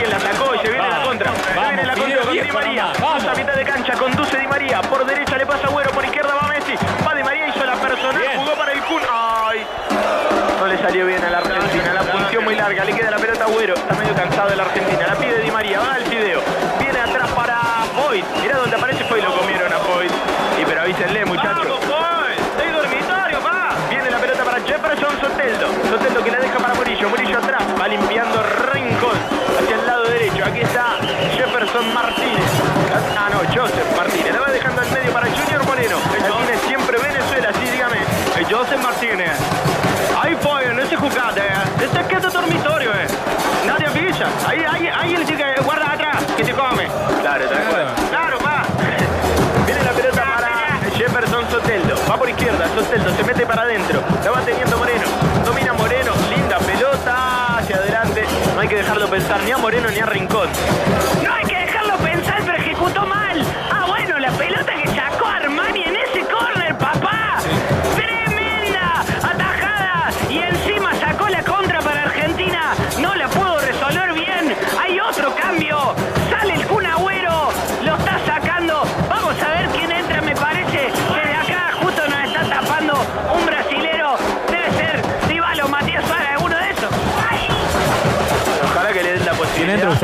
Martínez. 32.03 32.50
Ah, 33.16 33.28
no, 33.30 33.38
Joseph 33.55 33.96
Martínez. 33.96 34.32
La 34.32 34.40
va 34.40 34.50
dejando 34.50 34.80
al 34.82 34.90
medio 34.90 35.12
para 35.12 35.26
Junior 35.30 35.64
Moreno. 35.64 35.96
Tiene 36.12 36.59
siempre 36.66 36.98
Venezuela. 36.98 37.53
Sí, 37.55 37.70
dígame. 37.70 37.96
Eh, 37.96 38.44
Joseph 38.50 38.82
Martínez. 38.82 39.32
Ahí 40.20 40.36
fue, 40.40 40.66
en 40.66 40.78
esa 40.80 40.96
jugada, 40.96 41.34
eh. 41.36 41.84
Este 41.84 42.05
que 42.07 42.16
es 42.16 42.22
de 42.22 42.28
dormitorio, 42.28 42.90
eh. 42.90 43.07
Nadie 43.66 43.86
avisa. 43.86 44.26
Ahí, 44.46 44.64
ahí, 44.68 44.88
ahí 44.88 45.16
le 45.16 45.24
dice, 45.24 45.44
guarda 45.64 45.92
atrás, 45.92 46.22
que 46.36 46.44
te 46.44 46.53
come. 46.53 46.86
Claro, 47.20 47.44
cual. 47.70 47.86
Claro, 48.11 48.38
pa. 48.38 48.64
Viene 49.66 49.82
la 49.82 49.92
pelota 49.92 50.22
para 50.22 50.90
Jefferson 50.96 51.50
Soteldo. 51.50 51.94
Va 52.11 52.16
por 52.16 52.28
izquierda. 52.28 52.66
Soteldo 52.74 53.14
se 53.16 53.24
mete 53.24 53.46
para 53.46 53.62
adentro. 53.62 54.03
La 54.24 54.30
va 54.30 54.40
teniendo 54.40 54.76
Moreno. 54.76 55.07
Domina 55.44 55.72
Moreno. 55.72 56.12
Linda 56.34 56.59
pelota. 56.59 57.59
Hacia 57.59 57.76
adelante. 57.76 58.24
No 58.55 58.61
hay 58.61 58.68
que 58.68 58.76
dejarlo 58.76 59.09
pensar 59.09 59.40
ni 59.44 59.53
a 59.53 59.59
Moreno 59.59 59.88
ni 59.90 60.00
a 60.00 60.07
Rincón. 60.07 60.48
No 61.24 61.32
hay 61.32 61.44
que 61.44 61.51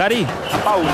a 0.09 0.65
Paulo. 0.65 0.89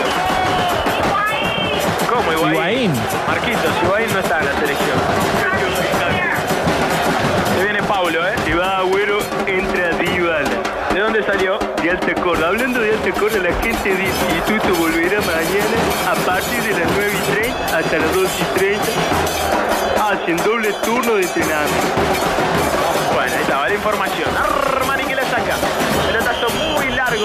¿Cómo 2.11 2.33
Higuaín? 2.33 2.53
Higuaín. 2.53 2.93
Marquitos, 3.29 3.71
Higuaín 3.85 4.13
no 4.13 4.19
está 4.19 4.41
en 4.41 4.47
la 4.47 4.53
selección. 4.55 4.99
Se 7.57 7.63
viene 7.63 7.81
Paulo, 7.85 8.27
¿eh? 8.27 8.35
Si 8.45 8.53
va 8.55 8.79
Agüero, 8.79 9.21
entra 9.47 9.91
Dybala. 9.99 10.51
¿De 10.93 10.99
dónde 10.99 11.23
salió? 11.23 11.61
De 11.81 11.91
Alta 11.93 12.13
Corda. 12.15 12.49
Hablando 12.49 12.81
de 12.81 12.91
Alta 12.91 13.13
Corda, 13.13 13.39
la 13.39 13.55
gente 13.63 13.89
del 13.89 14.03
instituto 14.03 14.75
volverá 14.81 15.21
mañana 15.21 16.11
a 16.11 16.15
partir 16.27 16.61
de 16.65 16.73
las 16.73 16.91
9 16.97 17.13
y 17.15 17.33
30 17.35 17.79
hasta 17.79 17.99
las 17.99 18.13
2 18.15 18.31
y 18.41 18.59
30. 18.59 18.85
Hacen 20.11 20.37
doble 20.39 20.73
turno 20.85 21.15
de 21.15 21.23
entrenamiento. 21.23 21.87
Bueno, 23.15 23.33
ahí 23.33 23.43
estaba 23.43 23.69
la 23.69 23.75
información. 23.75 24.29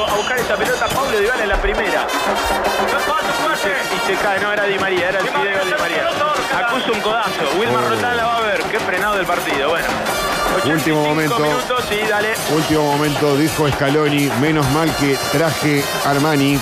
A 0.10 0.16
buscar 0.16 0.38
esa 0.40 0.56
pelota. 0.56 0.88
Paulo 0.88 1.20
Dybala 1.20 1.44
en 1.44 1.50
la 1.50 1.58
primera. 1.62 2.08
Y 3.96 4.08
se 4.08 4.16
cae, 4.22 4.40
no 4.40 4.52
era 4.54 4.64
Di 4.66 4.80
María, 4.80 5.10
era 5.10 5.20
el 5.20 5.28
fideo 5.28 5.60
de 5.60 5.66
Di 5.66 5.80
María. 5.80 6.10
Acusa 6.58 6.92
un 6.92 7.02
codazo. 7.02 7.58
Wilmar 7.60 7.84
Roldán 7.90 8.18
la 8.18 8.26
va 8.26 8.38
a 8.38 8.42
ver. 8.42 8.62
Qué 8.64 8.80
frenado 8.80 9.16
del 9.18 9.26
partido. 9.26 9.70
Bueno. 9.70 9.88
85 10.64 10.74
Último 10.74 11.04
momento. 11.06 11.40
minutos, 11.40 11.86
sí, 11.90 12.00
dale. 12.10 12.34
Último 12.52 12.84
momento, 12.92 13.38
dijo 13.38 13.70
Scaloni, 13.70 14.32
menos 14.42 14.68
mal 14.72 14.94
que 14.96 15.16
traje 15.32 15.84
Armani. 16.06 16.54
Y 16.56 16.60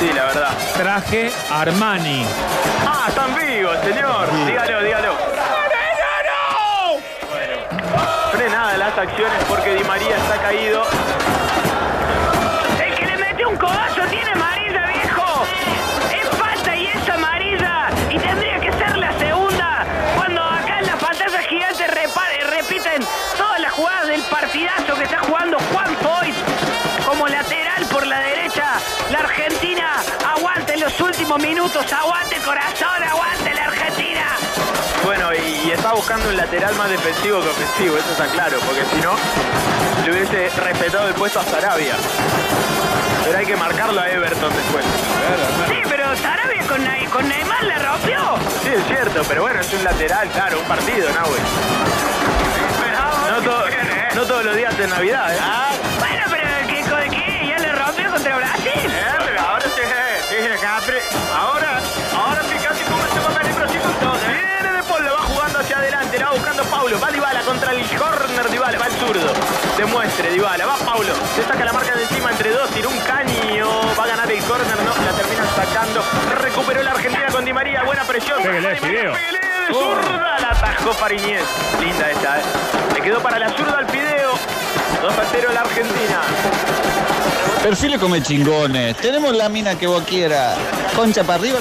sí, 0.00 0.12
la 0.14 0.26
verdad. 0.26 0.50
Traje 0.76 1.32
Armani. 1.50 2.24
Ah, 2.86 3.06
están 3.08 3.34
vivos, 3.34 3.76
señor. 3.84 4.28
Dígalo, 4.46 4.82
dígalo. 4.82 5.14
Frenada 8.32 8.76
las 8.76 8.96
acciones 8.96 9.44
porque 9.48 9.74
Di 9.74 9.84
María 9.84 10.16
está 10.16 10.36
caído. 10.40 10.82
Tiene 14.08 14.34
viejo. 14.86 15.44
Es 16.10 16.28
y. 16.38 17.90
Y 18.08 18.18
tendría 18.18 18.58
que 18.58 18.72
ser 18.72 18.96
la 18.96 19.12
segunda. 19.18 19.84
Cuando 20.16 20.42
acá 20.42 20.78
en 20.78 20.86
la 20.86 20.96
pantalla 20.96 21.42
gigante 21.42 21.86
repiten 21.86 23.02
todas 23.36 23.60
las 23.60 23.72
jugadas 23.72 24.08
del 24.08 24.22
partidazo 24.22 24.94
que 24.94 25.04
está 25.04 25.18
jugando 25.18 25.58
Juan 25.72 25.79
últimos 31.30 31.42
minutos. 31.48 31.92
Aguante 31.92 32.36
corazón, 32.44 33.02
aguante 33.08 33.54
la 33.54 33.64
Argentina. 33.64 34.26
Bueno, 35.04 35.32
y, 35.34 35.68
y 35.68 35.70
está 35.70 35.92
buscando 35.92 36.28
un 36.28 36.36
lateral 36.36 36.74
más 36.74 36.90
defensivo 36.90 37.40
que 37.40 37.48
ofensivo, 37.48 37.96
eso 37.96 38.10
está 38.12 38.26
claro, 38.26 38.58
porque 38.66 38.82
si 38.92 39.00
no, 39.00 39.14
le 40.04 40.10
hubiese 40.12 40.48
respetado 40.60 41.08
el 41.08 41.14
puesto 41.14 41.40
a 41.40 41.44
Sarabia. 41.44 41.94
Pero 43.24 43.38
hay 43.38 43.46
que 43.46 43.56
marcarlo 43.56 44.00
a 44.00 44.08
Everton 44.08 44.52
después. 44.54 44.84
Sí, 45.68 45.82
pero 45.88 46.16
Sarabia 46.16 46.62
con, 46.66 46.84
Ney- 46.84 47.06
con 47.08 47.28
Neymar 47.28 47.62
la 47.64 47.78
rompió. 47.78 48.18
Sí, 48.62 48.70
es 48.76 48.86
cierto, 48.88 49.22
pero 49.28 49.42
bueno, 49.42 49.60
es 49.60 49.72
un 49.72 49.84
lateral, 49.84 50.28
claro, 50.30 50.58
un 50.58 50.64
partido. 50.66 51.08
No, 53.30 53.42
to- 53.42 53.64
no 54.16 54.26
todos 54.26 54.44
los 54.44 54.56
días 54.56 54.76
de 54.76 54.86
Navidad, 54.88 55.32
¿eh? 55.34 55.38
Paulo. 66.90 67.06
Va 67.06 67.12
Dybala 67.12 67.40
contra 67.42 67.72
el 67.72 67.86
corner 67.96 68.50
Dybala, 68.50 68.78
va 68.78 68.86
el 68.86 68.92
zurdo. 68.92 69.32
Demuestre 69.76 70.30
Dybala, 70.30 70.66
va 70.66 70.76
Paulo. 70.78 71.14
Se 71.36 71.42
saca 71.44 71.64
la 71.64 71.72
marca 71.72 71.94
de 71.94 72.02
encima 72.02 72.30
entre 72.30 72.50
dos, 72.50 72.68
tiró 72.70 72.90
un 72.90 72.98
caño. 73.00 73.68
Va 73.98 74.04
a 74.04 74.06
ganar 74.08 74.30
el 74.30 74.42
corner, 74.42 74.76
no, 74.82 75.04
la 75.04 75.12
termina 75.12 75.46
sacando. 75.54 76.02
Recuperó 76.40 76.82
la 76.82 76.90
Argentina 76.90 77.26
con 77.30 77.44
Di 77.44 77.52
María, 77.52 77.84
buena 77.84 78.02
presión. 78.04 78.42
Pégale, 78.42 78.76
Fideo. 78.76 79.12
de 79.12 79.72
zurda, 79.72 80.40
la 80.40 80.48
atajó 80.50 80.92
Fariñez. 80.94 81.44
Linda 81.80 82.10
esa, 82.10 82.38
¿eh? 82.38 82.42
Le 82.94 83.00
quedó 83.02 83.20
para 83.20 83.38
la 83.38 83.50
zurda 83.50 83.78
al 83.78 83.88
Fideo. 83.88 84.32
2 85.02 85.12
a 85.12 85.24
0 85.30 85.48
la 85.54 85.60
Argentina. 85.60 86.20
Perfiles 87.62 88.00
come 88.00 88.22
chingones. 88.22 88.96
Tenemos 88.96 89.36
la 89.36 89.48
mina 89.48 89.78
que 89.78 89.86
vos 89.86 90.02
quieras. 90.02 90.56
Concha 90.96 91.22
para 91.22 91.38
arriba. 91.38 91.60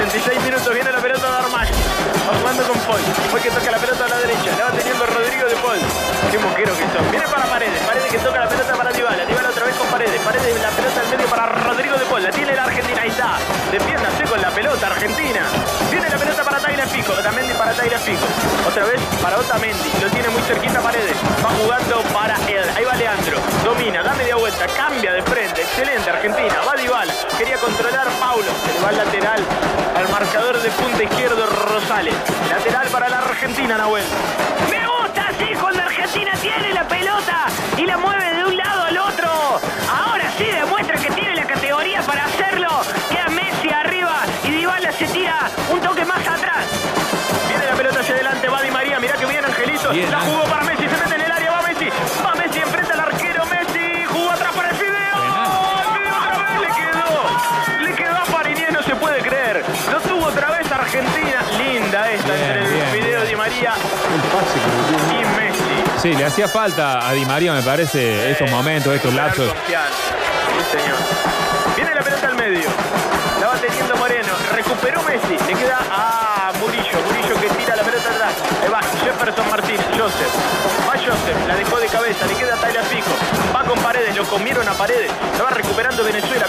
86 0.00 0.42
minutos, 0.44 0.72
viene 0.72 0.90
la 0.90 1.02
pelota 1.02 1.30
de 1.30 1.36
Armagh. 1.44 1.99
Va 2.30 2.38
jugando 2.38 2.62
con 2.62 2.78
Paul. 2.86 3.00
Paul 3.30 3.42
que 3.42 3.50
toca 3.50 3.70
la 3.72 3.78
pelota 3.78 4.04
a 4.04 4.08
la 4.08 4.18
derecha. 4.18 4.54
La 4.56 4.64
va 4.66 4.70
teniendo 4.70 5.04
Rodrigo 5.04 5.46
de 5.50 5.56
Paul. 5.56 5.80
Qué 6.30 6.38
moquero 6.38 6.72
que 6.78 6.86
son. 6.94 7.10
Viene 7.10 7.26
para 7.26 7.44
Paredes. 7.46 7.82
Paredes 7.82 8.10
que 8.12 8.18
toca 8.18 8.38
la 8.38 8.48
pelota 8.48 8.72
para 8.72 8.92
Dybala. 8.92 9.24
Dybala 9.26 9.48
otra 9.48 9.64
vez 9.66 9.74
con 9.74 9.88
Paredes. 9.88 10.20
Paredes 10.22 10.62
la 10.62 10.70
pelota 10.70 11.00
al 11.00 11.08
medio 11.10 11.26
para 11.26 11.46
Rodrigo 11.46 11.96
de 11.98 12.04
Paul. 12.06 12.22
La 12.22 12.30
tiene 12.30 12.54
la 12.54 12.62
Argentina. 12.62 13.02
Ahí 13.02 13.08
está. 13.08 13.34
Defiéndase 13.72 14.22
con 14.30 14.40
la 14.40 14.50
pelota, 14.50 14.86
Argentina. 14.86 15.42
Viene 15.90 16.08
la 16.08 16.18
pelota 16.18 16.44
para 16.44 16.58
Taira 16.60 16.86
Fico. 16.86 17.12
Otamendi 17.12 17.54
para 17.54 17.72
Taira 17.72 17.98
Fico. 17.98 18.26
Otra 18.68 18.84
vez 18.84 19.00
para 19.20 19.36
Otamendi. 19.36 19.90
Lo 20.00 20.08
tiene 20.10 20.28
muy 20.28 20.42
cerquita 20.42 20.80
Paredes. 20.80 21.16
Va 21.44 21.50
jugando 21.50 22.00
para 22.14 22.36
él. 22.46 22.62
Ahí 22.76 22.84
va 22.84 22.94
Leandro. 22.94 23.38
Domina, 23.64 24.04
da 24.04 24.14
media 24.14 24.36
vuelta. 24.36 24.68
Cambia 24.68 25.12
de 25.14 25.22
frente. 25.22 25.62
Excelente 25.62 26.08
Argentina. 26.08 26.62
Va 26.62 26.76
Dybala. 26.76 27.12
Quería 27.36 27.56
controlar 27.58 28.06
Paulo. 28.20 28.52
Se 28.64 28.72
le 28.72 28.78
va 28.78 28.90
el 28.90 28.96
lateral 28.98 29.42
al 29.96 30.08
marcador 30.10 30.62
de 30.62 30.70
punta 30.70 31.02
izquierdo 31.02 31.44
Rosales. 31.46 32.14
Lateral 32.48 32.88
para 32.88 33.08
la 33.08 33.18
Argentina, 33.18 33.76
Nahuel. 33.78 34.04
Me 34.70 34.86
gusta 34.86 35.28
así 35.28 35.54
cuando 35.60 35.82
Argentina 35.82 36.32
tiene 36.40 36.72
la 36.74 36.86
pelota 36.86 37.46
y 37.76 37.86
la 37.86 37.96
mueve 37.96 38.34
de 38.34 38.44
un 38.44 38.56
lado 38.56 38.84
al 38.84 38.98
otro. 38.98 39.28
Ahora 39.88 40.30
sí 40.36 40.44
demuestra 40.44 40.96
Sí, 66.02 66.14
le 66.14 66.24
hacía 66.24 66.48
falta 66.48 67.06
a 67.06 67.12
Di 67.12 67.26
María, 67.26 67.52
me 67.52 67.62
parece, 67.62 68.30
estos 68.30 68.50
momentos, 68.50 68.94
estos 68.94 69.12
lapsos. 69.12 69.52
confianza. 69.52 69.90
Sí, 70.48 70.78
señor. 70.78 70.96
Viene 71.76 71.94
la 71.94 72.00
pelota 72.02 72.26
al 72.26 72.34
medio. 72.36 72.68
La 73.38 73.48
va 73.48 73.54
teniendo 73.56 73.94
Moreno. 73.96 74.32
Recuperó 74.54 75.02
Messi. 75.02 75.36
Le 75.46 75.54
queda 75.54 75.78
a 75.90 76.52
Murillo. 76.58 76.98
Murillo 77.06 77.34
que 77.40 77.48
tira 77.50 77.76
la 77.76 77.82
pelota 77.82 78.10
atrás. 78.10 78.32
Ahí 78.62 78.70
va 78.70 78.80
Jefferson 79.04 79.50
Martínez. 79.50 79.86
Joseph. 79.96 80.34
Va 80.88 80.92
Joseph. 80.92 81.46
La 81.46 81.56
dejó 81.56 81.78
de 81.78 81.86
cabeza. 81.88 82.26
Le 82.26 82.34
queda 82.34 82.54
a 82.54 82.88
Pico. 82.88 83.10
Va 83.54 83.64
con 83.64 83.78
Paredes. 83.80 84.16
Lo 84.16 84.24
comieron 84.24 84.66
a 84.68 84.72
Paredes. 84.72 85.10
La 85.36 85.44
va 85.44 85.50
recuperando 85.50 86.02
Venezuela. 86.02 86.46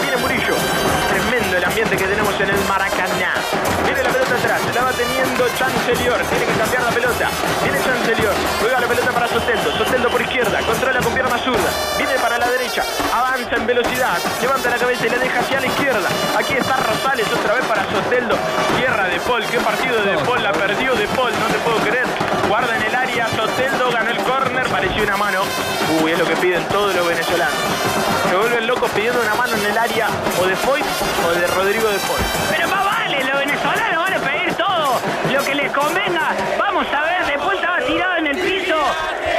Chancelior. 5.62 6.18
Tiene 6.26 6.44
que 6.44 6.58
cambiar 6.58 6.82
la 6.82 6.90
pelota. 6.90 7.30
Viene 7.62 7.78
Chancelior. 7.84 8.34
Juega 8.60 8.80
la 8.80 8.86
pelota 8.88 9.12
para 9.12 9.28
Soteldo. 9.28 9.70
Soteldo 9.78 10.10
por 10.10 10.20
izquierda. 10.20 10.58
Controla 10.66 11.00
con 11.00 11.14
pierna 11.14 11.38
zurda. 11.38 11.70
Viene 11.96 12.14
para 12.18 12.36
la 12.36 12.50
derecha. 12.50 12.82
Avanza 13.14 13.54
en 13.54 13.66
velocidad. 13.66 14.18
Levanta 14.40 14.70
la 14.70 14.76
cabeza 14.78 15.06
y 15.06 15.10
la 15.10 15.18
deja 15.18 15.38
hacia 15.38 15.60
la 15.60 15.66
izquierda. 15.68 16.08
Aquí 16.36 16.54
está 16.54 16.76
Rosales 16.78 17.26
otra 17.32 17.54
vez 17.54 17.64
para 17.66 17.84
Soteldo. 17.88 18.34
Tierra 18.76 19.04
de 19.06 19.20
Paul. 19.20 19.44
Qué 19.46 19.58
partido 19.58 20.02
de 20.02 20.18
Paul. 20.24 20.42
La 20.42 20.52
perdió 20.52 20.94
de 20.96 21.06
Paul. 21.08 21.30
No 21.30 21.46
te 21.46 21.58
puedo 21.60 21.78
creer. 21.78 22.06
Guarda 22.48 22.76
en 22.76 22.82
el 22.82 22.94
área. 22.96 23.28
Soteldo 23.28 23.92
ganó 23.92 24.10
el 24.10 24.18
córner. 24.24 24.68
Pareció 24.68 25.04
una 25.04 25.16
mano. 25.16 25.42
Uy, 26.02 26.10
es 26.10 26.18
lo 26.18 26.24
que 26.24 26.36
piden 26.36 26.66
todos 26.68 26.92
los 26.92 27.06
venezolanos. 27.06 27.54
Se 28.28 28.34
vuelven 28.36 28.66
locos 28.66 28.90
pidiendo 28.90 29.20
una 29.20 29.34
mano 29.36 29.54
en 29.54 29.66
el 29.66 29.78
área 29.78 30.08
o 30.40 30.44
de 30.44 30.56
Foyt 30.56 30.84
o 31.24 31.30
de 31.38 31.46
Rodrigo 31.46 31.88
de 31.88 31.98
Paul. 31.98 32.41
Convenga. 35.72 36.34
Vamos 36.58 36.86
a 36.92 37.02
ver, 37.02 37.26
después 37.26 37.58
estaba 37.58 37.78
tirado 37.80 38.16
en 38.18 38.26
el 38.28 38.38
piso. 38.38 38.76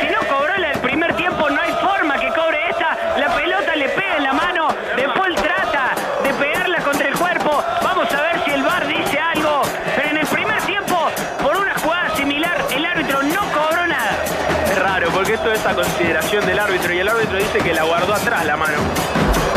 Si 0.02 0.08
no 0.10 0.20
cobró 0.28 0.58
la 0.58 0.70
del 0.70 0.80
primer 0.80 1.16
tiempo, 1.16 1.50
no 1.50 1.62
hay 1.62 1.72
forma 1.74 2.18
que 2.20 2.30
cobre 2.30 2.70
esta. 2.70 2.98
La 3.18 3.34
pelota 3.36 3.76
le 3.76 3.90
pega 3.90 4.18
en 4.18 4.24
la 4.24 4.34
mano. 4.34 4.68
De 4.96 5.08
Paul 5.10 5.36
trata 5.36 5.94
de 6.24 6.34
pegarla 6.34 6.80
contra 6.80 7.08
el 7.08 7.16
cuerpo. 7.16 7.64
Vamos 7.82 8.12
a 8.14 8.22
ver 8.22 8.44
si 8.44 8.52
el 8.52 8.64
VAR 8.64 8.88
dice 8.88 9.20
algo. 9.20 9.62
Pero 9.96 10.10
en 10.10 10.18
el 10.18 10.28
primer 10.28 10.62
tiempo, 10.64 11.10
por 11.42 11.56
una 11.58 11.76
jugada 11.76 12.16
similar, 12.16 12.58
el 12.72 12.86
árbitro 12.86 13.24
no 13.24 13.42
cobró 13.52 13.88
nada. 13.88 14.18
Es 14.66 14.80
raro 14.80 15.10
porque 15.12 15.34
esto 15.34 15.52
es 15.52 15.66
a 15.66 15.74
consideración 15.74 16.46
del 16.46 16.60
árbitro 16.60 16.94
y 16.94 17.00
el 17.00 17.08
árbitro 17.08 17.38
dice 17.38 17.60
que 17.60 17.74
la 17.74 17.84
guardó 17.84 18.14
atrás 18.14 18.46
la 18.46 18.58
mano. 18.58 18.78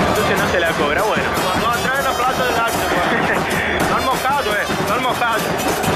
Entonces 0.09 0.39
no 0.39 0.49
se 0.51 0.61
la 0.61 0.71
cobra. 0.73 1.03
Bueno. 1.03 1.25
Guardó 1.45 1.71
atrás 1.71 2.05
la 2.05 2.13
plata 2.13 2.45
del 2.45 2.57
árbitro. 2.57 3.89
no 3.91 3.97
han 3.97 4.05
mojado, 4.05 4.53
eh. 4.53 4.65
No 4.89 4.95
han 4.95 5.03
mojado. 5.03 5.96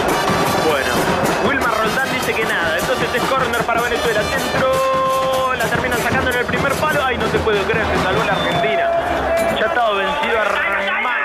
Que 2.31 2.45
nada. 2.45 2.79
Entonces 2.79 3.09
es 3.13 3.23
corner 3.25 3.61
para 3.65 3.81
Venezuela. 3.81 4.21
Centro. 4.23 5.53
La 5.57 5.65
terminan 5.65 5.99
sacando 6.01 6.31
en 6.31 6.39
el 6.39 6.45
primer 6.47 6.73
palo. 6.75 7.05
Ay, 7.05 7.19
no 7.19 7.27
te 7.27 7.39
puedo 7.41 7.61
creer. 7.65 7.85
Se 7.85 8.03
salvó 8.05 8.23
la 8.23 8.33
Argentina. 8.35 9.57
Ya 9.59 9.67
estaba 9.67 9.93
vencido 9.95 10.39
a 10.39 10.45
Ramán. 10.45 11.21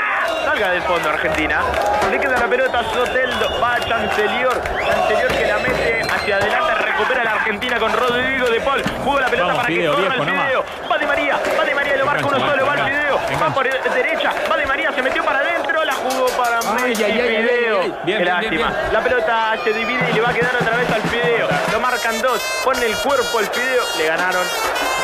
Salga 0.45 0.71
del 0.71 0.81
fondo 0.81 1.09
Argentina. 1.09 1.61
Le 2.09 2.19
queda 2.19 2.39
la 2.39 2.47
pelota 2.47 2.79
a 2.79 2.83
Soteldo. 2.91 3.61
Va 3.61 3.75
a 3.75 3.79
Chancelior. 3.81 4.59
Chancelior 4.63 5.31
que 5.31 5.45
la 5.45 5.59
mete 5.59 6.01
hacia 6.01 6.37
adelante. 6.37 6.73
Recupera 6.73 7.23
la 7.23 7.31
Argentina 7.33 7.79
con 7.79 7.93
Rodrigo 7.93 8.49
de 8.49 8.61
Paul. 8.61 8.83
Juega 9.03 9.21
la 9.21 9.27
pelota 9.27 9.47
Vamos, 9.47 9.63
para 9.63 9.75
que 9.75 9.85
corra 9.85 9.99
viejo, 9.99 10.23
el. 10.23 10.29
Fideo. 10.29 10.65
Va 10.91 10.97
de 10.97 11.05
María. 11.05 11.39
Va 11.59 11.65
de 11.65 11.75
María. 11.75 11.97
Lo 11.97 12.05
marca 12.07 12.25
uno 12.25 12.39
solo. 12.39 12.65
Va 12.65 12.73
el 12.73 12.83
Fideo. 12.83 13.19
Va 13.41 13.53
por 13.53 13.69
derecha. 13.69 14.33
Va 14.51 14.57
de 14.57 14.65
María. 14.65 14.91
Se 14.91 15.03
metió 15.03 15.23
para 15.23 15.39
adentro. 15.39 15.64
La 15.85 15.93
jugó 15.93 16.25
para 16.37 16.59
Ay, 16.59 16.89
Messi. 16.89 17.03
ay, 17.03 17.11
ay, 17.11 17.37
Fideo. 17.37 17.79
ay, 17.81 17.83
ay. 17.85 17.95
Bien, 18.05 18.17
Qué 18.17 18.23
bien, 18.23 18.25
lástima. 18.25 18.49
bien, 18.49 18.79
bien. 18.81 18.93
La 18.93 19.01
pelota 19.03 19.55
se 19.63 19.73
divide 19.73 20.09
y 20.09 20.13
le 20.13 20.21
va 20.21 20.29
a 20.29 20.33
quedar 20.33 20.55
otra 20.55 20.77
vez 20.77 20.91
al 20.91 21.01
Fideo. 21.03 21.47
Lo 21.71 21.79
marcan 21.79 22.21
dos. 22.21 22.41
Pone 22.63 22.85
el 22.85 22.95
cuerpo 22.97 23.39
el 23.39 23.47
Fideo. 23.47 23.83
Le 23.97 24.05
ganaron 24.07 24.45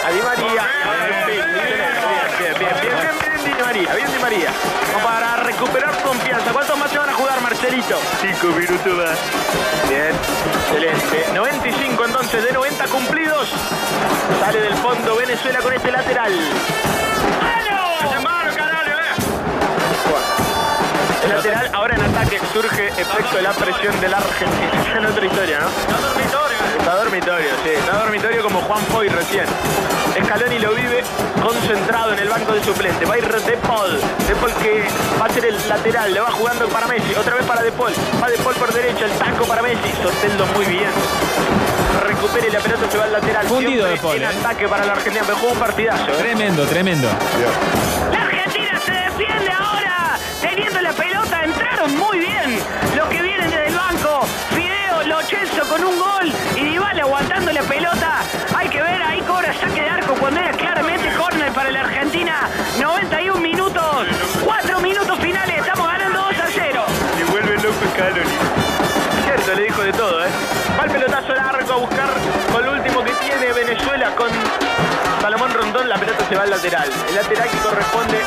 a 0.05 0.09
Di 0.11 0.21
María. 0.21 0.67
Bien, 1.25 1.25
bien, 1.27 1.45
bien, 1.53 1.55
bien, 2.39 2.53
bien, 2.59 2.59
bien, 2.59 2.73
bien, 2.82 3.41
bien 3.43 3.57
Di 3.57 3.63
María, 3.63 3.93
bien 3.95 4.11
Di 4.11 4.19
María. 4.19 4.49
Como 4.93 5.05
para 5.05 5.36
recuperar 5.38 5.95
confianza. 6.01 6.51
¿Cuántos 6.51 6.77
más 6.77 6.89
se 6.91 6.97
van 6.97 7.09
a 7.09 7.13
jugar, 7.13 7.41
Marcelito? 7.41 7.99
Cinco 8.21 8.47
minutos 8.47 8.93
más. 8.93 9.19
Bien, 9.88 10.11
excelente. 10.71 11.25
95 11.36 12.05
entonces, 12.05 12.43
de 12.43 12.51
90 12.53 12.86
cumplidos. 12.88 13.49
Sale 14.39 14.59
del 14.61 14.73
fondo 14.75 15.15
Venezuela 15.15 15.59
con 15.59 15.73
este 15.73 15.91
lateral. 15.91 16.34
Lateral 21.36 21.69
ahora 21.73 21.95
en 21.95 22.01
ataque 22.01 22.39
surge 22.53 22.88
efecto 22.88 23.36
de 23.38 23.41
la 23.41 23.51
presión 23.51 23.99
de 23.99 24.09
la 24.09 24.17
Argentina. 24.17 24.71
Es 24.91 24.97
en 24.97 25.05
otra 25.05 25.25
historia, 25.25 25.59
¿no? 25.59 25.67
Está 25.67 25.97
dormitorio. 26.07 26.57
Está 26.79 26.95
dormitorio, 26.95 27.49
sí. 27.63 27.69
Está 27.69 27.97
dormitorio 27.99 28.43
como 28.43 28.61
Juan 28.61 28.82
Foy 28.88 29.07
recién. 29.09 29.45
Scaloni 30.23 30.59
lo 30.59 30.73
vive 30.73 31.03
concentrado 31.41 32.13
en 32.13 32.19
el 32.19 32.29
banco 32.29 32.53
de 32.53 32.63
suplente. 32.63 33.05
Va 33.05 33.13
a 33.15 33.17
ir 33.17 33.27
De 33.27 33.57
Paul. 33.57 33.99
De 34.27 34.36
Paul 34.36 34.53
que 34.61 34.84
va 35.19 35.25
a 35.25 35.29
ser 35.29 35.45
el 35.45 35.69
lateral. 35.69 36.13
Le 36.13 36.19
va 36.19 36.32
jugando 36.32 36.67
para 36.67 36.88
Messi. 36.88 37.13
Otra 37.15 37.36
vez 37.36 37.45
para 37.45 37.61
De 37.61 37.71
Paul. 37.71 37.93
Va 38.21 38.29
De 38.29 38.38
Paul 38.38 38.55
por 38.55 38.73
derecha. 38.73 39.05
El 39.05 39.11
taco 39.11 39.45
para 39.45 39.61
Messi. 39.61 39.91
Soteldo 40.03 40.45
muy 40.47 40.65
bien. 40.65 40.89
Recupere 42.05 42.49
la 42.51 42.59
pelota, 42.59 42.91
se 42.91 42.97
va 42.97 43.03
al 43.05 43.13
lateral. 43.13 43.45
Fundido 43.47 43.88
Siempre 43.88 43.91
De 43.91 43.97
Paul, 43.97 44.15
En 44.17 44.23
¿eh? 44.23 44.39
ataque 44.39 44.67
para 44.67 44.86
la 44.86 44.93
Argentina. 44.93 45.25
Me 45.27 45.34
jugó 45.34 45.51
un 45.53 45.59
partidazo. 45.59 46.07
¿eh? 46.11 46.15
Tremendo, 46.19 46.65
tremendo. 46.65 47.07
La 48.11 48.21
Argentina 48.21 48.79
se 48.86 48.91
defiende 48.91 49.51
ahora, 49.51 50.17
teniendo 50.41 50.82
la 50.82 50.91
pelota, 50.93 51.20
muy 51.91 52.19
bien 52.19 52.59
los 52.95 53.07
que 53.09 53.21
vienen 53.21 53.49
desde 53.49 53.67
el 53.67 53.75
banco. 53.75 54.25
Fideo, 54.55 55.03
Lo 55.03 55.21
Celso 55.23 55.67
con 55.67 55.83
un 55.83 55.97
gol 55.97 56.31
y 56.55 56.63
Dybala 56.63 57.03
aguantando 57.03 57.51
la 57.51 57.61
pelota. 57.63 58.21
Hay 58.55 58.69
que 58.69 58.81
ver, 58.81 59.01
ahí 59.01 59.21
cobra 59.21 59.53
saque 59.53 59.81
de 59.81 59.89
arco 59.89 60.13
cuando 60.15 60.39
era 60.39 60.51
claramente 60.51 61.09
córner 61.17 61.51
para 61.51 61.71
la 61.71 61.81
Argentina. 61.81 62.49
91 62.79 63.30
La 75.91 75.97
pelota 75.97 76.25
se 76.25 76.35
va 76.37 76.43
al 76.43 76.49
lateral. 76.49 76.89
El 77.09 77.15
lateral 77.15 77.49
que 77.49 77.57
corresponde 77.57 78.17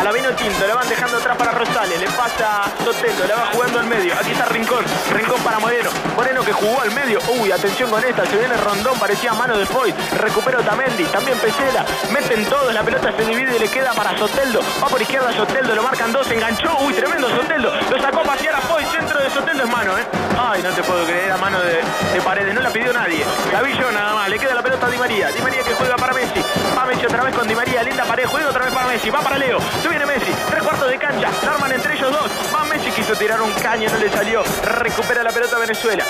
a 0.00 0.02
la 0.02 0.10
Vino 0.10 0.30
Tinto. 0.30 0.66
La 0.66 0.74
van 0.74 0.88
dejando 0.88 1.16
atrás 1.16 1.36
para 1.36 1.52
Rosales. 1.52 2.00
Le 2.00 2.08
pasa 2.08 2.64
Sotelo. 2.82 3.24
La 3.28 3.36
va 3.36 3.46
jugando 3.52 3.78
al 3.78 3.86
medio. 3.86 4.12
Aquí 4.18 4.32
está 4.32 4.46
Rincón. 4.46 4.84
Rincón 5.12 5.40
para 5.42 5.60
Moreno. 5.60 5.90
Moreno 6.16 6.42
que 6.42 6.52
jugó 6.52 6.80
al 6.80 6.90
medio. 6.90 7.20
Uy, 7.38 7.52
atención 7.52 7.88
con 7.88 8.02
esta. 8.02 8.26
Se 8.26 8.36
viene 8.36 8.56
Rondón. 8.56 8.98
Parecía 8.98 9.32
mano 9.32 9.56
de 9.56 9.64
Foy. 9.64 9.94
Recupera 10.18 10.58
Otamendi. 10.58 11.04
También 11.04 11.38
Pesela. 11.38 11.86
Meten 12.10 12.44
todos. 12.46 12.74
La 12.74 12.82
pelota 12.82 13.12
se 13.16 13.24
divide 13.24 13.54
y 13.54 13.60
le 13.60 13.68
queda 13.68 13.92
para 13.92 14.18
Soteldo. 14.18 14.60
Va 14.82 14.88
por 14.88 15.00
izquierda 15.00 15.32
Soteldo. 15.34 15.72
Lo 15.72 15.84
marcan 15.84 16.12
dos. 16.12 16.28
Enganchó. 16.32 16.76
Uy, 16.80 16.94
tremendo 16.94 17.30
Soteldo. 17.30 17.72
Lo 17.88 18.02
sacó 18.02 18.22
a 18.22 18.24
pasear 18.24 18.56
a 18.56 18.60
Foy. 18.62 18.84
Centro 18.86 19.20
de 19.20 19.30
Soteldo 19.30 19.62
es 19.62 19.70
mano, 19.70 19.96
¿eh? 19.96 20.02
Ay, 20.36 20.62
no 20.64 20.70
te 20.70 20.82
puedo 20.82 21.04
creer. 21.04 21.30
A 21.30 21.36
mano 21.36 21.60
de, 21.60 21.80
de 22.12 22.20
Paredes. 22.22 22.52
No 22.52 22.60
la 22.60 22.70
pidió 22.70 22.92
nadie. 22.92 23.24
La 23.52 23.62
nada 23.92 24.14
más. 24.14 24.28
Le 24.28 24.38
queda 24.38 24.52
la 24.52 24.62
pelota 24.62 24.86
a 24.86 24.90
Di 24.90 24.98
María. 24.98 25.28
Di 25.28 25.40
María 25.40 25.62
que 25.62 25.74
juega 25.74 25.94
para 25.94 26.12
Messi. 26.12 26.42
Va 26.76 26.84
Messi 26.86 27.06
otra 27.06 27.22
vez 27.22 27.34
con 27.34 27.46
Di 27.46 27.54
María. 27.54 27.82
Linda 27.82 28.04
pared. 28.04 28.26
Juega 28.26 28.48
otra 28.48 28.64
vez 28.64 28.74
para 28.74 28.86
Messi. 28.86 29.10
Va 29.10 29.20
para 29.20 29.38
Leo. 29.38 29.58
Se 29.82 29.88
viene 29.88 30.06
Messi. 30.06 30.32
Tres 30.48 30.62
cuartos 30.62 30.88
de 30.88 30.98
cancha. 30.98 31.30
La 31.44 31.52
arman 31.52 31.72
entre 31.72 31.94
ellos 31.94 32.12
dos. 32.12 32.30
Va 32.54 32.64
Messi. 32.64 32.90
Quiso 32.90 33.14
tirar 33.14 33.40
un 33.40 33.52
caño. 33.52 33.88
No 33.90 33.98
le 33.98 34.10
salió. 34.10 34.42
Recupera 34.62 35.22
la 35.22 35.30
pelota 35.30 35.58
Venezuela. 35.58 36.04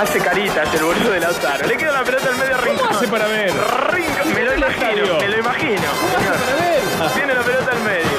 Hace 0.00 0.18
caritas 0.18 0.72
el 0.72 0.82
boludo 0.82 1.10
de 1.10 1.20
Lautaro. 1.20 1.66
Le 1.66 1.76
queda 1.76 1.92
la 1.92 2.02
pelota 2.02 2.28
al 2.28 2.36
medio 2.36 2.54
a 2.54 2.58
Rincón. 2.58 2.86
¿Cómo 2.86 2.96
hace 2.96 3.08
para 3.08 3.26
ver? 3.26 3.52
Rincón. 3.92 4.34
Me 4.34 4.42
lo 4.44 4.54
imagino. 4.56 5.18
Me 5.18 5.28
lo 5.28 5.38
imagino. 5.38 5.82
Tiene 7.14 7.34
la 7.34 7.42
pelota 7.42 7.72
al 7.72 7.80
medio. 7.80 8.18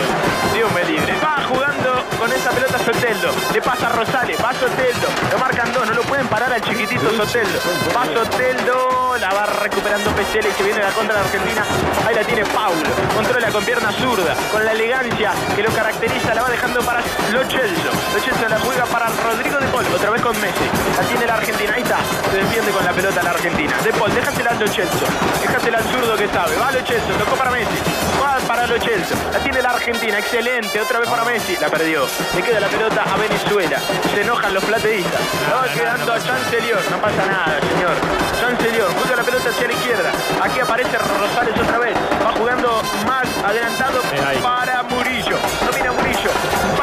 Dios 0.54 0.72
me 0.74 0.84
libre. 0.84 1.16
Va 1.24 1.44
jugando 1.48 2.06
con 2.20 2.32
esa 2.32 2.52
pelota 2.52 2.61
Soteldo. 2.80 3.32
Le 3.54 3.62
pasa 3.62 3.88
a 3.88 3.90
Rosales. 3.90 4.38
Va 4.44 4.54
Soteldo. 4.54 5.08
Lo 5.32 5.38
marcan 5.38 5.72
dos. 5.74 5.88
No 5.88 5.94
lo 5.94 6.02
pueden 6.04 6.28
parar 6.28 6.52
al 6.54 6.62
chiquitito 6.62 7.10
Soteldo. 7.16 7.60
Va 7.96 8.06
Soteldo. 8.06 9.18
La 9.20 9.30
va 9.34 9.46
recuperando 9.46 10.10
Pesela 10.12 10.48
y 10.48 10.52
se 10.54 10.64
viene 10.64 10.80
la 10.80 10.92
contra 10.92 11.16
de 11.16 11.22
Argentina. 11.22 11.64
Ahí 12.08 12.16
la 12.16 12.24
tiene 12.24 12.46
Paulo. 12.46 12.90
Controla 13.16 13.52
con 13.52 13.64
pierna 13.64 13.92
zurda. 13.92 14.34
Con 14.52 14.66
la 14.66 14.72
elegancia 14.72 15.32
que 15.56 15.64
lo 15.64 15.70
caracteriza. 15.72 16.34
La 16.34 16.44
va 16.44 16.50
dejando 16.50 16.82
para 16.82 17.02
Lo 17.32 17.44
Celso. 17.50 17.92
Lo 18.14 18.20
Celso 18.20 18.48
la 18.48 18.60
juega 18.60 18.86
para 18.86 19.08
Rodrigo 19.08 19.58
de 19.60 19.68
Paul. 19.68 19.86
Otra 19.94 20.10
vez 20.10 20.22
con 20.22 20.40
Messi. 20.42 20.66
La 20.98 21.04
tiene 21.04 21.28
la 21.28 21.36
Argentina. 21.36 21.74
Ahí 21.76 21.84
está. 21.84 21.98
Se 22.32 22.38
defiende 22.38 22.72
con 22.72 22.86
la 22.86 22.92
pelota 22.94 23.22
la 23.22 23.32
Argentina. 23.32 23.78
De 23.84 23.92
Paul. 23.94 24.14
Déjasela 24.14 24.52
a 24.52 24.54
Lo 24.54 24.68
Celso. 24.68 25.06
Déjasela 25.42 25.78
al 25.78 25.84
zurdo 25.84 26.16
que 26.16 26.28
sabe. 26.28 26.56
Va 26.58 26.72
Lo 26.72 26.80
Celso. 26.80 27.14
Tocó 27.20 27.36
para 27.36 27.52
Messi. 27.52 27.78
Va 28.22 28.38
para 28.48 28.66
Lo 28.66 28.80
Celso. 28.80 29.16
La 29.34 29.40
tiene 29.40 29.62
la 29.62 29.70
Argentina. 29.72 30.18
Excelente. 30.20 30.80
Otra 30.80 31.00
vez 31.00 31.10
para 31.10 31.26
Messi. 31.26 31.58
La 31.60 31.70
perdió. 31.70 32.08
Le 32.36 32.42
queda 32.42 32.61
la 32.62 32.68
pelota 32.68 33.04
a 33.04 33.18
Venezuela. 33.18 33.80
Se 34.14 34.22
enojan 34.22 34.54
los 34.54 34.64
plateístas. 34.64 35.20
La 35.50 35.56
va 35.56 35.74
quedando 35.74 36.14
a 36.14 36.20
Chancelior. 36.20 36.80
No 36.92 36.98
pasa 37.02 37.26
nada, 37.26 37.60
señor. 37.60 37.96
Chancelior. 38.40 38.88
Juega 38.94 39.16
la 39.16 39.24
pelota 39.24 39.50
hacia 39.50 39.68
la 39.68 39.74
izquierda. 39.74 40.12
Aquí 40.44 40.60
aparece 40.60 40.98
Rosales 41.00 41.60
otra 41.60 41.80
vez. 41.80 41.98
Va 42.24 42.32
jugando 42.38 42.84
más 43.08 43.26
adelantado 43.44 44.02
para 44.44 44.84
Murillo. 44.84 45.38
Domina 45.66 45.92
Murillo. 45.92 46.30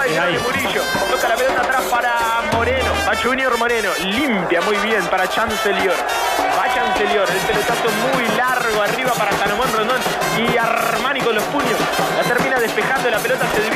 Ahí. 0.00 0.32
de 0.34 0.38
Murillo. 0.40 0.82
Toca 1.10 1.28
la 1.28 1.36
pelota 1.36 1.60
atrás 1.60 1.82
para 1.88 2.12
Moreno. 2.52 2.92
Va 3.06 3.14
Junior 3.22 3.56
Moreno. 3.56 3.90
Limpia 4.02 4.60
muy 4.62 4.76
bien 4.78 5.06
para 5.06 5.28
Chancelior. 5.28 5.94
Va 6.58 6.74
Chancelior. 6.74 7.28
El 7.30 7.40
pelotazo 7.46 7.88
muy 8.12 8.26
largo 8.36 8.82
arriba 8.82 9.12
para 9.12 9.30
Salomón 9.32 9.68
Rondón. 9.72 10.00
Y 10.38 10.56
Armani 10.56 11.20
con 11.20 11.36
los 11.36 11.44
puños. 11.44 11.78
La 12.16 12.24
termina 12.24 12.58
despejando. 12.58 13.10
La 13.10 13.18
pelota 13.18 13.46
se 13.54 13.67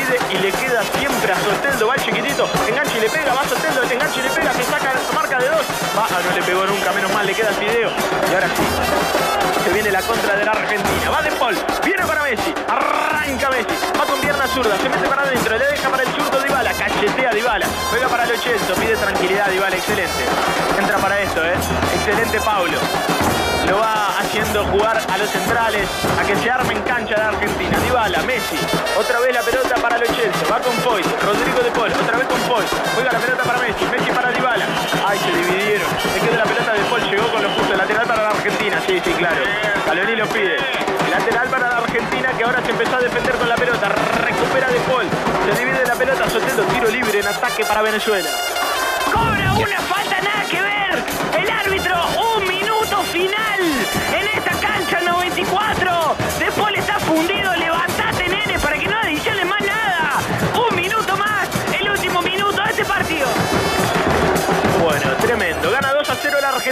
le 3.03 3.11
pega. 3.11 3.35
Va 3.35 3.43
Soteldo. 3.49 3.83
Enganche 3.83 4.21
y 4.21 4.23
le 4.23 4.31
pega. 4.31 4.53
Se 4.53 4.63
saca 4.63 4.93
marca 5.15 5.39
de 5.39 5.49
dos. 5.49 5.67
Va. 5.99 6.07
Ah, 6.09 6.21
no 6.25 6.37
le 6.37 6.43
pegó 6.43 6.67
nunca. 6.67 6.93
Menos 6.93 7.13
mal. 7.13 7.27
Le 7.27 7.35
queda 7.35 7.53
Fideo. 7.53 7.91
Y 8.31 8.35
ahora 8.35 8.49
sí. 8.49 8.63
Se 9.65 9.73
viene 9.73 9.91
la 9.91 10.03
contra 10.03 10.37
de 10.37 10.45
la 10.45 10.53
Argentina. 10.53 11.11
Va 11.11 11.23
De 11.23 11.33
Paul. 11.33 11.57
Viene 11.85 12.07
para 12.07 12.23
Messi. 12.23 12.55
Arranca 12.69 13.51
Messi. 13.51 13.75
Va 13.99 14.05
con 14.07 14.21
pierna 14.21 14.47
zurda. 14.47 14.77
Se 14.79 14.89
mete 14.89 15.09
para 15.09 15.23
adentro. 15.23 15.59
Le 15.59 15.67
deja 15.67 15.89
para 15.91 16.03
el 16.05 16.09
zurdo 16.13 16.41
Dybala. 16.41 16.73
Cachetea 16.73 17.33
Dybala. 17.33 17.67
Juega 17.91 18.09
para 18.09 18.27
Lo 18.27 18.37
Celso. 18.39 18.75
Pide 18.75 18.97
tranquilidad 18.97 19.49
Dybala. 19.51 19.77
Excelente. 19.77 20.25
Entra 20.79 20.99
para 20.99 21.21
esto, 21.21 21.45
¿eh? 21.45 21.55
Excelente 21.97 22.41
Paulo. 22.41 22.79
Lo 23.73 23.79
va 23.79 24.19
haciendo 24.21 24.67
jugar 24.67 25.01
a 25.09 25.17
los 25.17 25.31
centrales. 25.31 25.89
A 26.21 26.27
que 26.27 26.37
se 26.37 26.51
arme 26.51 26.75
en 26.75 26.83
cancha 26.83 27.15
de 27.15 27.23
Argentina. 27.23 27.79
Dybala. 27.79 28.21
Messi. 28.25 28.59
Otra 29.01 29.19
vez 29.21 29.33
la 29.33 29.41
pelota 29.41 29.77
para 29.77 29.97
Lo 29.97 30.05
Celso. 30.05 30.45
Va 30.53 30.59
con 30.61 30.75
Foy. 30.85 31.01
Rodrigo 31.25 31.61
de 31.65 31.71
Paul. 31.71 31.91
Otra 31.91 32.19
vez 32.19 32.27
con 32.29 32.39
Foy. 32.41 32.67
Juega 32.95 33.13
la 33.13 33.19
pelota 33.19 33.43
para 33.45 33.59
Messi. 33.61 33.85
Messi 33.87 34.11
para 34.11 34.31
Dybala. 34.31 34.67
Ay, 35.09 35.19
se 35.25 35.33
dividieron. 35.33 35.89
Le 36.13 36.21
queda 36.21 36.37
la 36.37 36.45
pelota 36.45 36.73
de 36.75 36.81
Paul. 36.85 37.01
Llegó 37.09 37.33
con 37.33 37.43
lo 37.43 37.49
justo. 37.49 37.75
Lateral 37.75 38.07
para 38.07 38.23
la 38.25 38.29
Argentina. 38.29 38.83
Sí, 38.87 39.01
sí, 39.03 39.13
claro. 39.15 39.41
Caloni 39.87 40.17
lo 40.17 40.29
pide. 40.29 40.57
Lateral 41.11 41.49
para 41.49 41.69
la 41.71 41.77
Argentina 41.79 42.29
que 42.37 42.45
ahora 42.45 42.61
se 42.61 42.71
empezó 42.73 42.97
a 42.97 43.01
defender 43.01 43.35
con 43.37 43.49
la 43.49 43.57
pelota. 43.57 43.89
Recupera 43.89 44.69
de 44.69 44.81
Paul. 44.81 45.09
Se 45.49 45.59
divide 45.59 45.87
la 45.87 45.95
pelota. 45.95 46.29
Soltando 46.29 46.63
tiro 46.65 46.91
libre 46.91 47.21
en 47.21 47.27
ataque 47.27 47.65
para 47.65 47.81
Venezuela. 47.81 48.29
Cobra 49.11 49.55
una 49.55 49.81
falta, 49.81 50.21
final 53.13 54.42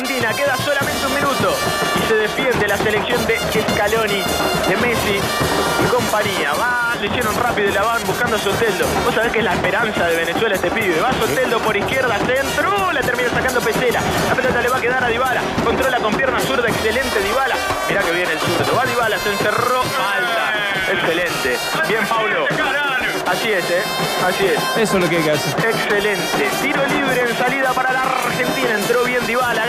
Argentina. 0.00 0.32
Queda 0.32 0.56
solamente 0.56 1.06
un 1.06 1.14
minuto. 1.14 1.54
Y 1.96 2.08
se 2.08 2.14
defiende 2.14 2.66
la 2.66 2.76
selección 2.78 3.26
de 3.26 3.38
Scaloni, 3.38 4.22
de 4.68 4.76
Messi 4.78 5.20
y 5.20 5.88
compañía. 5.88 6.52
Va, 6.54 6.94
lo 6.98 7.06
hicieron 7.06 7.36
rápido 7.36 7.68
y 7.68 7.72
la 7.72 7.82
van 7.82 8.02
buscando 8.06 8.36
a 8.36 8.38
Soteldo. 8.38 8.86
Vos 9.04 9.14
sabés 9.14 9.32
que 9.32 9.38
es 9.40 9.44
la 9.44 9.54
esperanza 9.54 10.06
de 10.06 10.16
Venezuela 10.16 10.54
este 10.54 10.70
pibe. 10.70 11.00
Va 11.00 11.12
Soteldo 11.12 11.58
por 11.60 11.76
izquierda, 11.76 12.16
centro. 12.18 12.92
La 12.92 13.00
termina 13.02 13.28
sacando 13.28 13.60
Pesera. 13.60 14.00
La 14.28 14.34
pelota 14.34 14.62
le 14.62 14.68
va 14.70 14.76
a 14.78 14.80
quedar 14.80 15.04
a 15.04 15.08
Dybala. 15.08 15.42
Controla 15.64 15.98
con 15.98 16.14
pierna 16.14 16.40
zurda. 16.40 16.68
Excelente 16.68 17.20
Dybala. 17.20 17.56
Mirá 17.88 18.00
que 18.00 18.12
viene 18.12 18.32
el 18.32 18.40
zurdo. 18.40 18.74
Va 18.74 18.86
Dybala, 18.86 19.18
se 19.18 19.30
encerró. 19.32 19.82
Falta. 19.82 20.92
Excelente. 20.92 21.58
Bien, 21.88 22.06
Paulo. 22.06 22.46
Así 23.26 23.52
es, 23.52 23.70
¿eh? 23.70 23.82
Así 24.26 24.46
es. 24.46 24.58
Eso 24.76 24.96
es 24.96 25.04
lo 25.04 25.08
que 25.08 25.18
hay 25.18 25.22
que 25.22 25.30
hacer. 25.30 25.66
Excelente. 25.68 26.50
Tiro 26.62 26.84
libre 26.86 27.20
en 27.28 27.36
salida 27.36 27.72
para 27.72 27.92
la 27.92 28.02
Argentina. 28.02 28.74
Entró 28.74 29.04
bien 29.04 29.24
Dybala. 29.26 29.59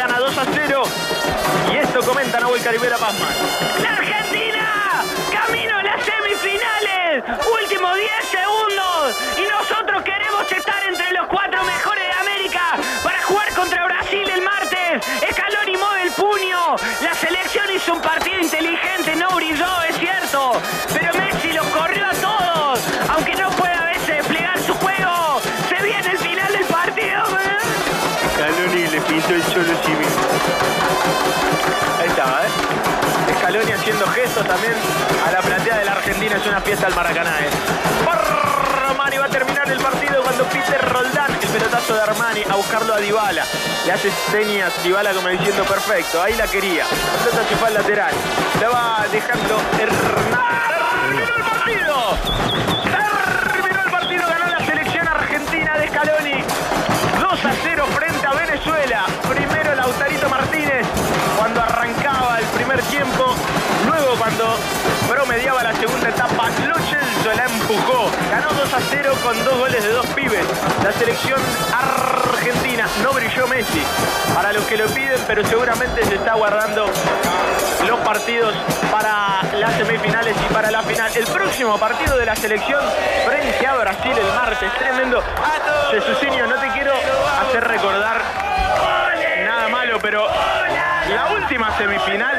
Gana 2.01 2.07
2 2.07 2.07
a 2.07 2.07
0. 2.07 2.07
Y 2.07 2.07
esto 2.07 2.07
comenta 2.07 2.39
Nahuel 2.39 2.63
Caribela 2.63 2.97
Pazman. 2.97 3.33
La 3.81 3.93
Argentina, 3.93 5.03
camino 5.31 5.77
a 5.77 5.83
las 5.83 6.03
semifinales. 6.03 7.23
Últimos 7.61 7.95
10 7.95 8.11
segundos. 8.31 9.15
Y 9.37 9.43
nosotros 9.47 10.03
queremos 10.03 10.51
estar 10.51 10.83
entre 10.87 11.11
los 11.13 11.27
cuatro 11.27 11.63
mejores 11.63 12.03
de 12.03 12.13
América 12.13 12.61
para 13.03 13.21
jugar 13.23 13.53
contra 13.53 13.85
Brasil 13.85 14.29
el 14.29 14.41
martes. 14.41 15.05
Scaloni 15.31 15.77
mueve 15.77 16.03
el 16.03 16.11
puño. 16.11 16.75
La 17.01 17.13
selección 17.13 17.69
hizo 17.75 17.93
un 17.93 18.01
partido 18.01 18.39
inteligente, 18.39 19.15
no 19.15 19.29
brilló, 19.35 19.81
es 19.89 19.97
cierto. 19.97 20.61
Pero 20.93 21.10
también 34.43 34.73
a 35.27 35.31
la 35.31 35.41
platea 35.41 35.77
de 35.77 35.85
la 35.85 35.91
Argentina. 35.93 36.37
Es 36.37 36.47
una 36.47 36.61
fiesta 36.61 36.87
al 36.87 36.95
Maracaná, 36.95 37.39
¿eh? 37.41 37.49
Armani 38.91 39.17
va 39.17 39.25
a 39.25 39.29
terminar 39.29 39.69
el 39.71 39.79
partido 39.79 40.21
cuando 40.21 40.43
Peter 40.45 40.81
Roldán, 40.89 41.31
el 41.41 41.47
pelotazo 41.49 41.95
de 41.95 42.01
Armani, 42.01 42.43
a 42.49 42.55
buscarlo 42.55 42.93
a 42.93 42.97
Dybala. 42.99 43.45
Le 43.85 43.91
hace 43.91 44.11
señas 44.31 44.71
Dybala 44.83 45.13
como 45.13 45.27
diciendo 45.29 45.63
perfecto, 45.63 46.21
ahí 46.21 46.35
la 46.35 46.45
quería. 46.47 46.85
Pelota 47.23 47.47
se 47.47 47.55
fue 47.55 47.67
al 47.69 47.73
lateral. 47.75 48.13
La 48.59 48.69
va 48.69 49.05
dejando 49.11 49.61
Hernán. 49.79 50.71
¡Terminó 51.01 51.35
el 51.35 51.43
partido! 51.43 52.17
Terminó 53.53 53.81
el 53.85 53.91
partido, 53.91 54.23
ganó 54.27 54.47
la 54.47 54.65
selección 54.65 55.07
argentina 55.07 55.77
de 55.77 55.87
Scaloni. 55.87 56.43
2 57.21 57.45
a 57.45 57.53
0 57.63 57.85
frente 57.95 58.27
a 58.27 58.33
Venezuela. 58.33 59.05
Primero 59.29 59.75
Lautarito 59.75 60.29
Martínez 60.29 60.85
cuando 61.37 61.61
arrancaba 61.61 62.39
el 62.39 62.45
primer 62.47 62.81
tiempo. 62.83 63.35
Promediaba 65.07 65.61
la 65.61 65.73
segunda 65.75 66.09
etapa, 66.09 66.49
Lo 66.65 66.75
Celso 66.75 67.33
la 67.35 67.45
empujó. 67.45 68.09
Ganó 68.31 68.47
2 68.53 68.73
a 68.73 68.79
0 68.89 69.13
con 69.23 69.45
dos 69.45 69.57
goles 69.57 69.83
de 69.83 69.91
dos 69.91 70.05
pibes. 70.07 70.45
La 70.83 70.91
selección 70.93 71.39
argentina 71.71 72.87
no 73.03 73.13
brilló 73.13 73.47
Messi. 73.47 73.83
Para 74.33 74.51
los 74.51 74.65
que 74.65 74.77
lo 74.77 74.87
piden, 74.87 75.19
pero 75.27 75.45
seguramente 75.45 76.03
se 76.05 76.15
está 76.15 76.33
guardando 76.33 76.85
los 77.87 77.99
partidos 77.99 78.55
para 78.91 79.43
las 79.53 79.73
semifinales 79.75 80.35
y 80.49 80.53
para 80.53 80.71
la 80.71 80.81
final. 80.81 81.11
El 81.15 81.25
próximo 81.25 81.77
partido 81.77 82.17
de 82.17 82.25
la 82.25 82.35
selección 82.35 82.81
frente 83.25 83.67
a 83.67 83.75
Brasil 83.75 84.17
el 84.17 84.33
martes. 84.33 84.73
Tremendo. 84.79 85.23
Jesucinio, 85.91 86.47
no 86.47 86.55
te 86.55 86.67
quiero 86.69 86.93
hacer 87.41 87.63
recordar 87.63 88.21
nada 89.45 89.69
malo, 89.69 89.99
pero 90.01 90.25
la 91.13 91.27
última 91.35 91.77
semifinal 91.77 92.37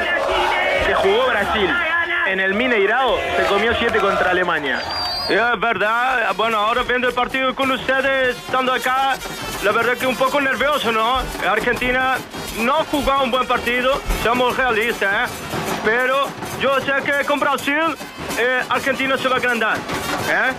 que 0.85 0.93
jugó 0.95 1.27
Brasil 1.27 1.92
en 2.27 2.39
el 2.39 2.53
Mineirao 2.53 3.17
se 3.37 3.43
comió 3.45 3.73
7 3.77 3.99
contra 3.99 4.31
Alemania. 4.31 4.81
Es 5.29 5.59
verdad, 5.59 6.33
bueno, 6.35 6.57
ahora 6.57 6.83
viendo 6.83 7.07
el 7.07 7.13
partido 7.13 7.55
con 7.55 7.71
ustedes, 7.71 8.37
estando 8.37 8.73
acá, 8.73 9.17
la 9.63 9.71
verdad 9.71 9.97
que 9.97 10.05
un 10.05 10.15
poco 10.15 10.41
nervioso, 10.41 10.91
¿no? 10.91 11.19
Argentina 11.49 12.17
no 12.59 12.79
ha 12.79 12.83
jugado 12.85 13.23
un 13.23 13.31
buen 13.31 13.47
partido, 13.47 14.01
somos 14.21 14.55
realistas, 14.57 15.29
¿eh? 15.29 15.33
Pero 15.85 16.27
yo 16.61 16.79
sé 16.81 16.91
que 17.03 17.25
con 17.25 17.39
Brasil, 17.39 17.95
eh, 18.37 18.61
Argentina 18.69 19.17
se 19.17 19.27
va 19.27 19.35
a 19.35 19.39
agrandar, 19.39 19.77
¿eh? 19.77 20.53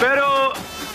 Pero 0.00 0.52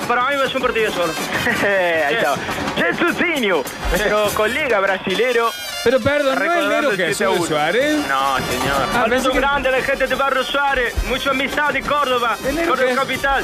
para 0.08 0.30
mí 0.30 0.36
es 0.44 0.54
un 0.54 0.62
partido 0.62 0.92
solo. 0.92 1.14
Ahí 2.08 2.16
está. 2.16 2.36
Nuestro 3.90 4.30
colega 4.34 4.80
brasilero. 4.80 5.52
Pero 5.84 6.00
perdón, 6.00 6.40
¿no 6.40 6.46
es 6.46 6.52
el 6.56 6.96
7 6.96 7.04
a 7.04 7.08
Jesús 7.08 7.28
1. 7.40 7.46
Suárez? 7.48 8.08
No, 8.08 8.38
señor. 8.38 8.88
Ah, 8.96 9.06
pensé 9.10 9.30
que- 9.30 9.38
grande 9.38 9.70
a 9.70 9.72
la 9.74 9.82
gente 9.82 10.08
de 10.08 10.16
Barrio 10.16 10.44
Suárez, 10.44 10.94
mucha 11.06 11.32
amistad 11.32 11.74
de 11.74 11.82
Córdoba, 11.82 12.38
negro 12.44 12.70
Córdoba 12.70 12.90
que- 12.90 12.96
capital. 12.96 13.44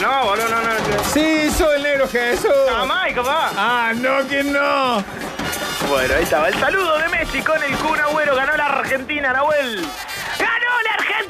No, 0.00 0.24
boludo, 0.24 0.48
no, 0.48 0.56
no, 0.62 0.68
no. 0.68 1.04
Sí, 1.12 1.50
soy 1.50 1.76
el 1.76 1.82
negro 1.82 2.08
Jesús. 2.08 2.50
Jamaica, 2.70 3.22
va. 3.22 3.50
Ah, 3.56 3.92
no, 3.94 4.26
que 4.28 4.42
no. 4.44 5.02
Bueno, 5.88 6.14
ahí 6.16 6.22
estaba. 6.22 6.48
El 6.48 6.58
saludo 6.60 6.96
de 6.98 7.08
Messi 7.08 7.42
con 7.42 7.60
el 7.62 7.76
Kun 7.78 7.98
Agüero. 7.98 8.36
Ganó 8.36 8.56
la 8.56 8.66
Argentina, 8.66 9.32
Nahuel. 9.32 9.84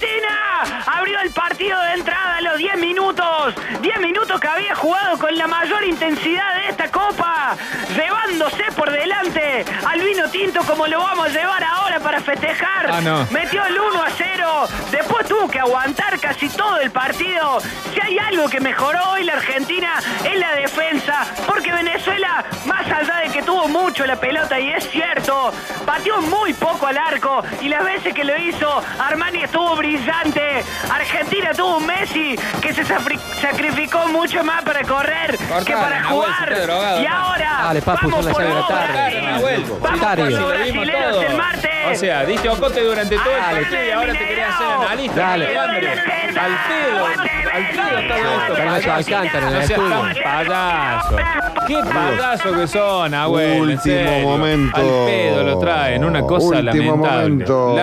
¡Ganó 0.00 0.20
la 0.20 0.60
Argentina! 0.60 0.84
Abrió 0.86 1.20
el 1.20 1.30
partido 1.30 1.80
de 1.82 1.92
entrada 1.94 2.36
a 2.36 2.40
los 2.40 2.58
10 2.58 2.78
minutos. 2.78 3.54
10 3.80 4.00
minutos 4.00 4.40
que 4.40 4.48
había 4.48 4.74
jugado 4.74 5.18
con 5.18 5.36
la 5.36 5.46
mayor 5.46 5.84
intensidad 5.84 6.54
de 6.56 6.68
esta 6.68 6.90
copa. 6.90 7.56
Llevándose 7.94 8.64
por 8.76 8.90
delante 8.90 9.64
al 9.86 10.00
vino 10.00 10.28
tinto 10.30 10.62
como 10.64 10.86
lo 10.86 10.98
vamos 10.98 11.26
a 11.26 11.28
llevar 11.28 11.62
ahora 11.64 12.00
para 12.00 12.20
festejar. 12.20 12.90
Ah, 12.90 13.00
no. 13.00 13.26
Metió 13.30 13.64
el 13.64 13.78
1 13.78 14.02
a 14.02 14.10
0. 14.10 14.68
Después 14.90 15.26
tuvo 15.26 15.48
que 15.48 15.58
aguantar 15.58 16.18
casi 16.18 16.48
todo 16.48 16.78
el 16.78 16.90
partido. 16.90 17.60
Si 17.92 18.00
hay 18.00 18.18
algo 18.18 18.48
que 18.48 18.60
mejoró 18.60 19.00
hoy 19.10 19.24
la 19.24 19.34
Argentina 19.34 20.00
es 20.24 20.38
la 20.38 20.54
defensa. 20.54 21.26
Porque 21.46 21.72
Venezuela, 21.72 22.44
más 22.66 22.86
allá 22.90 23.16
de 23.24 23.30
que 23.30 23.42
tuvo 23.42 23.68
mucho 23.68 24.06
la 24.06 24.16
pelota, 24.16 24.58
y 24.58 24.70
es 24.70 24.88
cierto, 24.90 25.52
pateó 25.84 26.20
muy 26.22 26.52
poco 26.54 26.86
al 26.86 26.98
arco. 26.98 27.42
Y 27.60 27.68
las 27.68 27.84
veces 27.84 28.14
que 28.14 28.24
lo 28.24 28.36
hizo, 28.38 28.82
Armani 28.98 29.42
estuvo 29.42 29.76
brillante. 29.96 30.64
Argentina 30.90 31.50
tuvo 31.54 31.78
un 31.78 31.86
Messi 31.86 32.36
que 32.60 32.72
se 32.72 32.84
sacrificó 32.84 34.06
mucho 34.08 34.42
más 34.44 34.62
para 34.62 34.82
correr 34.84 35.36
que 35.64 35.72
para 35.72 36.04
jugar. 36.04 36.60
drogado, 36.62 37.02
y 37.02 37.06
ahora, 37.06 37.58
Dale, 37.64 37.82
papu, 37.82 38.08
vamos 38.10 38.26
por 38.26 38.42
Vamos 38.44 38.54
los 38.54 38.66
todo. 40.38 40.52
el 41.22 41.36
martes. 41.36 41.70
O 41.90 41.94
sea, 41.94 42.24
diste 42.24 42.48
ocote 42.48 42.80
durante 42.82 43.16
todo 43.16 43.30
el 43.34 43.40
Dale. 43.40 43.60
partido 43.62 43.84
y 43.84 43.90
ahora 43.90 44.12
te 44.12 44.18
querías 44.26 44.54
hacer 44.54 44.66
analista. 44.66 45.20
Dale. 45.20 45.58
Al 45.58 45.70
pedo, 45.70 47.06
al 47.06 47.14
pedo 47.16 47.98
está 47.98 48.78
esto. 48.78 48.92
Alcántara 48.92 49.48
en 49.48 49.54
el 49.56 49.62
estudio. 49.62 50.22
payaso. 50.24 51.16
Qué 51.66 51.80
payaso 51.92 52.52
que 52.52 52.66
son, 52.68 53.14
abuelo. 53.14 53.62
Último 53.62 54.20
momento. 54.20 54.76
Al 54.76 54.82
pedo 55.06 55.42
lo 55.42 55.58
traen, 55.58 56.04
una 56.04 56.20
cosa 56.22 56.58
Último 56.58 56.62
lamentable. 56.96 57.28
momento. 57.28 57.74